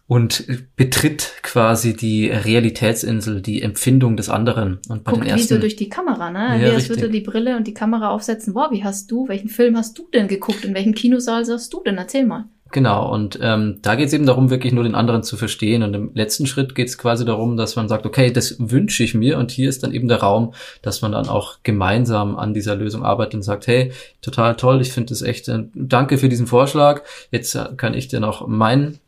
und 0.07 0.45
betritt 0.75 1.33
quasi 1.41 1.95
die 1.95 2.29
Realitätsinsel, 2.29 3.41
die 3.41 3.61
Empfindung 3.61 4.17
des 4.17 4.29
anderen. 4.29 4.79
Und 4.87 5.03
bei 5.03 5.11
Guckt 5.11 5.23
den 5.23 5.31
ersten, 5.31 5.49
wie 5.49 5.53
so 5.55 5.59
durch 5.59 5.75
die 5.75 5.89
Kamera, 5.89 6.29
ne? 6.29 6.61
Ja, 6.61 6.73
Als 6.73 6.89
würde 6.89 7.09
die 7.09 7.21
Brille 7.21 7.57
und 7.57 7.65
die 7.65 7.73
Kamera 7.73 8.09
aufsetzen. 8.09 8.53
Boah, 8.53 8.69
wie 8.71 8.83
hast 8.83 9.09
du, 9.09 9.27
welchen 9.27 9.49
Film 9.49 9.75
hast 9.75 9.97
du 9.97 10.07
denn 10.13 10.27
geguckt? 10.27 10.63
In 10.63 10.75
welchem 10.75 10.93
Kinosaal 10.93 11.43
saßt 11.45 11.73
du 11.73 11.81
denn? 11.83 11.97
Erzähl 11.97 12.25
mal. 12.25 12.45
Genau, 12.75 13.09
und 13.09 13.39
ähm, 13.41 13.79
da 13.83 13.95
geht 13.95 14.07
es 14.07 14.13
eben 14.13 14.25
darum, 14.25 14.49
wirklich 14.49 14.73
nur 14.73 14.83
den 14.83 14.95
anderen 14.95 15.23
zu 15.23 15.37
verstehen. 15.37 15.81
Und 15.81 15.93
im 15.93 16.11
letzten 16.13 16.45
Schritt 16.45 16.75
geht 16.75 16.89
es 16.89 16.97
quasi 16.97 17.23
darum, 17.23 17.55
dass 17.55 17.77
man 17.77 17.87
sagt, 17.87 18.05
okay, 18.05 18.33
das 18.33 18.57
wünsche 18.59 19.01
ich 19.01 19.13
mir. 19.13 19.37
Und 19.37 19.49
hier 19.49 19.69
ist 19.69 19.81
dann 19.83 19.93
eben 19.93 20.09
der 20.09 20.19
Raum, 20.19 20.53
dass 20.81 21.01
man 21.01 21.13
dann 21.13 21.29
auch 21.29 21.59
gemeinsam 21.63 22.35
an 22.35 22.53
dieser 22.53 22.75
Lösung 22.75 23.05
arbeitet 23.05 23.35
und 23.35 23.43
sagt, 23.43 23.67
hey, 23.67 23.93
total 24.21 24.57
toll, 24.57 24.81
ich 24.81 24.91
finde 24.91 25.13
es 25.13 25.21
echt, 25.21 25.47
äh, 25.47 25.63
danke 25.73 26.17
für 26.17 26.27
diesen 26.27 26.47
Vorschlag. 26.47 27.03
Jetzt 27.31 27.55
äh, 27.55 27.69
kann 27.77 27.93
ich 27.93 28.09
dir 28.09 28.19
noch 28.19 28.45
mein, 28.45 28.99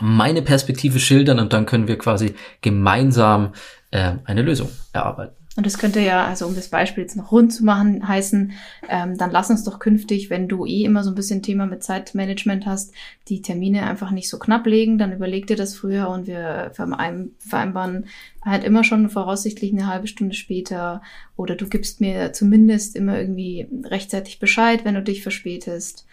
meine 0.00 0.40
Perspektive 0.40 1.00
schildern 1.00 1.40
und 1.40 1.52
dann 1.52 1.66
können 1.66 1.88
wir 1.88 1.98
quasi 1.98 2.36
gemeinsam 2.60 3.52
äh, 3.90 4.12
eine 4.26 4.42
Lösung 4.42 4.68
erarbeiten. 4.92 5.41
Und 5.54 5.66
das 5.66 5.76
könnte 5.76 6.00
ja, 6.00 6.24
also 6.24 6.46
um 6.46 6.54
das 6.54 6.68
Beispiel 6.68 7.02
jetzt 7.02 7.16
noch 7.16 7.30
rund 7.30 7.52
zu 7.52 7.62
machen, 7.62 8.08
heißen, 8.08 8.52
ähm, 8.88 9.18
dann 9.18 9.30
lass 9.30 9.50
uns 9.50 9.64
doch 9.64 9.80
künftig, 9.80 10.30
wenn 10.30 10.48
du 10.48 10.64
eh 10.64 10.84
immer 10.84 11.04
so 11.04 11.10
ein 11.10 11.14
bisschen 11.14 11.42
Thema 11.42 11.66
mit 11.66 11.82
Zeitmanagement 11.82 12.64
hast, 12.64 12.94
die 13.28 13.42
Termine 13.42 13.86
einfach 13.86 14.12
nicht 14.12 14.30
so 14.30 14.38
knapp 14.38 14.66
legen, 14.66 14.96
dann 14.96 15.12
überleg 15.12 15.46
dir 15.46 15.56
das 15.56 15.76
früher 15.76 16.08
und 16.08 16.26
wir 16.26 16.72
vereinbaren 16.72 18.06
halt 18.42 18.64
immer 18.64 18.82
schon 18.82 19.10
voraussichtlich 19.10 19.72
eine 19.72 19.88
halbe 19.88 20.06
Stunde 20.06 20.34
später 20.34 21.02
oder 21.36 21.54
du 21.54 21.68
gibst 21.68 22.00
mir 22.00 22.32
zumindest 22.32 22.96
immer 22.96 23.18
irgendwie 23.18 23.68
rechtzeitig 23.84 24.38
Bescheid, 24.38 24.86
wenn 24.86 24.94
du 24.94 25.02
dich 25.02 25.22
verspätest. 25.22 26.06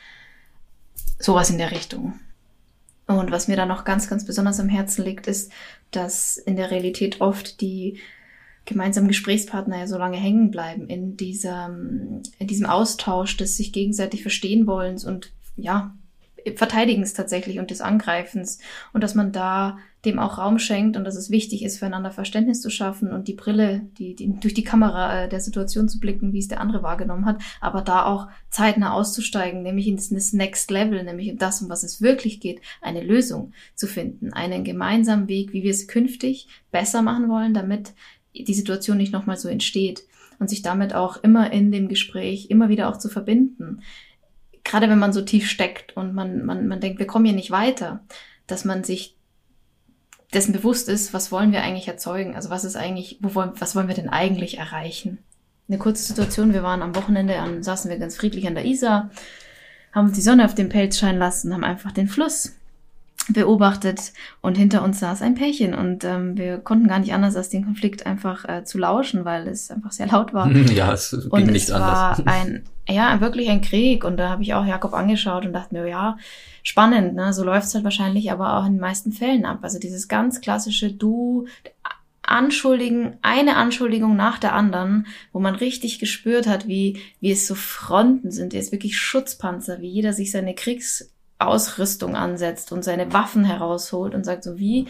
Sowas 1.17 1.49
in 1.49 1.57
der 1.57 1.71
Richtung. 1.71 2.19
Und 3.07 3.31
was 3.31 3.47
mir 3.47 3.55
da 3.55 3.65
noch 3.65 3.85
ganz, 3.85 4.09
ganz 4.09 4.25
besonders 4.25 4.59
am 4.59 4.69
Herzen 4.69 5.03
liegt, 5.03 5.27
ist, 5.27 5.51
dass 5.91 6.37
in 6.37 6.57
der 6.57 6.71
Realität 6.71 7.21
oft 7.21 7.61
die 7.61 7.99
gemeinsamen 8.69 9.09
Gesprächspartner 9.09 9.79
ja 9.79 9.87
so 9.87 9.97
lange 9.97 10.17
hängen 10.17 10.51
bleiben 10.51 10.87
in 10.87 11.17
diesem, 11.17 12.21
in 12.37 12.47
diesem 12.47 12.67
Austausch 12.67 13.35
des 13.35 13.57
sich 13.57 13.73
gegenseitig 13.73 14.21
verstehen 14.21 14.67
wollens 14.67 15.03
und 15.03 15.33
ja, 15.57 15.93
Verteidigens 16.55 17.13
tatsächlich 17.13 17.59
und 17.59 17.69
des 17.69 17.81
Angreifens. 17.81 18.59
Und 18.93 19.03
dass 19.03 19.13
man 19.13 19.33
da 19.33 19.77
dem 20.05 20.19
auch 20.19 20.37
Raum 20.37 20.59
schenkt 20.59 20.95
und 20.95 21.03
dass 21.03 21.17
es 21.17 21.29
wichtig 21.29 21.63
ist, 21.63 21.79
füreinander 21.79 22.11
Verständnis 22.11 22.61
zu 22.61 22.69
schaffen 22.69 23.11
und 23.11 23.27
die 23.27 23.33
Brille, 23.33 23.81
die, 23.97 24.15
die 24.15 24.39
durch 24.39 24.53
die 24.53 24.63
Kamera 24.63 25.23
äh, 25.23 25.29
der 25.29 25.41
Situation 25.41 25.89
zu 25.89 25.99
blicken, 25.99 26.31
wie 26.31 26.39
es 26.39 26.47
der 26.47 26.61
andere 26.61 26.83
wahrgenommen 26.83 27.25
hat, 27.25 27.41
aber 27.59 27.81
da 27.81 28.05
auch 28.05 28.29
zeitnah 28.49 28.93
auszusteigen, 28.93 29.61
nämlich 29.61 29.87
in 29.87 29.97
das 29.97 30.31
Next 30.31 30.71
Level, 30.71 31.03
nämlich 31.03 31.27
in 31.27 31.37
das, 31.37 31.61
um 31.61 31.69
was 31.69 31.83
es 31.83 32.01
wirklich 32.01 32.39
geht, 32.39 32.61
eine 32.81 33.03
Lösung 33.03 33.51
zu 33.75 33.87
finden, 33.87 34.31
einen 34.31 34.63
gemeinsamen 34.63 35.27
Weg, 35.27 35.51
wie 35.51 35.63
wir 35.63 35.71
es 35.71 35.87
künftig 35.87 36.47
besser 36.71 37.01
machen 37.01 37.27
wollen, 37.27 37.53
damit 37.53 37.93
die 38.43 38.53
Situation 38.53 38.97
nicht 38.97 39.13
nochmal 39.13 39.37
so 39.37 39.47
entsteht 39.47 40.03
und 40.39 40.49
sich 40.49 40.61
damit 40.61 40.93
auch 40.93 41.17
immer 41.23 41.51
in 41.51 41.71
dem 41.71 41.87
Gespräch 41.87 42.49
immer 42.49 42.69
wieder 42.69 42.89
auch 42.89 42.97
zu 42.97 43.09
verbinden. 43.09 43.81
Gerade 44.63 44.89
wenn 44.89 44.99
man 44.99 45.13
so 45.13 45.21
tief 45.21 45.49
steckt 45.49 45.95
und 45.95 46.13
man, 46.13 46.45
man, 46.45 46.67
man 46.67 46.79
denkt, 46.79 46.99
wir 46.99 47.07
kommen 47.07 47.25
hier 47.25 47.35
nicht 47.35 47.51
weiter, 47.51 48.03
dass 48.47 48.65
man 48.65 48.83
sich 48.83 49.17
dessen 50.33 50.53
bewusst 50.53 50.89
ist, 50.89 51.13
was 51.13 51.31
wollen 51.31 51.51
wir 51.51 51.63
eigentlich 51.63 51.87
erzeugen? 51.87 52.35
Also 52.35 52.49
was 52.49 52.63
ist 52.63 52.75
eigentlich, 52.75 53.17
wo 53.21 53.33
wollen, 53.35 53.51
was 53.55 53.75
wollen 53.75 53.87
wir 53.87 53.95
denn 53.95 54.09
eigentlich 54.09 54.57
erreichen? 54.57 55.19
Eine 55.67 55.77
kurze 55.77 56.03
Situation, 56.03 56.53
wir 56.53 56.63
waren 56.63 56.81
am 56.81 56.95
Wochenende, 56.95 57.37
an, 57.37 57.63
saßen 57.63 57.89
wir 57.89 57.97
ganz 57.97 58.15
friedlich 58.15 58.47
an 58.47 58.55
der 58.55 58.65
Isar, 58.65 59.11
haben 59.91 60.13
die 60.13 60.21
Sonne 60.21 60.45
auf 60.45 60.55
dem 60.55 60.69
Pelz 60.69 60.97
scheinen 60.97 61.19
lassen, 61.19 61.53
haben 61.53 61.63
einfach 61.63 61.91
den 61.91 62.07
Fluss 62.07 62.58
beobachtet 63.33 64.13
und 64.41 64.57
hinter 64.57 64.83
uns 64.83 64.99
saß 64.99 65.21
ein 65.21 65.35
Pärchen 65.35 65.73
und 65.73 66.03
ähm, 66.03 66.37
wir 66.37 66.57
konnten 66.57 66.87
gar 66.87 66.99
nicht 66.99 67.13
anders 67.13 67.35
als 67.35 67.49
den 67.49 67.65
Konflikt 67.65 68.05
einfach 68.05 68.47
äh, 68.47 68.63
zu 68.63 68.77
lauschen, 68.77 69.25
weil 69.25 69.47
es 69.47 69.71
einfach 69.71 69.91
sehr 69.91 70.07
laut 70.07 70.33
war. 70.33 70.49
Ja, 70.69 70.93
es 70.93 71.11
ging 71.11 71.29
und 71.31 71.45
nicht 71.47 71.69
es 71.69 71.71
anders. 71.71 72.19
war 72.19 72.27
ein 72.33 72.63
ja 72.87 73.21
wirklich 73.21 73.49
ein 73.49 73.61
Krieg 73.61 74.03
und 74.03 74.17
da 74.17 74.29
habe 74.29 74.41
ich 74.41 74.53
auch 74.53 74.65
Jakob 74.65 74.93
angeschaut 74.93 75.45
und 75.45 75.53
dachte 75.53 75.73
mir 75.75 75.87
ja 75.87 76.17
spannend, 76.63 77.15
ne? 77.15 77.33
so 77.33 77.43
läuft's 77.43 77.73
halt 77.75 77.83
wahrscheinlich 77.83 78.31
aber 78.31 78.57
auch 78.57 78.65
in 78.65 78.73
den 78.73 78.81
meisten 78.81 79.11
Fällen 79.11 79.45
ab. 79.45 79.59
Also 79.61 79.79
dieses 79.79 80.07
ganz 80.07 80.41
klassische 80.41 80.91
Du 80.91 81.45
Anschuldigen, 82.29 83.17
eine 83.23 83.55
Anschuldigung 83.55 84.15
nach 84.15 84.37
der 84.37 84.53
anderen, 84.53 85.07
wo 85.33 85.39
man 85.39 85.55
richtig 85.55 85.97
gespürt 85.97 86.45
hat, 86.45 86.67
wie, 86.67 86.99
wie 87.19 87.31
es 87.31 87.47
so 87.47 87.55
Fronten 87.55 88.29
sind, 88.29 88.53
wie 88.53 88.57
es 88.57 88.71
wirklich 88.71 88.99
Schutzpanzer, 88.99 89.81
wie 89.81 89.87
jeder 89.87 90.13
sich 90.13 90.29
seine 90.31 90.53
Kriegsausrüstung 91.39 92.15
ansetzt 92.15 92.71
und 92.71 92.83
seine 92.83 93.11
Waffen 93.13 93.43
herausholt 93.43 94.13
und 94.13 94.25
sagt 94.25 94.43
so, 94.43 94.57
wie 94.57 94.87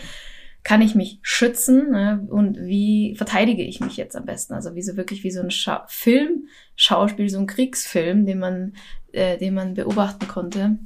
kann 0.63 0.81
ich 0.81 0.93
mich 0.93 1.19
schützen 1.21 1.91
ne? 1.91 2.27
und 2.29 2.57
wie 2.57 3.15
verteidige 3.15 3.63
ich 3.63 3.79
mich 3.79 3.95
jetzt 3.95 4.15
am 4.15 4.25
besten? 4.25 4.53
Also 4.53 4.75
wie 4.75 4.81
so 4.81 4.97
wirklich 4.97 5.23
wie 5.23 5.31
so 5.31 5.39
ein 5.39 5.51
Scha 5.51 5.85
Film, 5.87 6.47
Schauspiel, 6.75 7.29
so 7.29 7.39
ein 7.39 7.47
Kriegsfilm, 7.47 8.25
den 8.25 8.39
man, 8.39 8.73
äh, 9.13 9.37
den 9.37 9.53
man 9.53 9.73
beobachten 9.73 10.27
konnte. 10.27 10.77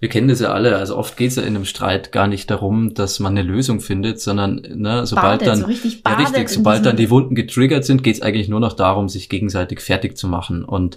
Wir 0.00 0.08
kennen 0.08 0.28
das 0.28 0.40
ja 0.40 0.52
alle. 0.52 0.76
Also 0.76 0.96
oft 0.96 1.18
geht 1.18 1.30
es 1.30 1.36
ja 1.36 1.42
in 1.42 1.54
einem 1.54 1.66
Streit 1.66 2.12
gar 2.12 2.28
nicht 2.28 2.50
darum, 2.50 2.94
dass 2.94 3.20
man 3.20 3.36
eine 3.36 3.46
Lösung 3.46 3.80
findet, 3.80 4.20
sondern 4.20 4.62
ne, 4.74 5.06
sobald 5.06 5.40
Badet, 5.40 5.48
dann 5.48 5.60
so 5.60 5.66
richtig 5.66 6.02
ja, 6.04 6.14
richtig, 6.14 6.48
sobald 6.48 6.86
dann 6.86 6.96
die 6.96 7.10
Wunden 7.10 7.34
getriggert 7.34 7.84
sind, 7.84 8.02
geht 8.02 8.16
es 8.16 8.22
eigentlich 8.22 8.48
nur 8.48 8.60
noch 8.60 8.72
darum, 8.72 9.08
sich 9.08 9.28
gegenseitig 9.28 9.80
fertig 9.80 10.16
zu 10.16 10.28
machen. 10.28 10.64
Und 10.64 10.96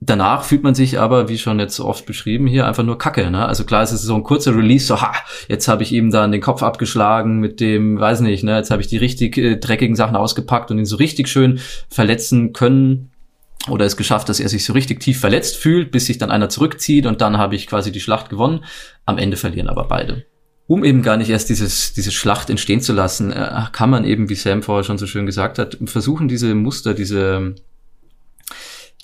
danach 0.00 0.44
fühlt 0.44 0.62
man 0.62 0.74
sich 0.74 0.98
aber, 0.98 1.28
wie 1.28 1.38
schon 1.38 1.60
jetzt 1.60 1.78
oft 1.78 2.06
beschrieben 2.06 2.46
hier, 2.46 2.66
einfach 2.66 2.82
nur 2.82 2.98
Kacke. 2.98 3.30
Ne? 3.30 3.46
Also 3.46 3.64
klar, 3.64 3.82
es 3.82 3.92
ist 3.92 4.02
so 4.02 4.14
ein 4.14 4.22
kurzer 4.22 4.56
Release, 4.56 4.86
so 4.86 5.00
ha, 5.00 5.12
jetzt 5.48 5.68
habe 5.68 5.82
ich 5.82 5.92
ihm 5.92 6.10
dann 6.10 6.32
den 6.32 6.40
Kopf 6.40 6.62
abgeschlagen 6.62 7.38
mit 7.38 7.60
dem, 7.60 8.00
weiß 8.00 8.20
nicht, 8.20 8.42
ne, 8.42 8.56
jetzt 8.56 8.70
habe 8.70 8.82
ich 8.82 8.88
die 8.88 8.96
richtig 8.96 9.36
äh, 9.36 9.56
dreckigen 9.56 9.96
Sachen 9.96 10.16
ausgepackt 10.16 10.70
und 10.70 10.78
ihn 10.78 10.86
so 10.86 10.96
richtig 10.96 11.28
schön 11.28 11.60
verletzen 11.88 12.52
können 12.52 13.10
oder 13.68 13.84
es 13.84 13.98
geschafft, 13.98 14.30
dass 14.30 14.40
er 14.40 14.48
sich 14.48 14.64
so 14.64 14.72
richtig 14.72 15.00
tief 15.00 15.20
verletzt 15.20 15.56
fühlt, 15.56 15.90
bis 15.90 16.06
sich 16.06 16.16
dann 16.16 16.30
einer 16.30 16.48
zurückzieht 16.48 17.04
und 17.04 17.20
dann 17.20 17.36
habe 17.36 17.54
ich 17.54 17.66
quasi 17.66 17.92
die 17.92 18.00
Schlacht 18.00 18.30
gewonnen. 18.30 18.64
Am 19.04 19.18
Ende 19.18 19.36
verlieren 19.36 19.68
aber 19.68 19.84
beide. 19.84 20.24
Um 20.66 20.84
eben 20.84 21.02
gar 21.02 21.16
nicht 21.16 21.28
erst 21.28 21.50
dieses, 21.50 21.92
diese 21.92 22.12
Schlacht 22.12 22.48
entstehen 22.48 22.80
zu 22.80 22.94
lassen, 22.94 23.32
äh, 23.32 23.64
kann 23.72 23.90
man 23.90 24.04
eben, 24.04 24.30
wie 24.30 24.34
Sam 24.34 24.62
vorher 24.62 24.84
schon 24.84 24.98
so 24.98 25.06
schön 25.06 25.26
gesagt 25.26 25.58
hat, 25.58 25.76
versuchen, 25.84 26.28
diese 26.28 26.54
Muster, 26.54 26.94
diese, 26.94 27.56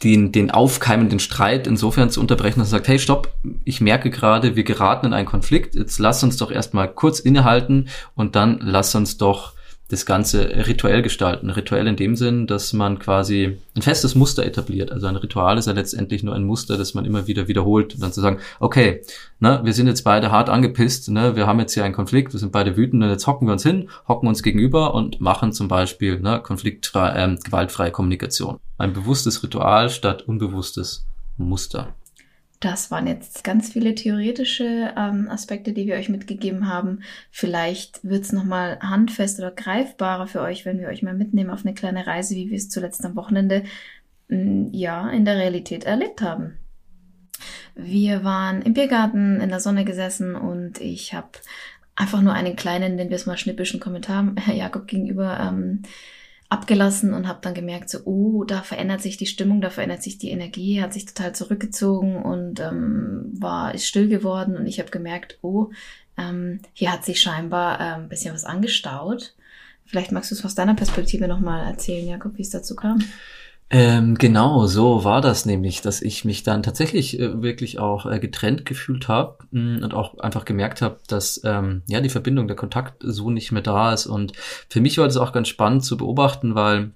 den, 0.02 0.30
den 0.30 0.50
aufkeimenden 0.50 1.18
Streit 1.18 1.66
insofern 1.66 2.10
zu 2.10 2.20
unterbrechen, 2.20 2.60
dass 2.60 2.68
er 2.68 2.78
sagt, 2.78 2.88
hey, 2.88 2.98
stopp, 2.98 3.32
ich 3.64 3.80
merke 3.80 4.10
gerade, 4.10 4.54
wir 4.54 4.64
geraten 4.64 5.06
in 5.06 5.12
einen 5.14 5.26
Konflikt, 5.26 5.74
jetzt 5.74 5.98
lass 5.98 6.22
uns 6.22 6.36
doch 6.36 6.50
erstmal 6.50 6.92
kurz 6.92 7.18
innehalten 7.18 7.88
und 8.14 8.36
dann 8.36 8.58
lass 8.62 8.94
uns 8.94 9.16
doch 9.16 9.55
das 9.88 10.04
Ganze 10.04 10.66
rituell 10.66 11.02
gestalten. 11.02 11.48
Rituell 11.50 11.86
in 11.86 11.96
dem 11.96 12.16
Sinn, 12.16 12.46
dass 12.46 12.72
man 12.72 12.98
quasi 12.98 13.58
ein 13.76 13.82
festes 13.82 14.16
Muster 14.16 14.44
etabliert. 14.44 14.90
Also 14.90 15.06
ein 15.06 15.16
Ritual 15.16 15.58
ist 15.58 15.66
ja 15.66 15.72
letztendlich 15.72 16.24
nur 16.24 16.34
ein 16.34 16.44
Muster, 16.44 16.76
das 16.76 16.94
man 16.94 17.04
immer 17.04 17.28
wieder 17.28 17.46
wiederholt. 17.46 17.94
Und 17.94 18.02
dann 18.02 18.12
zu 18.12 18.20
sagen, 18.20 18.40
okay, 18.58 19.02
ne, 19.38 19.60
wir 19.62 19.72
sind 19.72 19.86
jetzt 19.86 20.02
beide 20.02 20.32
hart 20.32 20.48
angepisst, 20.48 21.08
ne, 21.10 21.36
wir 21.36 21.46
haben 21.46 21.60
jetzt 21.60 21.74
hier 21.74 21.84
einen 21.84 21.94
Konflikt, 21.94 22.32
wir 22.32 22.40
sind 22.40 22.50
beide 22.50 22.76
wütend 22.76 23.02
und 23.02 23.10
jetzt 23.10 23.28
hocken 23.28 23.46
wir 23.46 23.52
uns 23.52 23.62
hin, 23.62 23.88
hocken 24.08 24.28
uns 24.28 24.42
gegenüber 24.42 24.94
und 24.94 25.20
machen 25.20 25.52
zum 25.52 25.68
Beispiel 25.68 26.18
ne, 26.18 26.40
konfliktfrei, 26.42 27.14
ähm, 27.16 27.38
gewaltfreie 27.44 27.92
Kommunikation. 27.92 28.58
Ein 28.78 28.92
bewusstes 28.92 29.42
Ritual 29.44 29.88
statt 29.88 30.22
unbewusstes 30.22 31.06
Muster. 31.36 31.94
Das 32.60 32.90
waren 32.90 33.06
jetzt 33.06 33.44
ganz 33.44 33.72
viele 33.72 33.94
theoretische 33.94 34.94
ähm, 34.96 35.28
Aspekte, 35.28 35.72
die 35.72 35.86
wir 35.86 35.96
euch 35.96 36.08
mitgegeben 36.08 36.68
haben. 36.68 37.02
Vielleicht 37.30 38.02
wird's 38.02 38.28
es 38.28 38.32
nochmal 38.32 38.78
handfest 38.80 39.38
oder 39.38 39.50
greifbarer 39.50 40.26
für 40.26 40.40
euch, 40.40 40.64
wenn 40.64 40.78
wir 40.78 40.88
euch 40.88 41.02
mal 41.02 41.14
mitnehmen 41.14 41.50
auf 41.50 41.66
eine 41.66 41.74
kleine 41.74 42.06
Reise, 42.06 42.34
wie 42.34 42.48
wir 42.48 42.56
es 42.56 42.70
zuletzt 42.70 43.04
am 43.04 43.14
Wochenende 43.16 43.64
mh, 44.28 44.70
ja 44.72 45.10
in 45.10 45.24
der 45.24 45.36
Realität 45.36 45.84
erlebt 45.84 46.22
haben. 46.22 46.56
Wir 47.74 48.24
waren 48.24 48.62
im 48.62 48.72
Biergarten 48.72 49.40
in 49.40 49.50
der 49.50 49.60
Sonne 49.60 49.84
gesessen 49.84 50.34
und 50.34 50.80
ich 50.80 51.12
habe 51.12 51.28
einfach 51.94 52.22
nur 52.22 52.32
einen 52.32 52.56
kleinen, 52.56 52.96
den 52.96 53.10
wir 53.10 53.16
es 53.16 53.26
mal 53.26 53.36
schnippischen 53.36 53.80
Kommentar 53.80 54.34
Jakob 54.54 54.86
gegenüber 54.86 55.38
ähm, 55.40 55.82
abgelassen 56.48 57.12
und 57.12 57.26
habe 57.26 57.40
dann 57.42 57.54
gemerkt, 57.54 57.90
so, 57.90 57.98
oh, 58.04 58.44
da 58.44 58.62
verändert 58.62 59.02
sich 59.02 59.16
die 59.16 59.26
Stimmung, 59.26 59.60
da 59.60 59.70
verändert 59.70 60.02
sich 60.02 60.18
die 60.18 60.30
Energie, 60.30 60.80
hat 60.80 60.92
sich 60.92 61.06
total 61.06 61.34
zurückgezogen 61.34 62.22
und 62.22 62.60
ähm, 62.60 63.32
war 63.38 63.74
ist 63.74 63.86
still 63.86 64.08
geworden 64.08 64.56
und 64.56 64.66
ich 64.66 64.78
habe 64.78 64.90
gemerkt, 64.90 65.38
oh, 65.42 65.70
ähm, 66.16 66.60
hier 66.72 66.92
hat 66.92 67.04
sich 67.04 67.20
scheinbar 67.20 67.80
ähm, 67.80 68.02
ein 68.04 68.08
bisschen 68.08 68.34
was 68.34 68.44
angestaut. 68.44 69.34
Vielleicht 69.84 70.12
magst 70.12 70.30
du 70.30 70.34
es 70.34 70.44
aus 70.44 70.54
deiner 70.54 70.74
Perspektive 70.74 71.28
nochmal 71.28 71.66
erzählen, 71.66 72.08
Jakob, 72.08 72.36
wie 72.36 72.42
es 72.42 72.50
dazu 72.50 72.74
kam. 72.74 72.98
Ähm, 73.68 74.14
genau, 74.14 74.66
so 74.66 75.02
war 75.02 75.20
das 75.20 75.44
nämlich, 75.44 75.80
dass 75.80 76.00
ich 76.00 76.24
mich 76.24 76.44
dann 76.44 76.62
tatsächlich 76.62 77.18
äh, 77.18 77.42
wirklich 77.42 77.80
auch 77.80 78.06
äh, 78.06 78.20
getrennt 78.20 78.64
gefühlt 78.64 79.08
habe 79.08 79.38
und 79.50 79.92
auch 79.92 80.18
einfach 80.18 80.44
gemerkt 80.44 80.82
habe, 80.82 81.00
dass 81.08 81.40
ähm, 81.44 81.82
ja 81.88 82.00
die 82.00 82.08
Verbindung, 82.08 82.46
der 82.46 82.56
Kontakt 82.56 83.02
so 83.04 83.30
nicht 83.30 83.50
mehr 83.50 83.62
da 83.62 83.92
ist. 83.92 84.06
Und 84.06 84.34
für 84.68 84.80
mich 84.80 84.98
war 84.98 85.06
das 85.06 85.16
auch 85.16 85.32
ganz 85.32 85.48
spannend 85.48 85.84
zu 85.84 85.96
beobachten, 85.96 86.54
weil 86.54 86.92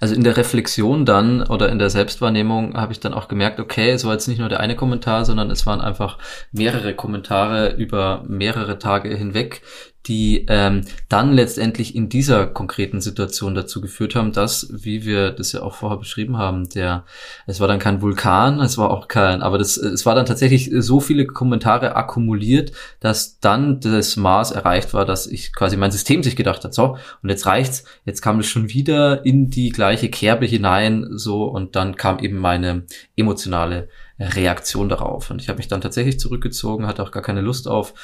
also 0.00 0.14
in 0.14 0.24
der 0.24 0.36
Reflexion 0.36 1.04
dann 1.04 1.42
oder 1.42 1.68
in 1.68 1.78
der 1.78 1.90
Selbstwahrnehmung 1.90 2.74
habe 2.74 2.92
ich 2.92 3.00
dann 3.00 3.14
auch 3.14 3.28
gemerkt, 3.28 3.60
okay, 3.60 3.90
es 3.90 4.04
war 4.04 4.14
jetzt 4.14 4.28
nicht 4.28 4.38
nur 4.38 4.48
der 4.48 4.60
eine 4.60 4.76
Kommentar, 4.76 5.24
sondern 5.24 5.50
es 5.50 5.66
waren 5.66 5.80
einfach 5.80 6.18
mehrere 6.52 6.94
Kommentare 6.94 7.74
über 7.74 8.24
mehrere 8.26 8.78
Tage 8.78 9.14
hinweg, 9.14 9.62
die 10.06 10.46
ähm, 10.48 10.82
dann 11.10 11.34
letztendlich 11.34 11.94
in 11.94 12.08
dieser 12.08 12.46
konkreten 12.46 13.00
Situation 13.02 13.54
dazu 13.54 13.82
geführt 13.82 14.14
haben, 14.14 14.32
dass, 14.32 14.68
wie 14.72 15.04
wir 15.04 15.30
das 15.30 15.52
ja 15.52 15.62
auch 15.62 15.74
vorher 15.74 15.98
beschrieben 15.98 16.38
haben, 16.38 16.68
der, 16.70 17.04
es 17.46 17.60
war 17.60 17.68
dann 17.68 17.78
kein 17.78 18.00
Vulkan, 18.00 18.60
es 18.60 18.78
war 18.78 18.90
auch 18.90 19.08
kein, 19.08 19.42
aber 19.42 19.58
das, 19.58 19.76
es 19.76 20.06
war 20.06 20.14
dann 20.14 20.24
tatsächlich 20.24 20.70
so 20.72 21.00
viele 21.00 21.26
Kommentare 21.26 21.96
akkumuliert, 21.96 22.72
dass 23.00 23.40
dann 23.40 23.80
das 23.80 24.16
Maß 24.16 24.52
erreicht 24.52 24.94
war, 24.94 25.04
dass 25.04 25.26
ich 25.26 25.52
quasi 25.52 25.76
mein 25.76 25.90
System 25.90 26.22
sich 26.22 26.34
gedacht 26.34 26.64
hat, 26.64 26.72
so, 26.72 26.96
und 27.22 27.28
jetzt 27.28 27.44
reicht's, 27.44 27.84
jetzt 28.06 28.22
kam 28.22 28.40
es 28.40 28.46
schon 28.46 28.70
wieder 28.70 29.26
in 29.26 29.50
die 29.50 29.68
gleiche 29.68 30.08
Kerbe 30.08 30.46
hinein, 30.46 31.08
so, 31.10 31.44
und 31.44 31.76
dann 31.76 31.96
kam 31.96 32.20
eben 32.20 32.38
meine 32.38 32.84
emotionale 33.16 33.88
Reaktion 34.18 34.88
darauf. 34.88 35.30
Und 35.30 35.40
ich 35.40 35.48
habe 35.48 35.58
mich 35.58 35.68
dann 35.68 35.80
tatsächlich 35.80 36.20
zurückgezogen, 36.20 36.86
hatte 36.86 37.02
auch 37.02 37.10
gar 37.10 37.22
keine 37.22 37.40
Lust 37.40 37.68
auf 37.68 37.94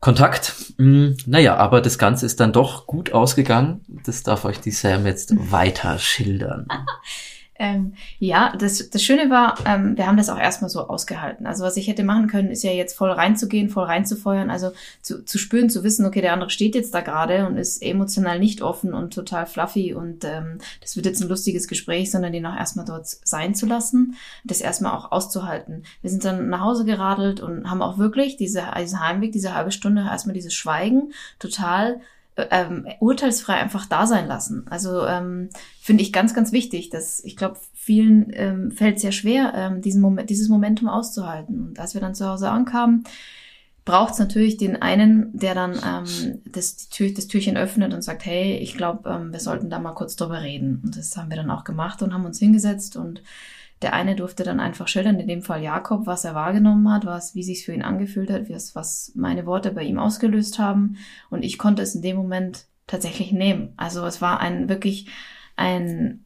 Kontakt. 0.00 0.54
Hm, 0.78 1.16
naja, 1.26 1.56
aber 1.56 1.82
das 1.82 1.98
Ganze 1.98 2.24
ist 2.24 2.40
dann 2.40 2.52
doch 2.52 2.86
gut 2.86 3.12
ausgegangen. 3.12 3.84
Das 4.04 4.22
darf 4.22 4.44
euch 4.46 4.58
die 4.58 4.70
Sam 4.70 5.06
jetzt 5.06 5.32
weiter 5.50 5.98
schildern. 5.98 6.66
Ähm, 7.60 7.92
ja, 8.18 8.56
das, 8.56 8.88
das 8.88 9.02
Schöne 9.02 9.28
war, 9.28 9.54
ähm, 9.66 9.94
wir 9.94 10.06
haben 10.06 10.16
das 10.16 10.30
auch 10.30 10.38
erstmal 10.38 10.70
so 10.70 10.88
ausgehalten. 10.88 11.46
Also 11.46 11.62
was 11.62 11.76
ich 11.76 11.88
hätte 11.88 12.04
machen 12.04 12.26
können, 12.26 12.50
ist 12.50 12.62
ja 12.62 12.72
jetzt 12.72 12.96
voll 12.96 13.10
reinzugehen, 13.10 13.68
voll 13.68 13.84
reinzufeuern, 13.84 14.48
also 14.48 14.72
zu, 15.02 15.26
zu 15.26 15.36
spüren, 15.36 15.68
zu 15.68 15.84
wissen, 15.84 16.06
okay, 16.06 16.22
der 16.22 16.32
andere 16.32 16.48
steht 16.48 16.74
jetzt 16.74 16.94
da 16.94 17.02
gerade 17.02 17.46
und 17.46 17.58
ist 17.58 17.82
emotional 17.82 18.38
nicht 18.38 18.62
offen 18.62 18.94
und 18.94 19.12
total 19.12 19.44
fluffy 19.44 19.92
und 19.92 20.24
ähm, 20.24 20.56
das 20.80 20.96
wird 20.96 21.04
jetzt 21.04 21.20
ein 21.20 21.28
lustiges 21.28 21.68
Gespräch, 21.68 22.10
sondern 22.10 22.32
den 22.32 22.46
auch 22.46 22.56
erstmal 22.56 22.86
dort 22.86 23.06
sein 23.06 23.54
zu 23.54 23.66
lassen, 23.66 24.16
das 24.42 24.62
erstmal 24.62 24.96
auch 24.96 25.12
auszuhalten. 25.12 25.82
Wir 26.00 26.08
sind 26.08 26.24
dann 26.24 26.48
nach 26.48 26.62
Hause 26.62 26.86
geradelt 26.86 27.40
und 27.40 27.68
haben 27.68 27.82
auch 27.82 27.98
wirklich 27.98 28.38
diese, 28.38 28.62
diesen 28.80 29.06
Heimweg, 29.06 29.32
diese 29.32 29.54
halbe 29.54 29.70
Stunde, 29.70 30.06
erstmal 30.10 30.34
dieses 30.34 30.54
Schweigen 30.54 31.12
total 31.38 32.00
ähm, 32.36 32.86
urteilsfrei 33.00 33.54
einfach 33.54 33.86
da 33.86 34.06
sein 34.06 34.26
lassen. 34.26 34.66
Also 34.70 35.06
ähm, 35.06 35.50
finde 35.80 36.02
ich 36.02 36.12
ganz, 36.12 36.34
ganz 36.34 36.52
wichtig, 36.52 36.90
dass 36.90 37.22
ich 37.24 37.36
glaube, 37.36 37.58
vielen 37.74 38.30
ähm, 38.32 38.70
fällt 38.72 39.02
ja 39.02 39.12
schwer, 39.12 39.52
ähm, 39.54 39.82
diesen 39.82 40.00
Moment, 40.00 40.30
dieses 40.30 40.48
Momentum 40.48 40.88
auszuhalten. 40.88 41.68
Und 41.68 41.78
als 41.78 41.94
wir 41.94 42.00
dann 42.00 42.14
zu 42.14 42.28
Hause 42.28 42.50
ankamen, 42.50 43.04
braucht 43.84 44.12
es 44.12 44.18
natürlich 44.18 44.56
den 44.56 44.80
einen, 44.80 45.36
der 45.36 45.54
dann 45.54 45.72
ähm, 45.84 46.42
das, 46.44 46.88
Tür, 46.88 47.10
das 47.12 47.26
Türchen 47.26 47.56
öffnet 47.56 47.94
und 47.94 48.02
sagt, 48.02 48.24
hey, 48.24 48.56
ich 48.58 48.76
glaube, 48.76 49.08
ähm, 49.10 49.32
wir 49.32 49.40
sollten 49.40 49.70
da 49.70 49.78
mal 49.78 49.94
kurz 49.94 50.16
drüber 50.16 50.42
reden. 50.42 50.80
Und 50.84 50.96
das 50.96 51.16
haben 51.16 51.30
wir 51.30 51.36
dann 51.36 51.50
auch 51.50 51.64
gemacht 51.64 52.02
und 52.02 52.12
haben 52.12 52.24
uns 52.24 52.38
hingesetzt 52.38 52.96
und 52.96 53.22
der 53.82 53.94
eine 53.94 54.14
durfte 54.14 54.44
dann 54.44 54.60
einfach 54.60 54.88
schildern, 54.88 55.18
in 55.18 55.28
dem 55.28 55.42
Fall 55.42 55.62
Jakob, 55.62 56.06
was 56.06 56.24
er 56.24 56.34
wahrgenommen 56.34 56.92
hat, 56.92 57.06
was, 57.06 57.34
wie 57.34 57.42
sich 57.42 57.64
für 57.64 57.72
ihn 57.72 57.82
angefühlt 57.82 58.30
hat, 58.30 58.48
was 58.74 59.12
meine 59.14 59.46
Worte 59.46 59.70
bei 59.70 59.82
ihm 59.82 59.98
ausgelöst 59.98 60.58
haben. 60.58 60.96
Und 61.30 61.42
ich 61.42 61.58
konnte 61.58 61.82
es 61.82 61.94
in 61.94 62.02
dem 62.02 62.16
Moment 62.16 62.66
tatsächlich 62.86 63.32
nehmen. 63.32 63.72
Also 63.76 64.04
es 64.04 64.20
war 64.20 64.40
ein 64.40 64.68
wirklich 64.68 65.08
ein 65.56 66.24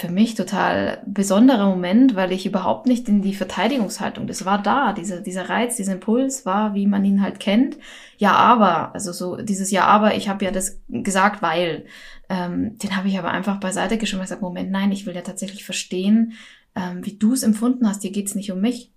für 0.00 0.10
mich 0.10 0.34
total 0.34 1.02
besonderer 1.04 1.68
Moment, 1.68 2.14
weil 2.14 2.32
ich 2.32 2.46
überhaupt 2.46 2.86
nicht 2.86 3.06
in 3.06 3.20
die 3.20 3.34
Verteidigungshaltung, 3.34 4.26
das 4.26 4.46
war 4.46 4.62
da, 4.62 4.94
dieser, 4.94 5.20
dieser 5.20 5.50
Reiz, 5.50 5.76
dieser 5.76 5.92
Impuls 5.92 6.46
war, 6.46 6.72
wie 6.72 6.86
man 6.86 7.04
ihn 7.04 7.22
halt 7.22 7.38
kennt. 7.38 7.76
Ja, 8.16 8.32
aber, 8.32 8.94
also 8.94 9.12
so 9.12 9.36
dieses 9.36 9.70
Ja, 9.70 9.84
aber, 9.84 10.14
ich 10.14 10.30
habe 10.30 10.42
ja 10.42 10.52
das 10.52 10.80
gesagt, 10.88 11.42
weil, 11.42 11.84
ähm, 12.30 12.78
den 12.78 12.96
habe 12.96 13.08
ich 13.08 13.18
aber 13.18 13.32
einfach 13.32 13.58
beiseite 13.58 13.98
geschoben 13.98 14.20
und 14.20 14.26
gesagt, 14.26 14.40
Moment, 14.40 14.70
nein, 14.70 14.92
ich 14.92 15.04
will 15.04 15.16
ja 15.16 15.20
tatsächlich 15.20 15.64
verstehen, 15.64 16.34
ähm, 16.76 17.04
wie 17.04 17.16
du 17.16 17.32
es 17.32 17.42
empfunden 17.42 17.88
hast, 17.88 18.04
dir 18.04 18.12
geht's 18.12 18.36
nicht 18.36 18.52
um 18.52 18.60
mich. 18.60 18.92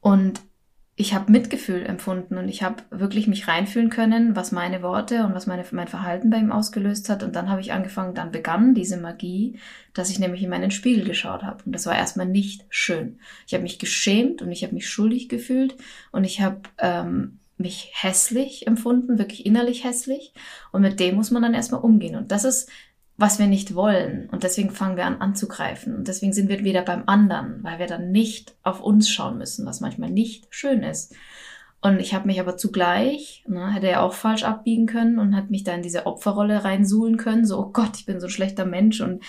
Und 0.00 0.40
ich 0.94 1.12
habe 1.12 1.30
Mitgefühl 1.30 1.84
empfunden 1.84 2.38
und 2.38 2.48
ich 2.48 2.62
habe 2.62 2.84
wirklich 2.90 3.26
mich 3.26 3.48
reinfühlen 3.48 3.90
können, 3.90 4.36
was 4.36 4.52
meine 4.52 4.82
Worte 4.82 5.24
und 5.24 5.34
was 5.34 5.48
meine, 5.48 5.64
mein 5.72 5.88
Verhalten 5.88 6.30
bei 6.30 6.38
ihm 6.38 6.52
ausgelöst 6.52 7.08
hat. 7.08 7.24
Und 7.24 7.34
dann 7.34 7.50
habe 7.50 7.60
ich 7.60 7.72
angefangen, 7.72 8.14
dann 8.14 8.30
begann 8.30 8.74
diese 8.74 8.96
Magie, 8.96 9.58
dass 9.92 10.10
ich 10.10 10.20
nämlich 10.20 10.42
in 10.42 10.50
meinen 10.50 10.70
Spiegel 10.70 11.04
geschaut 11.04 11.42
habe. 11.42 11.64
Und 11.64 11.72
das 11.72 11.86
war 11.86 11.96
erstmal 11.96 12.26
nicht 12.26 12.64
schön. 12.68 13.18
Ich 13.46 13.54
habe 13.54 13.62
mich 13.62 13.80
geschämt 13.80 14.40
und 14.40 14.52
ich 14.52 14.62
habe 14.62 14.74
mich 14.74 14.88
schuldig 14.88 15.28
gefühlt 15.28 15.76
und 16.12 16.22
ich 16.22 16.40
habe 16.40 16.60
ähm, 16.78 17.38
mich 17.58 17.90
hässlich 17.94 18.66
empfunden, 18.66 19.18
wirklich 19.18 19.46
innerlich 19.46 19.84
hässlich. 19.84 20.32
Und 20.72 20.82
mit 20.82 21.00
dem 21.00 21.16
muss 21.16 21.30
man 21.30 21.42
dann 21.42 21.54
erstmal 21.54 21.80
umgehen. 21.80 22.16
Und 22.16 22.30
das 22.32 22.44
ist 22.44 22.70
was 23.18 23.40
wir 23.40 23.48
nicht 23.48 23.74
wollen. 23.74 24.30
Und 24.30 24.44
deswegen 24.44 24.70
fangen 24.70 24.96
wir 24.96 25.04
an 25.04 25.20
anzugreifen. 25.20 25.94
Und 25.96 26.08
deswegen 26.08 26.32
sind 26.32 26.48
wir 26.48 26.62
wieder 26.62 26.82
beim 26.82 27.02
anderen, 27.06 27.64
weil 27.64 27.80
wir 27.80 27.88
dann 27.88 28.12
nicht 28.12 28.54
auf 28.62 28.80
uns 28.80 29.10
schauen 29.10 29.38
müssen, 29.38 29.66
was 29.66 29.80
manchmal 29.80 30.08
nicht 30.08 30.46
schön 30.50 30.84
ist. 30.84 31.14
Und 31.80 31.98
ich 31.98 32.14
habe 32.14 32.28
mich 32.28 32.40
aber 32.40 32.56
zugleich, 32.56 33.44
ne, 33.48 33.72
hätte 33.72 33.88
er 33.88 34.02
auch 34.02 34.12
falsch 34.12 34.44
abbiegen 34.44 34.86
können 34.86 35.18
und 35.18 35.36
hat 35.36 35.50
mich 35.50 35.64
da 35.64 35.74
in 35.74 35.82
diese 35.82 36.06
Opferrolle 36.06 36.64
reinsuhlen 36.64 37.16
können, 37.16 37.44
so, 37.44 37.58
oh 37.58 37.70
Gott, 37.72 37.96
ich 37.96 38.06
bin 38.06 38.20
so 38.20 38.26
ein 38.28 38.30
schlechter 38.30 38.64
Mensch 38.64 39.00
und 39.00 39.22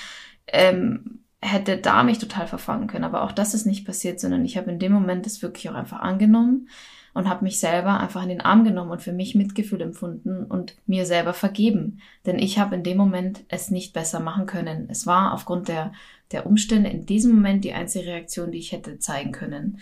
ähm, 0.48 1.24
hätte 1.42 1.78
da 1.78 2.04
mich 2.04 2.20
total 2.20 2.46
verfangen 2.46 2.88
können. 2.88 3.06
Aber 3.06 3.24
auch 3.24 3.32
das 3.32 3.56
ist 3.56 3.66
nicht 3.66 3.86
passiert, 3.86 4.20
sondern 4.20 4.46
ich 4.46 4.56
habe 4.56 4.70
in 4.70 4.80
dem 4.80 4.92
Moment 4.92 5.26
das 5.26 5.42
wirklich 5.42 5.68
auch 5.70 5.76
einfach 5.76 6.00
angenommen 6.00 6.70
und 7.14 7.28
habe 7.28 7.44
mich 7.44 7.60
selber 7.60 8.00
einfach 8.00 8.24
in 8.24 8.30
den 8.30 8.42
Arm 8.42 8.64
genommen 8.64 8.92
und 8.92 9.02
für 9.02 9.12
mich 9.12 9.36
Mitgefühl 9.36 9.82
empfunden 9.82 10.46
und 10.46 10.76
mir 10.86 11.06
selber 11.06 11.34
vergeben. 11.34 12.02
Denn 12.26 12.40
ich 12.40 12.60
habe 12.60 12.76
in 12.76 12.84
dem 12.84 12.98
Moment 12.98 13.44
es 13.48 13.72
nicht 13.72 13.94
besser 13.94 14.20
machen 14.20 14.46
können. 14.46 14.88
Es 14.90 15.08
war 15.08 15.34
aufgrund 15.34 15.68
der, 15.68 15.92
der 16.32 16.46
Umstände 16.46 16.90
in 16.90 17.06
diesem 17.06 17.34
Moment 17.34 17.64
die 17.64 17.74
einzige 17.74 18.08
Reaktion, 18.08 18.52
die 18.52 18.60
ich 18.60 18.72
hätte 18.72 19.00
zeigen 19.00 19.32
können. 19.32 19.80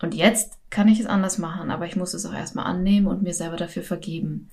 Und 0.00 0.14
jetzt 0.14 0.58
kann 0.70 0.88
ich 0.88 1.00
es 1.00 1.06
anders 1.06 1.38
machen, 1.38 1.70
aber 1.70 1.86
ich 1.86 1.96
muss 1.96 2.14
es 2.14 2.24
auch 2.24 2.34
erstmal 2.34 2.66
annehmen 2.66 3.06
und 3.06 3.22
mir 3.22 3.34
selber 3.34 3.56
dafür 3.56 3.82
vergeben. 3.82 4.50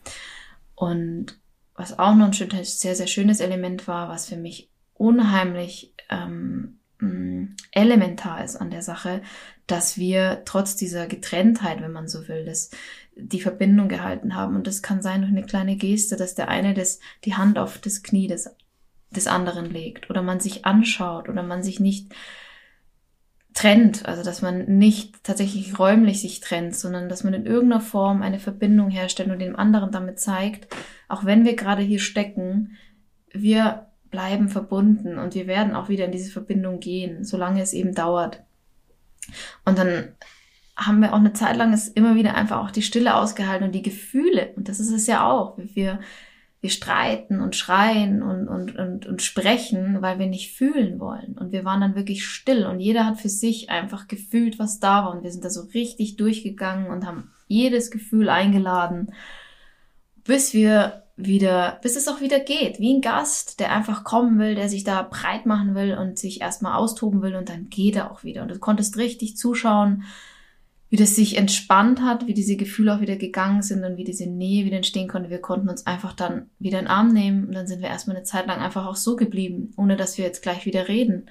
Und 0.73 1.37
was 1.75 1.99
auch 1.99 2.15
noch 2.15 2.27
ein 2.27 2.63
sehr, 2.63 2.95
sehr 2.95 3.07
schönes 3.07 3.39
Element 3.39 3.87
war, 3.87 4.09
was 4.09 4.27
für 4.27 4.37
mich 4.37 4.69
unheimlich 4.93 5.93
ähm, 6.09 6.79
mm, 6.99 7.55
elementar 7.71 8.43
ist 8.43 8.55
an 8.55 8.71
der 8.71 8.81
Sache, 8.81 9.21
dass 9.67 9.97
wir 9.97 10.43
trotz 10.45 10.75
dieser 10.75 11.07
Getrenntheit, 11.07 11.81
wenn 11.81 11.91
man 11.91 12.07
so 12.07 12.27
will, 12.27 12.45
das, 12.45 12.69
die 13.15 13.41
Verbindung 13.41 13.87
gehalten 13.87 14.35
haben. 14.35 14.55
Und 14.55 14.67
das 14.67 14.81
kann 14.81 15.01
sein 15.01 15.21
durch 15.21 15.31
eine 15.31 15.45
kleine 15.45 15.75
Geste, 15.75 16.15
dass 16.15 16.35
der 16.35 16.49
eine 16.49 16.73
das, 16.73 16.99
die 17.23 17.35
Hand 17.35 17.57
auf 17.57 17.77
das 17.79 18.03
Knie 18.03 18.27
des, 18.27 18.49
des 19.09 19.27
anderen 19.27 19.69
legt 19.69 20.09
oder 20.09 20.21
man 20.21 20.39
sich 20.39 20.65
anschaut 20.65 21.29
oder 21.29 21.43
man 21.43 21.63
sich 21.63 21.79
nicht 21.79 22.13
trennt, 23.55 24.05
also 24.05 24.21
dass 24.21 24.41
man 24.41 24.77
nicht 24.77 25.23
tatsächlich 25.23 25.79
räumlich 25.79 26.19
sich 26.19 26.41
trennt, 26.41 26.75
sondern 26.75 27.07
dass 27.07 27.23
man 27.23 27.33
in 27.33 27.45
irgendeiner 27.45 27.81
Form 27.81 28.21
eine 28.21 28.39
Verbindung 28.39 28.89
herstellt 28.89 29.31
und 29.31 29.39
dem 29.39 29.55
anderen 29.55 29.91
damit 29.91 30.19
zeigt, 30.19 30.67
auch 31.07 31.23
wenn 31.23 31.45
wir 31.45 31.55
gerade 31.55 31.81
hier 31.81 31.99
stecken, 31.99 32.75
wir 33.31 33.87
bleiben 34.11 34.49
verbunden 34.49 35.17
und 35.17 35.35
wir 35.35 35.47
werden 35.47 35.73
auch 35.73 35.87
wieder 35.87 36.05
in 36.05 36.11
diese 36.11 36.31
Verbindung 36.31 36.79
gehen, 36.81 37.23
solange 37.23 37.61
es 37.61 37.73
eben 37.73 37.95
dauert. 37.95 38.43
Und 39.65 39.77
dann 39.77 40.15
haben 40.77 41.01
wir 41.01 41.13
auch 41.13 41.19
eine 41.19 41.33
Zeit 41.33 41.55
lang 41.55 41.73
es 41.73 41.87
immer 41.87 42.15
wieder 42.15 42.35
einfach 42.35 42.59
auch 42.59 42.71
die 42.71 42.81
Stille 42.81 43.15
ausgehalten 43.15 43.67
und 43.67 43.73
die 43.73 43.81
Gefühle. 43.81 44.53
Und 44.55 44.67
das 44.67 44.79
ist 44.79 44.91
es 44.91 45.07
ja 45.07 45.29
auch. 45.29 45.57
Wir, 45.57 45.99
wir 46.59 46.69
streiten 46.69 47.39
und 47.39 47.55
schreien 47.55 48.21
und, 48.21 48.47
und, 48.47 48.75
und, 48.75 49.05
und 49.05 49.21
sprechen, 49.21 50.01
weil 50.01 50.19
wir 50.19 50.27
nicht 50.27 50.51
fühlen 50.51 50.99
wollen. 50.99 51.37
Und 51.37 51.51
wir 51.51 51.63
waren 51.63 51.79
dann 51.79 51.95
wirklich 51.95 52.25
still 52.25 52.65
und 52.65 52.79
jeder 52.79 53.05
hat 53.05 53.19
für 53.19 53.29
sich 53.29 53.69
einfach 53.69 54.07
gefühlt, 54.07 54.59
was 54.59 54.79
da 54.79 55.05
war. 55.05 55.11
Und 55.15 55.23
wir 55.23 55.31
sind 55.31 55.45
da 55.45 55.49
so 55.49 55.61
richtig 55.73 56.17
durchgegangen 56.17 56.87
und 56.87 57.05
haben 57.05 57.31
jedes 57.47 57.89
Gefühl 57.89 58.29
eingeladen, 58.29 59.13
bis 60.25 60.53
wir 60.53 61.04
wieder, 61.17 61.79
bis 61.81 61.95
es 61.95 62.07
auch 62.07 62.19
wieder 62.19 62.39
geht, 62.39 62.79
wie 62.79 62.93
ein 62.93 63.01
Gast, 63.01 63.59
der 63.59 63.71
einfach 63.71 64.03
kommen 64.03 64.37
will, 64.37 64.55
der 64.55 64.67
sich 64.67 64.83
da 64.83 65.01
breit 65.01 65.45
machen 65.45 65.73
will 65.73 65.97
und 65.97 66.19
sich 66.19 66.41
erstmal 66.41 66.75
austoben 66.75 67.21
will 67.21 67.35
und 67.35 67.47
dann 67.47 67.69
geht 67.69 67.95
er 67.95 68.11
auch 68.11 68.23
wieder. 68.23 68.41
Und 68.41 68.51
du 68.51 68.59
konntest 68.59 68.97
richtig 68.97 69.37
zuschauen, 69.37 70.03
wie 70.89 70.97
das 70.97 71.15
sich 71.15 71.37
entspannt 71.37 72.01
hat, 72.01 72.27
wie 72.27 72.33
diese 72.33 72.57
Gefühle 72.57 72.95
auch 72.95 73.01
wieder 73.01 73.15
gegangen 73.15 73.61
sind 73.61 73.83
und 73.83 73.97
wie 73.97 74.03
diese 74.03 74.27
Nähe 74.27 74.65
wieder 74.65 74.77
entstehen 74.77 75.07
konnte. 75.07 75.29
Wir 75.29 75.41
konnten 75.41 75.69
uns 75.69 75.87
einfach 75.87 76.13
dann 76.13 76.49
wieder 76.59 76.79
in 76.79 76.85
den 76.85 76.91
Arm 76.91 77.11
nehmen 77.11 77.47
und 77.47 77.55
dann 77.55 77.67
sind 77.67 77.81
wir 77.81 77.89
erstmal 77.89 78.17
eine 78.17 78.25
Zeit 78.25 78.47
lang 78.47 78.59
einfach 78.59 78.85
auch 78.85 78.95
so 78.95 79.15
geblieben, 79.15 79.71
ohne 79.77 79.95
dass 79.95 80.17
wir 80.17 80.25
jetzt 80.25 80.43
gleich 80.43 80.65
wieder 80.65 80.87
reden. 80.87 81.29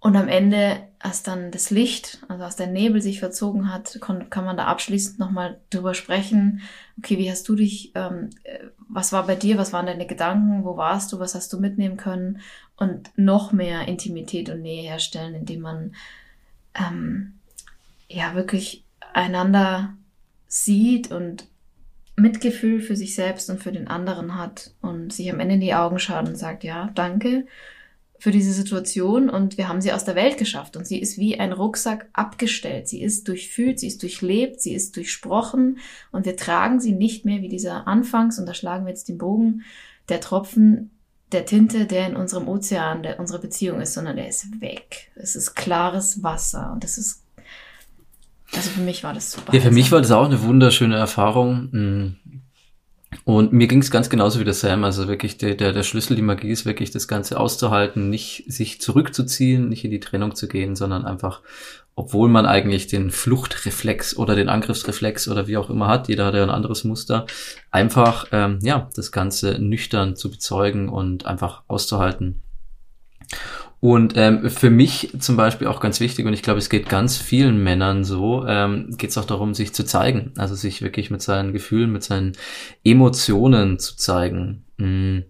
Und 0.00 0.14
am 0.14 0.28
Ende, 0.28 0.80
als 1.00 1.24
dann 1.24 1.50
das 1.50 1.70
Licht, 1.70 2.18
also 2.28 2.44
als 2.44 2.54
der 2.54 2.68
Nebel 2.68 3.02
sich 3.02 3.18
verzogen 3.18 3.72
hat, 3.72 3.98
kann, 4.00 4.44
man 4.44 4.56
da 4.56 4.66
abschließend 4.66 5.18
nochmal 5.18 5.60
drüber 5.70 5.94
sprechen. 5.94 6.60
Okay, 6.98 7.18
wie 7.18 7.30
hast 7.30 7.48
du 7.48 7.56
dich, 7.56 7.92
ähm, 7.96 8.30
äh, 8.44 8.60
was 8.88 9.12
war 9.12 9.26
bei 9.26 9.34
dir, 9.34 9.58
was 9.58 9.72
waren 9.72 9.86
deine 9.86 10.06
Gedanken, 10.06 10.64
wo 10.64 10.76
warst 10.76 11.12
du, 11.12 11.18
was 11.18 11.34
hast 11.34 11.52
du 11.52 11.58
mitnehmen 11.58 11.96
können? 11.96 12.40
Und 12.76 13.10
noch 13.16 13.50
mehr 13.50 13.88
Intimität 13.88 14.50
und 14.50 14.62
Nähe 14.62 14.88
herstellen, 14.88 15.34
indem 15.34 15.62
man 15.62 15.96
ähm, 16.76 17.34
ja 18.08 18.36
wirklich 18.36 18.84
einander 19.12 19.94
sieht 20.46 21.10
und 21.10 21.48
Mitgefühl 22.14 22.80
für 22.80 22.94
sich 22.94 23.16
selbst 23.16 23.50
und 23.50 23.60
für 23.60 23.72
den 23.72 23.88
anderen 23.88 24.36
hat 24.38 24.70
und 24.80 25.12
sich 25.12 25.30
am 25.32 25.40
Ende 25.40 25.56
in 25.56 25.60
die 25.60 25.74
Augen 25.74 25.98
schaut 25.98 26.28
und 26.28 26.36
sagt, 26.36 26.62
ja, 26.62 26.90
danke 26.94 27.46
für 28.18 28.32
diese 28.32 28.52
Situation 28.52 29.30
und 29.30 29.58
wir 29.58 29.68
haben 29.68 29.80
sie 29.80 29.92
aus 29.92 30.04
der 30.04 30.16
Welt 30.16 30.38
geschafft 30.38 30.76
und 30.76 30.86
sie 30.86 30.98
ist 30.98 31.18
wie 31.18 31.38
ein 31.38 31.52
Rucksack 31.52 32.08
abgestellt. 32.12 32.88
Sie 32.88 33.00
ist 33.00 33.28
durchfühlt, 33.28 33.78
sie 33.78 33.86
ist 33.86 34.02
durchlebt, 34.02 34.60
sie 34.60 34.74
ist 34.74 34.96
durchsprochen 34.96 35.78
und 36.10 36.26
wir 36.26 36.36
tragen 36.36 36.80
sie 36.80 36.92
nicht 36.92 37.24
mehr 37.24 37.42
wie 37.42 37.48
dieser 37.48 37.86
Anfangs, 37.86 38.38
und 38.38 38.46
da 38.46 38.54
schlagen 38.54 38.84
wir 38.84 38.90
jetzt 38.90 39.08
den 39.08 39.18
Bogen, 39.18 39.62
der 40.08 40.20
Tropfen 40.20 40.90
der 41.30 41.44
Tinte, 41.44 41.86
der 41.86 42.08
in 42.08 42.16
unserem 42.16 42.48
Ozean, 42.48 43.02
der 43.02 43.20
unsere 43.20 43.38
Beziehung 43.38 43.80
ist, 43.80 43.94
sondern 43.94 44.16
der 44.16 44.28
ist 44.28 44.60
weg. 44.60 45.12
Es 45.14 45.36
ist 45.36 45.54
klares 45.54 46.22
Wasser 46.22 46.72
und 46.72 46.82
das 46.82 46.98
ist 46.98 47.22
also 48.54 48.70
für 48.70 48.80
mich 48.80 49.04
war 49.04 49.12
das 49.12 49.32
super. 49.32 49.54
Ja, 49.54 49.60
für 49.60 49.70
mich 49.70 49.92
war 49.92 50.00
das 50.00 50.10
auch 50.10 50.24
eine 50.24 50.42
wunderschöne 50.42 50.96
Erfahrung. 50.96 52.16
Und 53.24 53.52
mir 53.52 53.68
ging 53.68 53.80
es 53.80 53.90
ganz 53.90 54.10
genauso 54.10 54.40
wie 54.40 54.44
der 54.44 54.54
Sam. 54.54 54.84
Also 54.84 55.08
wirklich 55.08 55.38
der, 55.38 55.54
der, 55.54 55.72
der 55.72 55.82
Schlüssel, 55.82 56.16
die 56.16 56.22
Magie 56.22 56.50
ist 56.50 56.66
wirklich 56.66 56.90
das 56.90 57.08
Ganze 57.08 57.40
auszuhalten, 57.40 58.10
nicht 58.10 58.44
sich 58.48 58.80
zurückzuziehen, 58.80 59.68
nicht 59.68 59.84
in 59.84 59.90
die 59.90 60.00
Trennung 60.00 60.34
zu 60.34 60.46
gehen, 60.46 60.76
sondern 60.76 61.04
einfach, 61.04 61.40
obwohl 61.94 62.28
man 62.28 62.46
eigentlich 62.46 62.86
den 62.86 63.10
Fluchtreflex 63.10 64.16
oder 64.16 64.34
den 64.34 64.48
Angriffsreflex 64.48 65.28
oder 65.28 65.46
wie 65.46 65.56
auch 65.56 65.70
immer 65.70 65.88
hat, 65.88 66.08
jeder 66.08 66.26
hat 66.26 66.34
ja 66.34 66.42
ein 66.42 66.50
anderes 66.50 66.84
Muster, 66.84 67.26
einfach 67.70 68.26
ähm, 68.32 68.58
ja 68.62 68.88
das 68.94 69.10
Ganze 69.10 69.58
nüchtern 69.58 70.14
zu 70.14 70.30
bezeugen 70.30 70.88
und 70.88 71.26
einfach 71.26 71.62
auszuhalten. 71.66 72.42
Und 73.80 74.14
ähm, 74.16 74.50
für 74.50 74.70
mich 74.70 75.14
zum 75.20 75.36
Beispiel 75.36 75.68
auch 75.68 75.80
ganz 75.80 76.00
wichtig, 76.00 76.26
und 76.26 76.32
ich 76.32 76.42
glaube, 76.42 76.58
es 76.58 76.68
geht 76.68 76.88
ganz 76.88 77.16
vielen 77.16 77.62
Männern 77.62 78.04
so, 78.04 78.44
ähm, 78.46 78.96
geht 78.96 79.10
es 79.10 79.18
auch 79.18 79.24
darum, 79.24 79.54
sich 79.54 79.72
zu 79.72 79.84
zeigen. 79.84 80.32
Also 80.36 80.56
sich 80.56 80.82
wirklich 80.82 81.10
mit 81.10 81.22
seinen 81.22 81.52
Gefühlen, 81.52 81.92
mit 81.92 82.02
seinen 82.02 82.32
Emotionen 82.82 83.78
zu 83.78 83.96
zeigen. 83.96 84.64
Mhm. 84.78 85.24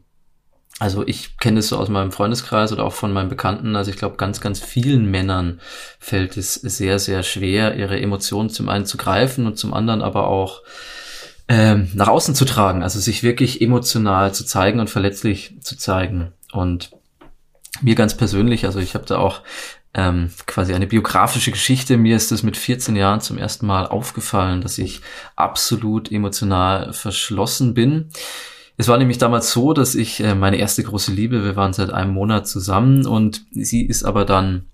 Also 0.79 1.07
ich 1.07 1.37
kenne 1.39 1.59
es 1.59 1.69
so 1.69 1.77
aus 1.77 1.89
meinem 1.89 2.13
Freundeskreis 2.13 2.73
oder 2.73 2.85
auch 2.85 2.93
von 2.93 3.13
meinen 3.13 3.29
Bekannten. 3.29 3.75
Also 3.75 3.91
ich 3.91 3.97
glaube, 3.97 4.17
ganz, 4.17 4.41
ganz 4.41 4.61
vielen 4.61 5.11
Männern 5.11 5.61
fällt 5.99 6.37
es 6.37 6.55
sehr, 6.55 6.99
sehr 7.01 7.25
schwer, 7.25 7.75
ihre 7.75 8.01
Emotionen 8.01 8.49
zum 8.49 8.69
einen 8.69 8.87
zu 8.87 8.97
greifen 8.97 9.47
und 9.47 9.59
zum 9.59 9.75
anderen 9.75 10.03
aber 10.03 10.29
auch 10.29 10.63
ähm, 11.49 11.91
nach 11.95 12.09
außen 12.09 12.35
zu 12.35 12.45
tragen. 12.45 12.83
Also 12.83 13.01
sich 13.01 13.25
wirklich 13.25 13.61
emotional 13.61 14.33
zu 14.33 14.45
zeigen 14.45 14.79
und 14.79 14.89
verletzlich 14.89 15.57
zu 15.61 15.77
zeigen. 15.77 16.33
Und 16.53 16.91
mir 17.81 17.95
ganz 17.95 18.17
persönlich, 18.17 18.65
also 18.65 18.79
ich 18.79 18.95
habe 18.95 19.05
da 19.07 19.19
auch 19.19 19.43
ähm, 19.95 20.31
quasi 20.47 20.75
eine 20.75 20.87
biografische 20.87 21.51
Geschichte. 21.51 21.97
Mir 21.97 22.17
ist 22.17 22.31
es 22.31 22.43
mit 22.43 22.57
14 22.57 22.97
Jahren 22.97 23.21
zum 23.21 23.39
ersten 23.39 23.67
Mal 23.67 23.87
aufgefallen, 23.87 24.61
dass 24.61 24.79
ich 24.79 25.01
absolut 25.37 26.13
emotional 26.13 26.93
verschlossen 26.93 27.75
bin. 27.75 28.11
Es 28.77 28.87
war 28.87 28.97
nämlich 28.97 29.19
damals 29.19 29.51
so, 29.51 29.73
dass 29.73 29.95
ich 29.95 30.21
äh, 30.21 30.35
meine 30.35 30.59
erste 30.59 30.85
große 30.85 31.13
Liebe, 31.13 31.43
wir 31.45 31.57
waren 31.57 31.73
seit 31.73 31.91
einem 31.91 32.13
Monat 32.13 32.47
zusammen 32.47 33.07
und 33.07 33.45
sie 33.51 33.85
ist 33.85 34.05
aber 34.05 34.25
dann 34.25 34.67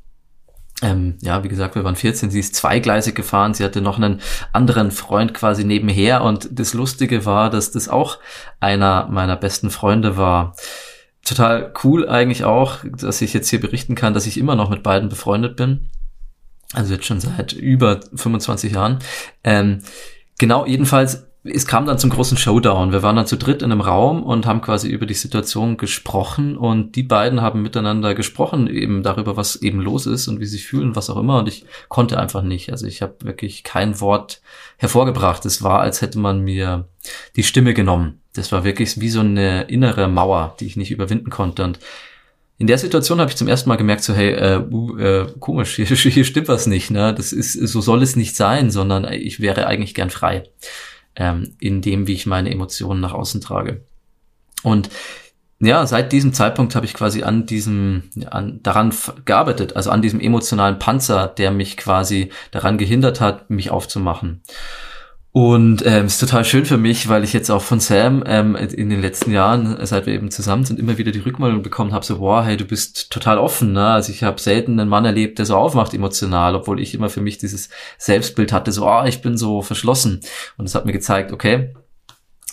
ähm, 0.83 1.17
ja, 1.23 1.43
wie 1.45 1.49
gesagt, 1.49 1.77
wir 1.77 1.85
waren 1.85 1.97
14, 1.97 2.31
sie 2.31 2.41
ist 2.41 2.57
zweigleisig 2.57 3.15
gefahren, 3.15 3.55
sie 3.55 3.65
hatte 3.65 3.81
noch 3.81 3.97
einen 3.97 4.21
anderen 4.53 4.91
Freund 4.91 5.33
quasi 5.33 5.65
nebenher 5.65 6.23
und 6.23 6.49
das 6.53 6.75
Lustige 6.75 7.25
war, 7.25 7.49
dass 7.49 7.71
das 7.71 7.89
auch 7.89 8.19
einer 8.61 9.07
meiner 9.09 9.37
besten 9.37 9.71
Freunde 9.71 10.17
war. 10.17 10.57
Total 11.25 11.73
cool 11.83 12.09
eigentlich 12.09 12.45
auch, 12.45 12.79
dass 12.85 13.23
ich 13.23 13.33
jetzt 13.33 13.49
hier 13.49 13.61
berichten 13.61 13.95
kann, 13.95 14.15
dass 14.15 14.27
ich 14.27 14.39
immer 14.39 14.57
noch 14.57 14.71
mit 14.71 14.83
beiden 14.83 15.09
befreundet 15.09 15.57
bin. 15.57 15.89
Also 16.73 16.93
jetzt 16.95 17.07
schon 17.07 17.21
seit 17.21 17.53
über 17.53 18.01
25 18.15 18.73
Jahren. 18.73 18.99
Ähm, 19.43 19.79
genau, 20.39 20.67
jedenfalls 20.67 21.27
es 21.45 21.67
kam 21.67 21.85
dann 21.85 21.99
zum 21.99 22.09
großen 22.09 22.39
Showdown. 22.39 22.93
Wir 22.93 23.03
waren 23.03 23.17
dann 23.17 23.27
zu 23.27 23.37
dritt 23.37 23.61
in 23.61 23.71
einem 23.71 23.83
Raum 23.83 24.23
und 24.23 24.47
haben 24.47 24.63
quasi 24.63 24.89
über 24.89 25.05
die 25.05 25.13
Situation 25.13 25.77
gesprochen 25.77 26.57
und 26.57 26.97
die 26.97 27.03
beiden 27.03 27.43
haben 27.43 27.61
miteinander 27.61 28.15
gesprochen, 28.15 28.67
eben 28.67 29.03
darüber, 29.03 29.37
was 29.37 29.57
eben 29.57 29.81
los 29.81 30.07
ist 30.07 30.27
und 30.27 30.41
wie 30.41 30.47
sie 30.47 30.59
fühlen, 30.59 30.97
was 30.97 31.11
auch 31.11 31.19
immer. 31.19 31.39
Und 31.39 31.49
ich 31.49 31.67
konnte 31.89 32.19
einfach 32.19 32.43
nicht. 32.43 32.71
Also 32.71 32.87
ich 32.87 33.03
habe 33.03 33.17
wirklich 33.21 33.63
kein 33.63 34.01
Wort 34.01 34.41
hervorgebracht. 34.79 35.45
Es 35.45 35.63
war, 35.63 35.81
als 35.81 36.01
hätte 36.01 36.19
man 36.19 36.41
mir 36.41 36.89
die 37.37 37.43
Stimme 37.43 37.75
genommen. 37.75 38.23
Das 38.35 38.53
war 38.53 38.65
wirklich 38.65 39.01
wie 39.01 39.09
so 39.09 39.21
eine 39.21 39.63
innere 39.63 40.09
Mauer, 40.09 40.57
die 40.61 40.67
ich 40.67 40.77
nicht 40.77 40.91
überwinden 40.91 41.31
konnte. 41.31 41.65
Und 41.65 41.79
in 42.59 42.67
der 42.67 42.79
Situation 42.79 43.21
habe 43.21 43.31
ich 43.31 43.37
zum 43.37 43.49
ersten 43.49 43.69
Mal 43.69 43.77
gemerkt, 43.77 44.03
so 44.03 44.15
hey, 44.15 44.33
äh, 44.33 44.57
äh, 44.57 45.27
komisch, 45.41 45.75
hier, 45.77 45.87
hier 45.87 46.25
stimmt 46.25 46.49
was 46.49 46.67
nicht. 46.67 46.91
Ne? 46.91 47.15
Das 47.15 47.33
ist, 47.33 47.53
so 47.53 47.81
soll 47.81 48.03
es 48.03 48.17
nicht 48.17 48.37
sein, 48.37 48.71
sondern 48.71 49.11
ich 49.11 49.41
wäre 49.41 49.67
eigentlich 49.67 49.95
gern 49.95 50.11
frei 50.11 50.45
ähm, 51.17 51.55
in 51.61 51.81
dem, 51.81 52.07
wie 52.07 52.15
ich 52.15 52.27
meine 52.27 52.51
Emotionen 52.51 53.01
nach 53.01 53.13
außen 53.13 53.41
trage. 53.41 53.83
Und 54.63 54.91
ja, 55.61 55.87
seit 55.87 56.13
diesem 56.13 56.33
Zeitpunkt 56.33 56.75
habe 56.75 56.87
ich 56.87 56.95
quasi 56.95 57.23
an 57.23 57.47
diesem, 57.47 58.05
an, 58.31 58.61
daran 58.63 58.93
gearbeitet, 59.25 59.77
also 59.77 59.91
an 59.91 60.03
diesem 60.03 60.21
emotionalen 60.21 60.79
Panzer, 60.79 61.29
der 61.29 61.51
mich 61.51 61.77
quasi 61.77 62.31
daran 62.51 62.77
gehindert 62.79 63.21
hat, 63.21 63.51
mich 63.51 63.71
aufzumachen. 63.71 64.43
Und 65.37 65.85
ähm, 65.85 66.07
ist 66.07 66.21
total 66.21 66.45
schön 66.45 66.65
für 66.65 66.77
mich, 66.77 67.09
weil 67.09 67.25
ich 67.25 67.33
jetzt 67.33 67.51
auch 67.51 67.61
von 67.61 67.81
Sam 67.81 68.23
ähm, 68.25 68.55
in 68.55 68.89
den 68.89 69.01
letzten 69.01 69.33
Jahren, 69.33 69.85
seit 69.85 70.07
wir 70.07 70.15
eben 70.15 70.31
zusammen 70.31 70.65
sind, 70.65 70.79
immer 70.79 70.97
wieder 70.97 71.11
die 71.11 71.19
Rückmeldung 71.19 71.61
bekommen 71.61 71.93
habe, 71.93 72.05
so, 72.05 72.21
wow, 72.21 72.45
hey, 72.45 72.57
du 72.57 72.65
bist 72.65 73.11
total 73.11 73.39
offen. 73.39 73.73
Ne? 73.73 73.85
Also 73.85 74.13
ich 74.13 74.23
habe 74.23 74.41
selten 74.41 74.79
einen 74.79 74.89
Mann 74.89 75.05
erlebt, 75.05 75.41
der 75.41 75.47
so 75.47 75.57
aufmacht 75.57 75.93
emotional, 75.93 76.55
obwohl 76.55 76.81
ich 76.81 76.95
immer 76.95 77.11
für 77.11 77.21
mich 77.21 77.37
dieses 77.39 77.69
Selbstbild 77.99 78.53
hatte, 78.53 78.71
so, 78.71 78.87
ah, 78.87 79.03
oh, 79.03 79.07
ich 79.09 79.23
bin 79.23 79.37
so 79.37 79.61
verschlossen. 79.61 80.21
Und 80.57 80.67
es 80.67 80.77
hat 80.77 80.87
mir 80.87 80.93
gezeigt, 80.93 81.33
okay, 81.33 81.75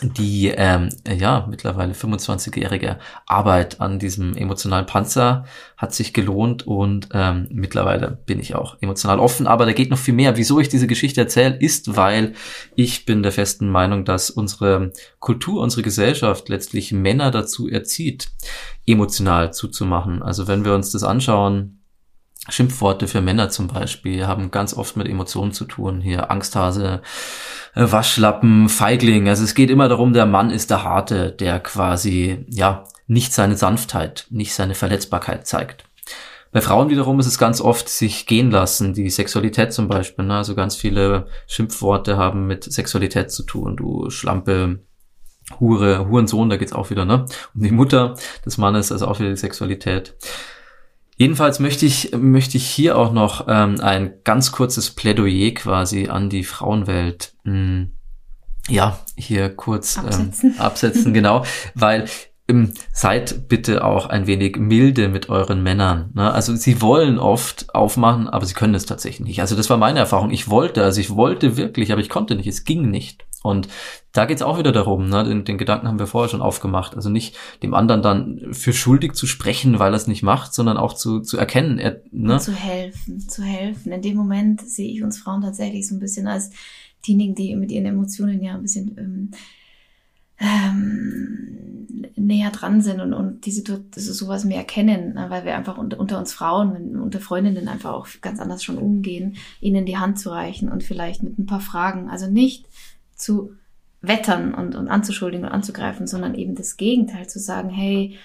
die 0.02 0.48
ähm, 0.48 0.90
ja 1.08 1.46
mittlerweile 1.50 1.94
25-jährige 1.94 2.98
Arbeit 3.28 3.82
an 3.82 4.00
diesem 4.00 4.36
emotionalen 4.36 4.86
Panzer 4.86 5.46
hat 5.78 5.94
sich 5.94 6.14
gelohnt 6.14 6.66
und 6.66 7.10
ähm, 7.14 7.48
mittlerweile 7.52 8.20
bin 8.26 8.40
ich 8.40 8.56
auch 8.56 8.78
emotional 8.82 9.20
offen, 9.20 9.46
aber 9.48 9.66
da 9.66 9.74
geht 9.74 9.92
noch 9.92 9.98
viel 9.98 10.14
mehr. 10.14 10.38
Wieso 10.38 10.60
ich 10.60 10.70
diese 10.70 10.88
Geschichte 10.88 11.22
erzähle, 11.22 11.56
ist, 11.56 11.96
weil 11.96 12.34
ich 12.76 13.06
bin 13.06 13.22
der 13.22 13.32
festen 13.32 13.70
Meinung, 13.70 14.06
dass 14.06 14.30
unsere 14.30 14.92
Kultur, 15.20 15.62
unsere 15.62 15.84
Gesellschaft 15.84 16.50
letztlich 16.50 16.92
Männer 16.92 17.30
dazu 17.30 17.70
erzieht, 17.70 18.30
emotional 18.88 19.54
zuzumachen. 19.54 20.24
Also 20.24 20.48
wenn 20.48 20.66
wir 20.66 20.74
uns 20.74 20.92
das 20.92 21.04
anschauen, 21.04 21.81
Schimpfworte 22.50 23.08
für 23.08 23.22
Männer 23.22 23.50
zum 23.50 23.68
Beispiel 23.68 24.26
haben 24.26 24.50
ganz 24.50 24.74
oft 24.74 24.98
mit 24.98 25.08
Emotionen 25.08 25.52
zu 25.52 25.66
tun. 25.66 26.02
Hier 26.02 26.32
Angsthase, 26.32 27.02
äh, 27.76 27.86
Waschlappen, 27.92 28.68
Feigling. 28.68 29.30
Also 29.30 29.44
es 29.44 29.54
geht 29.54 29.70
immer 29.70 29.88
darum, 29.90 30.14
der 30.14 30.26
Mann 30.26 30.50
ist 30.50 30.72
der 30.72 30.84
Harte, 30.84 31.32
der 31.32 31.60
quasi, 31.60 32.46
ja, 32.50 32.86
nicht 33.08 33.34
seine 33.34 33.58
Sanftheit, 33.58 34.26
nicht 34.30 34.54
seine 34.54 34.74
Verletzbarkeit 34.74 35.46
zeigt. 35.46 35.86
Bei 36.52 36.62
Frauen 36.62 36.90
wiederum 36.90 37.20
ist 37.20 37.28
es 37.28 37.38
ganz 37.38 37.62
oft 37.62 37.88
sich 37.88 38.26
gehen 38.26 38.52
lassen, 38.52 38.94
die 38.94 39.10
Sexualität 39.10 39.72
zum 39.72 39.88
Beispiel. 39.88 40.26
Ne? 40.26 40.36
Also 40.36 40.56
ganz 40.56 40.76
viele 40.76 41.28
Schimpfworte 41.48 42.18
haben 42.18 42.48
mit 42.48 42.64
Sexualität 42.66 43.32
zu 43.32 43.44
tun. 43.44 43.78
Du 43.78 44.10
Schlampe, 44.10 44.80
Hure, 45.60 46.08
Hurensohn, 46.10 46.50
da 46.50 46.58
geht's 46.58 46.74
auch 46.74 46.90
wieder, 46.90 47.06
ne? 47.06 47.26
Um 47.56 47.62
die 47.62 47.72
Mutter 47.72 48.16
des 48.46 48.58
Mannes, 48.58 48.92
also 48.92 49.08
auch 49.08 49.20
wieder 49.20 49.30
die 49.30 49.38
Sexualität. 49.38 50.16
Jedenfalls 51.22 51.60
möchte 51.60 51.86
ich, 51.86 52.14
möchte 52.18 52.58
ich 52.58 52.66
hier 52.66 52.98
auch 52.98 53.14
noch 53.14 53.46
ähm, 53.48 53.80
ein 53.80 54.14
ganz 54.24 54.52
kurzes 54.52 54.90
Plädoyer 54.90 55.52
quasi 55.52 56.08
an 56.08 56.32
die 56.32 56.44
Frauenwelt 56.44 57.36
hm, 57.44 57.92
ja, 58.68 58.98
hier 59.16 59.50
kurz 59.50 60.00
absetzen, 60.00 60.56
ähm, 60.56 60.60
absetzen 60.60 61.14
genau, 61.14 61.46
weil 61.76 62.06
ähm, 62.48 62.74
seid 62.92 63.48
bitte 63.48 63.84
auch 63.84 64.08
ein 64.08 64.26
wenig 64.26 64.58
milde 64.58 65.10
mit 65.10 65.30
euren 65.30 65.62
Männern. 65.62 66.10
Ne? 66.16 66.34
Also 66.34 66.56
sie 66.56 66.82
wollen 66.82 67.20
oft 67.20 67.76
aufmachen, 67.76 68.28
aber 68.28 68.48
sie 68.48 68.56
können 68.56 68.74
es 68.74 68.88
tatsächlich 68.88 69.28
nicht. 69.28 69.42
Also 69.42 69.56
das 69.56 69.70
war 69.70 69.78
meine 69.78 70.00
Erfahrung. 70.00 70.32
Ich 70.32 70.50
wollte, 70.50 70.84
also 70.84 71.00
ich 71.00 71.12
wollte 71.12 71.56
wirklich, 71.56 71.92
aber 71.92 72.02
ich 72.02 72.10
konnte 72.10 72.34
nicht. 72.34 72.48
Es 72.48 72.64
ging 72.64 72.90
nicht. 72.90 73.28
Und 73.44 73.68
da 74.12 74.26
geht's 74.26 74.42
auch 74.42 74.60
wieder 74.60 74.72
darum, 74.72 75.10
ne? 75.10 75.24
den, 75.24 75.46
den 75.46 75.58
Gedanken 75.58 75.88
haben 75.88 76.00
wir 76.00 76.06
vorher 76.06 76.30
schon 76.30 76.42
aufgemacht. 76.42 76.96
Also 76.96 77.10
nicht 77.10 77.36
dem 77.64 77.74
anderen 77.74 78.02
dann 78.02 78.54
für 78.54 78.74
schuldig 78.74 79.14
zu 79.14 79.26
sprechen, 79.26 79.80
weil 79.80 79.94
er 79.94 79.98
es 79.98 80.08
nicht 80.08 80.22
macht, 80.22 80.54
sondern 80.54 80.78
auch 80.78 80.94
zu, 80.94 81.22
zu 81.22 81.38
erkennen. 81.38 81.80
Er, 81.80 82.02
ne? 82.12 82.38
Zu 82.40 82.54
helfen, 82.54 83.20
zu 83.20 83.44
helfen. 83.44 83.92
In 83.92 84.02
dem 84.02 84.16
Moment 84.16 84.62
sehe 84.62 84.92
ich 84.92 85.04
uns 85.04 85.18
Frauen 85.18 85.42
tatsächlich 85.42 85.88
so 85.88 85.96
ein 85.96 86.00
bisschen 86.00 86.28
als 86.28 86.52
diejenigen, 87.08 87.34
die 87.34 87.56
mit 87.56 87.72
ihren 87.72 87.86
Emotionen 87.86 88.44
ja 88.44 88.54
ein 88.54 88.62
bisschen 88.62 88.96
ähm, 88.98 89.32
ähm, 90.40 92.08
näher 92.16 92.52
dran 92.52 92.82
sind 92.82 93.00
und, 93.00 93.14
und 93.14 93.46
diese 93.46 93.64
sowas 93.96 94.46
mehr 94.46 94.64
kennen, 94.64 95.14
ne? 95.14 95.28
weil 95.30 95.46
wir 95.46 95.56
einfach 95.56 95.78
unter, 95.78 96.00
unter 96.00 96.20
uns 96.20 96.34
Frauen, 96.34 97.00
unter 97.00 97.20
Freundinnen 97.20 97.68
einfach 97.68 97.94
auch 97.94 98.08
ganz 98.22 98.40
anders 98.40 98.64
schon 98.64 98.78
umgehen, 98.78 99.38
ihnen 99.60 99.86
die 99.86 99.98
Hand 99.98 100.20
zu 100.20 100.30
reichen 100.30 100.70
und 100.70 100.84
vielleicht 100.84 101.24
mit 101.24 101.40
ein 101.40 101.46
paar 101.46 101.60
Fragen. 101.60 102.10
Also 102.10 102.30
nicht 102.30 102.66
zu 103.22 103.54
wettern 104.02 104.54
und, 104.54 104.76
und 104.76 104.88
anzuschuldigen 104.88 105.46
und 105.46 105.52
anzugreifen, 105.52 106.08
sondern 106.08 106.36
eben 106.36 106.56
das 106.56 106.78
Gegenteil 106.78 107.28
zu 107.30 107.40
sagen, 107.40 107.70
hey, 107.70 108.18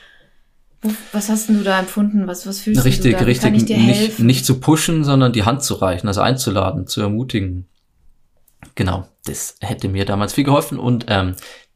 was 1.12 1.28
hast 1.28 1.48
du 1.48 1.62
da 1.62 1.78
empfunden? 1.80 2.26
Was, 2.26 2.46
was 2.46 2.60
fühlst 2.60 2.84
richtig, 2.84 3.12
du 3.12 3.18
da? 3.18 3.24
Richtig, 3.24 3.52
richtig. 3.52 3.78
Nicht, 3.78 4.18
nicht 4.20 4.46
zu 4.46 4.60
pushen, 4.60 5.04
sondern 5.04 5.32
die 5.32 5.44
Hand 5.44 5.62
zu 5.62 5.74
reichen, 5.74 6.06
also 6.06 6.20
einzuladen, 6.20 6.86
zu 6.86 7.00
ermutigen. 7.00 7.66
Genau, 8.74 9.06
das 9.24 9.56
hätte 9.60 9.88
mir 9.88 10.04
damals 10.04 10.34
viel 10.34 10.44
geholfen 10.44 10.78
und 10.78 11.06
ähm, 11.08 11.34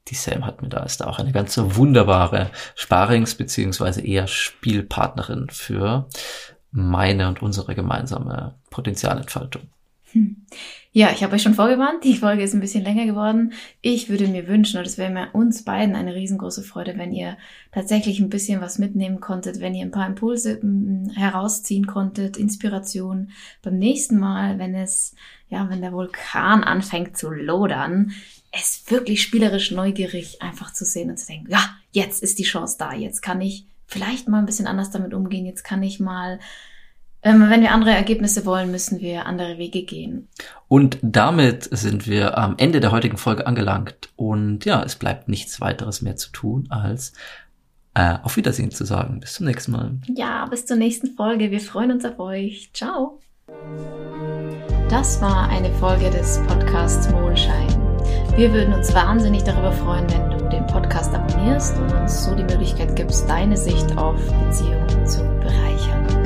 die 0.09 0.15
Sam 0.15 0.45
hat 0.45 0.63
mir 0.63 0.69
da 0.69 0.83
ist 0.83 1.01
da 1.01 1.07
auch 1.07 1.19
eine 1.19 1.33
ganz 1.33 1.57
wunderbare 1.59 2.51
Sparings- 2.75 3.37
beziehungsweise 3.37 4.01
eher 4.01 4.27
Spielpartnerin 4.27 5.49
für 5.51 6.09
meine 6.73 7.29
und 7.29 7.43
unsere 7.43 7.75
gemeinsame 7.75 8.55
Potenzialentfaltung. 8.71 9.63
Hm. 10.13 10.45
Ja, 10.93 11.13
ich 11.13 11.23
habe 11.23 11.37
euch 11.37 11.43
schon 11.43 11.55
vorgewarnt, 11.55 12.03
die 12.03 12.17
Folge 12.17 12.43
ist 12.43 12.53
ein 12.53 12.61
bisschen 12.61 12.83
länger 12.83 13.07
geworden. 13.07 13.53
Ich 13.81 14.09
würde 14.09 14.27
mir 14.27 14.49
wünschen, 14.49 14.79
und 14.79 14.87
es 14.87 14.99
wäre 14.99 15.13
mir 15.13 15.29
uns 15.35 15.63
beiden 15.63 15.95
eine 15.95 16.17
riesengroße 16.17 16.65
Freude, 16.65 16.99
wenn 16.99 17.13
ihr 17.13 17.37
tatsächlich 17.71 18.19
ein 18.19 18.29
bisschen 18.29 18.61
was 18.61 18.79
mitnehmen 18.79 19.21
konntet, 19.21 19.61
wenn 19.61 19.75
ihr 19.75 19.85
ein 19.85 19.93
paar 19.93 20.09
Impulse 20.09 20.61
hm, 20.61 21.11
herausziehen 21.15 21.87
konntet, 21.87 22.37
Inspiration. 22.37 23.31
Beim 23.63 23.79
nächsten 23.79 24.19
Mal, 24.19 24.59
wenn 24.59 24.75
es, 24.75 25.15
ja, 25.49 25.71
wenn 25.71 25.81
der 25.81 25.93
Vulkan 25.93 26.65
anfängt 26.65 27.17
zu 27.17 27.31
lodern, 27.31 28.13
es 28.51 28.83
wirklich 28.89 29.23
spielerisch 29.23 29.71
neugierig 29.71 30.43
einfach 30.43 30.73
zu 30.73 30.85
sehen 30.85 31.11
und 31.11 31.19
zu 31.19 31.27
denken, 31.29 31.51
ja, 31.51 31.77
jetzt 31.93 32.21
ist 32.21 32.41
die 32.41 32.45
Chance 32.45 32.77
da, 32.79 32.93
jetzt 32.95 33.23
kann 33.23 33.41
ich 33.41 33.67
vielleicht 33.87 34.29
mal 34.29 34.39
ein 34.39 34.47
bisschen 34.47 34.67
anders 34.67 34.91
damit 34.91 35.15
umgehen, 35.15 35.47
jetzt 35.47 35.63
kann 35.63 35.85
ich 35.85 36.01
mal 36.01 36.41
wenn 37.23 37.61
wir 37.61 37.73
andere 37.73 37.91
Ergebnisse 37.91 38.47
wollen, 38.47 38.71
müssen 38.71 39.01
wir 39.01 39.27
andere 39.27 39.59
Wege 39.59 39.83
gehen. 39.83 40.29
Und 40.69 40.99
damit 41.03 41.69
sind 41.71 42.07
wir 42.07 42.39
am 42.39 42.55
Ende 42.57 42.81
der 42.81 42.93
heutigen 42.93 43.19
Folge 43.19 43.47
angelangt. 43.47 44.11
Und 44.17 44.65
ja, 44.65 44.83
es 44.83 44.97
bleibt 44.97 45.29
nichts 45.29 45.61
weiteres 45.61 46.01
mehr 46.01 46.17
zu 46.17 46.31
tun, 46.33 46.67
als 46.71 47.13
äh, 47.95 48.17
auf 48.23 48.37
Wiedersehen 48.37 48.71
zu 48.71 48.85
sagen. 48.85 49.21
Bis 49.21 49.35
zum 49.35 49.47
nächsten 49.47 49.73
Mal. 49.73 49.99
Ja, 50.15 50.47
bis 50.47 50.65
zur 50.65 50.77
nächsten 50.77 51.15
Folge. 51.15 51.51
Wir 51.51 51.61
freuen 51.61 51.93
uns 51.93 52.05
auf 52.05 52.19
euch. 52.19 52.71
Ciao. 52.73 53.21
Das 54.89 55.21
war 55.21 55.49
eine 55.49 55.71
Folge 55.75 56.11
des 56.11 56.41
Podcasts 56.49 57.11
Mondschein. 57.11 57.69
Wir 58.37 58.53
würden 58.53 58.73
uns 58.73 58.95
wahnsinnig 58.95 59.43
darüber 59.45 59.73
freuen, 59.73 60.07
wenn 60.11 60.31
du 60.31 60.49
den 60.49 60.67
Podcast 60.67 61.15
abonnierst 61.15 61.77
und 61.77 61.93
uns 61.93 62.25
so 62.25 62.35
die 62.35 62.45
Möglichkeit 62.45 62.97
gibst, 62.97 63.29
deine 63.29 63.57
Sicht 63.57 63.97
auf 63.99 64.17
Beziehungen 64.47 65.07
zu 65.07 65.23
bereichern. 65.41 66.20